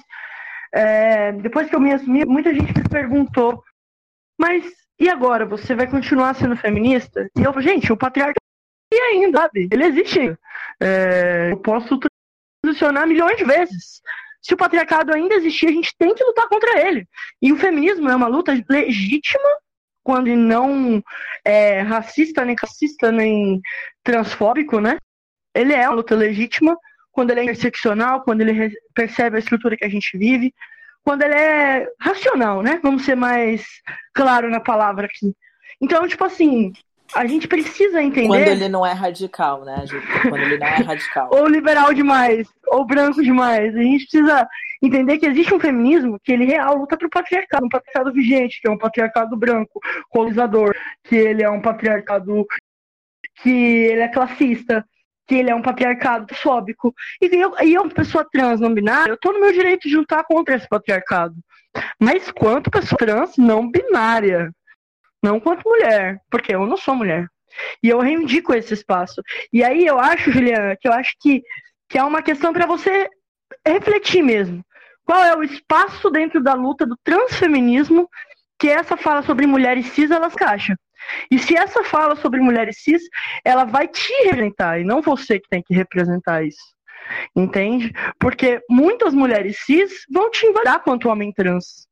[0.73, 3.63] É, depois que eu me assumi, muita gente me perguntou,
[4.37, 4.65] mas
[4.99, 5.45] e agora?
[5.45, 7.29] Você vai continuar sendo feminista?
[7.37, 8.39] E eu, gente, o patriarca
[8.93, 9.67] e ainda, sabe?
[9.71, 10.37] Ele existe.
[10.81, 11.99] É, eu posso
[12.61, 14.01] transicionar milhões de vezes
[14.45, 17.07] se o patriarcado ainda existir, a gente tem que lutar contra ele.
[17.41, 19.49] E o feminismo é uma luta legítima,
[20.03, 21.03] quando não
[21.43, 23.59] é racista, nem racista, nem
[24.03, 24.99] transfóbico, né?
[25.51, 26.77] Ele é uma luta legítima
[27.11, 30.53] quando ele é interseccional, quando ele percebe a estrutura que a gente vive,
[31.03, 32.79] quando ele é racional, né?
[32.83, 33.65] Vamos ser mais
[34.13, 35.33] claro na palavra aqui.
[35.81, 36.71] Então, tipo assim,
[37.15, 38.27] a gente precisa entender.
[38.27, 39.85] Quando ele não é radical, né?
[40.21, 41.29] Quando ele não é radical.
[41.31, 43.73] ou liberal demais, ou branco demais.
[43.73, 44.47] A gente precisa
[44.81, 48.67] entender que existe um feminismo que ele real luta pro patriarcado, um patriarcado vigente, que
[48.67, 49.79] é um patriarcado branco,
[50.09, 50.75] colonizador,
[51.05, 52.45] que ele é um patriarcado
[53.41, 54.85] que ele é classista,
[55.25, 56.93] que ele é um patriarcado fóbico.
[57.21, 59.95] E eu, e eu, uma pessoa trans não binária, eu tô no meu direito de
[59.95, 61.35] lutar contra esse patriarcado.
[61.99, 64.51] Mas quanto pessoa trans não binária,
[65.25, 67.27] não quanto mulher, porque eu não sou mulher.
[67.81, 69.21] E eu reivindico esse espaço.
[69.51, 71.41] E aí eu acho, Juliana, que eu acho que,
[71.89, 73.09] que é uma questão para você
[73.65, 74.63] refletir mesmo.
[75.03, 78.07] Qual é o espaço dentro da luta do transfeminismo
[78.59, 80.75] que essa fala sobre mulheres cis elas caixa?
[81.31, 83.01] E se essa fala sobre mulheres cis,
[83.43, 86.75] ela vai te representar, e não você que tem que representar isso.
[87.35, 87.93] Entende?
[88.19, 91.87] Porque muitas mulheres cis vão te invalidar quanto homem trans.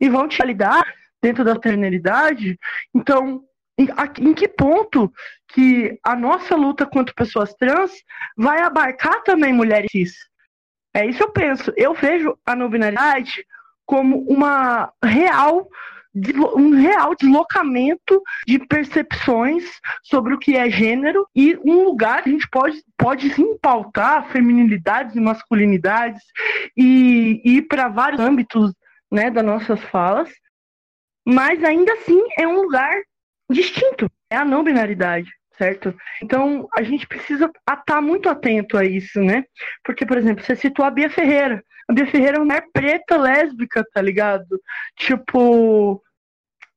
[0.00, 0.84] E vão te validar
[1.26, 2.56] dentro da paternidade.
[2.94, 3.42] Então,
[3.76, 3.88] em,
[4.20, 5.12] em, que ponto
[5.48, 7.90] que a nossa luta contra pessoas trans
[8.36, 10.14] vai abarcar também mulheres cis?
[10.94, 11.72] É isso eu penso.
[11.76, 12.70] Eu vejo a não
[13.84, 15.68] como uma real
[16.56, 19.64] um real deslocamento de percepções
[20.02, 24.26] sobre o que é gênero e um lugar que a gente pode, pode sim pautar
[24.30, 26.22] feminilidades e masculinidades
[26.74, 28.72] e, e ir para vários âmbitos
[29.12, 30.30] né, das nossas falas,
[31.26, 32.94] mas ainda assim é um lugar
[33.50, 35.94] distinto, é a não binaridade certo?
[36.22, 39.44] Então, a gente precisa estar muito atento a isso, né?
[39.82, 41.62] Porque, por exemplo, você citou a Bia Ferreira.
[41.88, 44.60] A Bia Ferreira é uma mulher preta lésbica, tá ligado?
[44.96, 46.02] Tipo,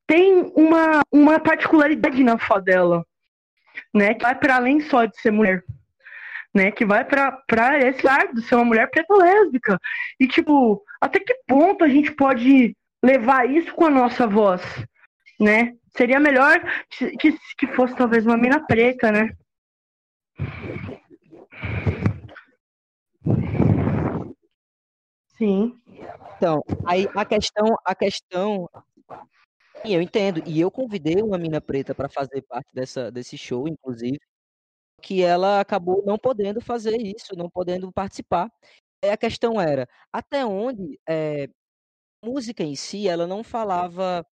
[0.06, 3.04] tem uma, uma particularidade na foto dela,
[3.94, 4.14] né?
[4.14, 5.62] Que vai para além só de ser mulher.
[6.52, 9.78] Né, que vai para esse lado de ser uma mulher preta lésbica.
[10.18, 14.62] E, tipo, até que ponto a gente pode levar isso com a nossa voz,
[15.38, 15.74] né?
[15.96, 16.60] Seria melhor
[16.90, 19.30] que, que fosse talvez uma mina preta, né?
[25.36, 25.78] Sim.
[26.36, 28.68] Então, aí a questão, a questão
[29.84, 30.42] Sim, eu entendo.
[30.46, 34.20] E eu convidei uma mina preta para fazer parte dessa, desse show, inclusive,
[35.02, 38.50] que ela acabou não podendo fazer isso, não podendo participar.
[39.04, 41.48] E a questão era, até onde é,
[42.22, 44.24] música em si, ela não falava,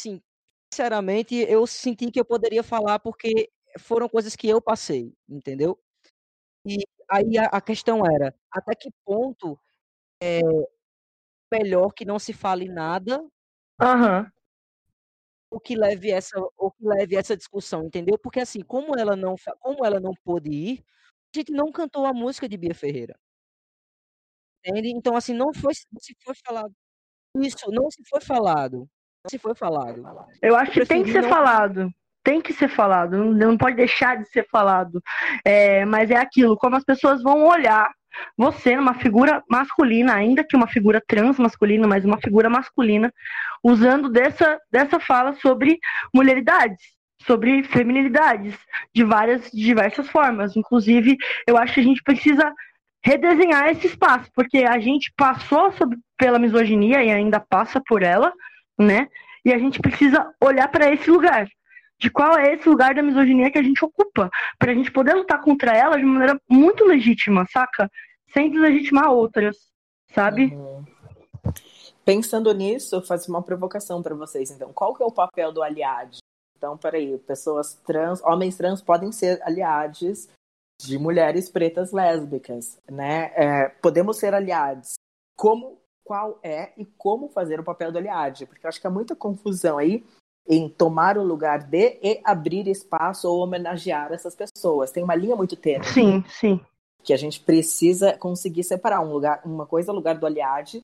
[0.00, 0.20] assim,
[0.72, 5.78] sinceramente, eu senti que eu poderia falar porque foram coisas que eu passei, entendeu?
[6.66, 6.78] E
[7.10, 9.58] aí a, a questão era, até que ponto
[10.22, 10.40] é
[11.52, 13.24] melhor que não se fale nada
[13.80, 14.30] Aham.
[15.50, 18.18] o que leve essa o que leve essa discussão, entendeu?
[18.18, 20.84] Porque assim, como ela não como ela não pôde ir,
[21.34, 23.18] a gente não cantou a música de Bia Ferreira.
[24.64, 24.90] Entende?
[24.90, 26.72] Então assim, não foi não se foi falado
[27.36, 30.02] isso, não se foi falado, não se foi falado.
[30.42, 31.90] Eu acho que tem que ser não falado.
[32.24, 35.00] Tem que ser falado, não, não pode deixar de ser falado.
[35.44, 37.90] É, mas é aquilo, como as pessoas vão olhar
[38.36, 43.12] você, uma figura masculina, ainda que uma figura trans masculina, mas uma figura masculina,
[43.62, 45.78] usando dessa, dessa fala sobre
[46.12, 46.82] mulheridades,
[47.22, 48.58] sobre feminilidades,
[48.94, 50.56] de várias, de diversas formas.
[50.56, 51.16] Inclusive,
[51.46, 52.52] eu acho que a gente precisa
[53.08, 58.32] redesenhar esse espaço, porque a gente passou sobre, pela misoginia e ainda passa por ela,
[58.78, 59.08] né?
[59.44, 61.48] E a gente precisa olhar para esse lugar.
[62.00, 65.14] De qual é esse lugar da misoginia que a gente ocupa, para a gente poder
[65.14, 67.90] lutar contra ela de maneira muito legítima, saca?
[68.32, 69.56] sem deslegitimar outras,
[70.14, 70.54] sabe?
[70.54, 70.84] Uhum.
[72.04, 74.50] Pensando nisso, faço uma provocação para vocês.
[74.50, 76.18] Então, qual que é o papel do aliado?
[76.56, 80.28] Então, peraí, pessoas trans, homens trans podem ser aliados
[80.80, 83.32] de mulheres pretas lésbicas, né?
[83.34, 84.94] É, podemos ser aliados.
[85.36, 88.46] Como, qual é e como fazer o papel do aliado?
[88.46, 90.04] Porque eu acho que há muita confusão aí
[90.48, 94.90] em tomar o lugar de e abrir espaço ou homenagear essas pessoas.
[94.90, 95.86] Tem uma linha muito tênue.
[95.86, 96.60] Sim, sim
[97.02, 100.80] que a gente precisa conseguir separar um lugar, uma coisa o lugar do aliade,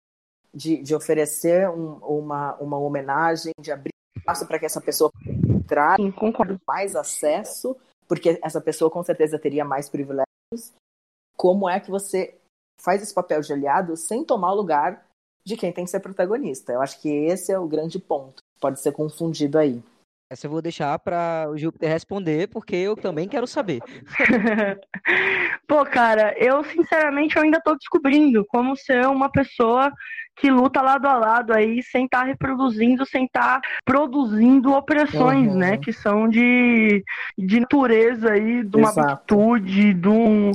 [0.54, 5.10] de, de oferecer um, uma, uma homenagem, de abrir espaço para que essa pessoa
[5.66, 6.02] traga
[6.66, 7.76] mais acesso,
[8.08, 10.72] porque essa pessoa com certeza teria mais privilégios.
[11.36, 12.36] Como é que você
[12.80, 15.06] faz esse papel de aliado sem tomar o lugar
[15.46, 16.72] de quem tem que ser protagonista?
[16.72, 18.42] Eu acho que esse é o grande ponto.
[18.60, 19.82] Pode ser confundido aí.
[20.30, 23.80] Essa eu vou deixar para o Júpiter responder, porque eu também quero saber.
[25.68, 29.92] Pô, cara, eu sinceramente eu ainda estou descobrindo como ser uma pessoa
[30.36, 35.52] que luta lado a lado aí, sem estar tá reproduzindo, sem estar tá produzindo opressões,
[35.52, 35.58] uhum.
[35.58, 35.76] né?
[35.76, 37.04] Que são de,
[37.38, 40.50] de natureza aí, de uma atitude, de, um,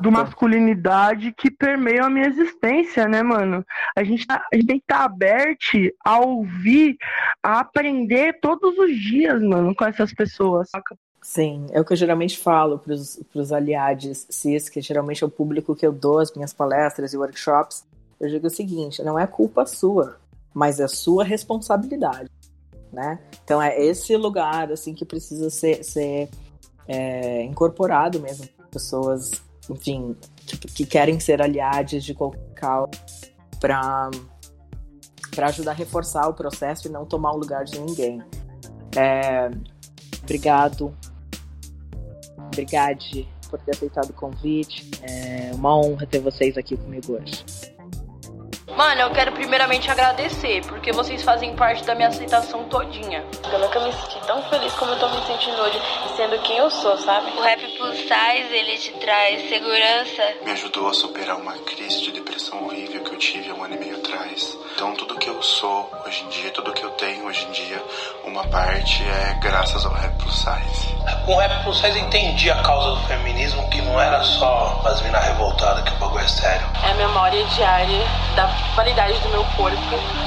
[0.00, 3.64] de masculinidade que permeiam a minha existência, né, mano?
[3.96, 5.60] A gente, tá, a gente tem que estar tá aberto
[6.04, 6.96] a ouvir,
[7.42, 10.96] a aprender todos os dias, mano, com essas pessoas, saca?
[11.22, 15.30] Sim, é o que eu geralmente falo para os aliados CIS, que geralmente é o
[15.30, 17.84] público que eu dou as minhas palestras e workshops
[18.20, 20.18] eu digo o seguinte: não é culpa sua,
[20.52, 22.30] mas é sua responsabilidade,
[22.92, 23.18] né?
[23.42, 26.28] Então é esse lugar assim que precisa ser, ser
[26.86, 29.30] é, incorporado mesmo pessoas,
[29.68, 30.14] enfim,
[30.46, 32.90] tipo, que querem ser aliados de qualquer causa
[33.58, 34.10] para
[35.34, 38.20] para ajudar a reforçar o processo e não tomar o lugar de ninguém.
[38.96, 39.48] É,
[40.22, 40.92] obrigado,
[42.36, 44.90] obrigade por ter aceitado o convite.
[45.02, 47.44] É uma honra ter vocês aqui comigo hoje.
[48.80, 53.22] Mano, eu quero primeiramente agradecer, porque vocês fazem parte da minha aceitação todinha.
[53.52, 55.78] Eu nunca me senti tão feliz como eu tô me sentindo hoje,
[56.16, 57.30] sendo quem eu sou, sabe?
[57.36, 60.22] O Rap Plus Size, ele te traz segurança.
[60.46, 63.74] Me ajudou a superar uma crise de depressão horrível que eu tive há um ano
[63.74, 64.56] e meio atrás.
[64.74, 67.84] Então tudo que eu sou hoje em dia, tudo que eu tenho hoje em dia,
[68.24, 70.96] uma parte é graças ao Rap Plus Size.
[71.26, 74.80] Com o Rap Plus Size eu entendi a causa do feminismo, que não era só
[74.86, 76.66] as minas revoltadas, que o bagulho é sério.
[76.82, 79.78] É a memória diária da validade do meu corpo,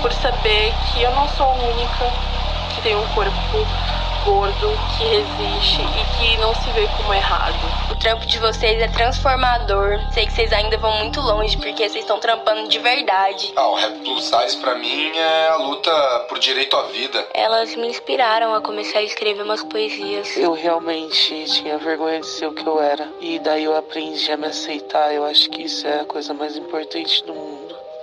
[0.02, 2.12] por saber que eu não sou a única
[2.76, 3.66] que tem um corpo
[4.24, 7.56] gordo, que resiste e que não se vê como errado.
[7.92, 10.00] O trampo de vocês é transformador.
[10.12, 13.54] Sei que vocês ainda vão muito longe porque vocês estão trampando de verdade.
[13.56, 15.92] Ah, o Rap Plus Size pra mim é a luta
[16.30, 17.28] por direito à vida.
[17.34, 20.38] Elas me inspiraram a começar a escrever umas poesias.
[20.38, 23.08] Eu realmente tinha vergonha de ser o que eu era.
[23.20, 25.14] E daí eu aprendi a me aceitar.
[25.14, 27.53] Eu acho que isso é a coisa mais importante do mundo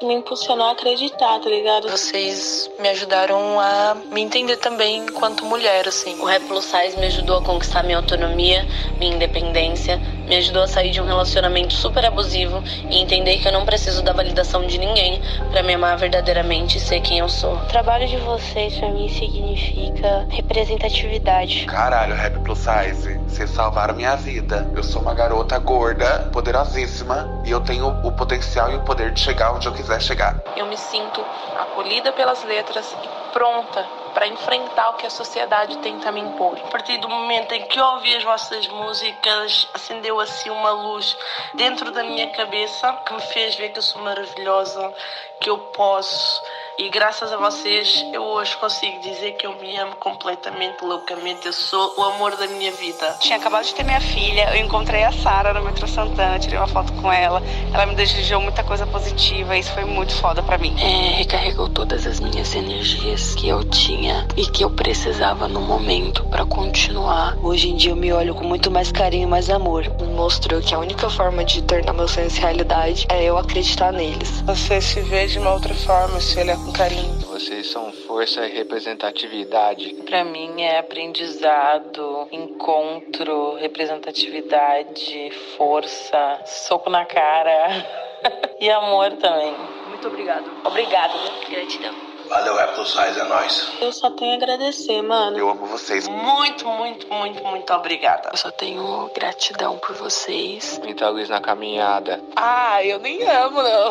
[0.03, 1.89] me impulsionou a acreditar, tá ligado?
[1.89, 6.19] Vocês me ajudaram a me entender também enquanto mulher, assim.
[6.21, 8.67] O Rap Plus Size me ajudou a conquistar minha autonomia,
[8.99, 13.53] minha independência, me ajudou a sair de um relacionamento super abusivo e entender que eu
[13.53, 15.21] não preciso da validação de ninguém
[15.51, 17.57] para me amar verdadeiramente e ser quem eu sou.
[17.57, 21.67] O trabalho de vocês para mim significa representatividade.
[21.67, 24.71] Caralho, Rap Plus Size, vocês salvaram minha vida.
[24.75, 29.21] Eu sou uma garota gorda, poderosíssima e eu tenho o potencial e o poder de
[29.21, 30.41] chegar onde eu quiser quiser chegar.
[30.57, 31.25] Eu me sinto
[31.59, 36.59] acolhida pelas letras e pronta para enfrentar o que a sociedade tenta me impor.
[36.59, 41.17] A partir do momento em que eu ouvi as vossas músicas, acendeu assim uma luz
[41.55, 44.93] dentro da minha cabeça que me fez ver que eu sou maravilhosa,
[45.41, 46.43] que eu posso
[46.81, 51.45] e graças a vocês, eu hoje consigo dizer que eu me amo completamente, loucamente.
[51.45, 53.19] Eu sou o amor da minha vida.
[53.21, 56.67] Tinha acabado de ter minha filha, eu encontrei a Sara no metrô Santana, tirei uma
[56.67, 57.43] foto com ela.
[57.75, 60.75] Ela me desejou muita coisa positiva, isso foi muito foda para mim.
[60.81, 66.25] É, recarregou todas as minhas energias que eu tinha e que eu precisava no momento
[66.31, 67.37] para continuar.
[67.43, 69.85] Hoje em dia eu me olho com muito mais carinho e mais amor.
[70.17, 74.41] Mostrou que a única forma de tornar meus sonhos realidade é eu acreditar neles.
[74.47, 77.19] Você se vê de uma outra forma, se olhar com carinho.
[77.27, 79.95] Vocês são força e representatividade.
[80.05, 87.87] Para mim é aprendizado, encontro, representatividade, força, soco na cara
[88.61, 89.55] e amor também.
[89.89, 90.51] Muito obrigado.
[90.65, 91.31] Obrigada, né?
[91.49, 92.10] Gratidão.
[92.31, 93.73] Valeu, Rap Plus Size, é nóis.
[93.81, 95.37] Eu só tenho a agradecer, mano.
[95.37, 96.07] Eu amo vocês.
[96.07, 98.31] Muito, muito, muito, muito obrigada.
[98.33, 100.79] Eu só tenho gratidão por vocês.
[100.79, 102.23] Muita luz na caminhada.
[102.37, 103.91] Ah, eu nem amo, não.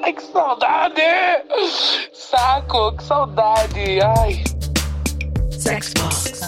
[0.02, 1.02] Ai, que saudade!
[2.14, 4.00] Saco, que saudade!
[4.00, 4.42] Ai.
[5.50, 6.40] Sexbox.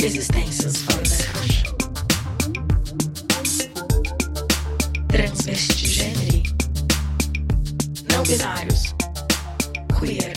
[0.00, 1.74] Existências caixa.
[5.08, 6.42] Transvestigênero.
[8.12, 8.93] Não binários.
[10.04, 10.34] Queer.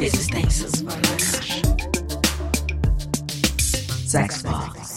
[0.00, 1.62] Existências fora da caixa.
[4.04, 4.87] Sexbox.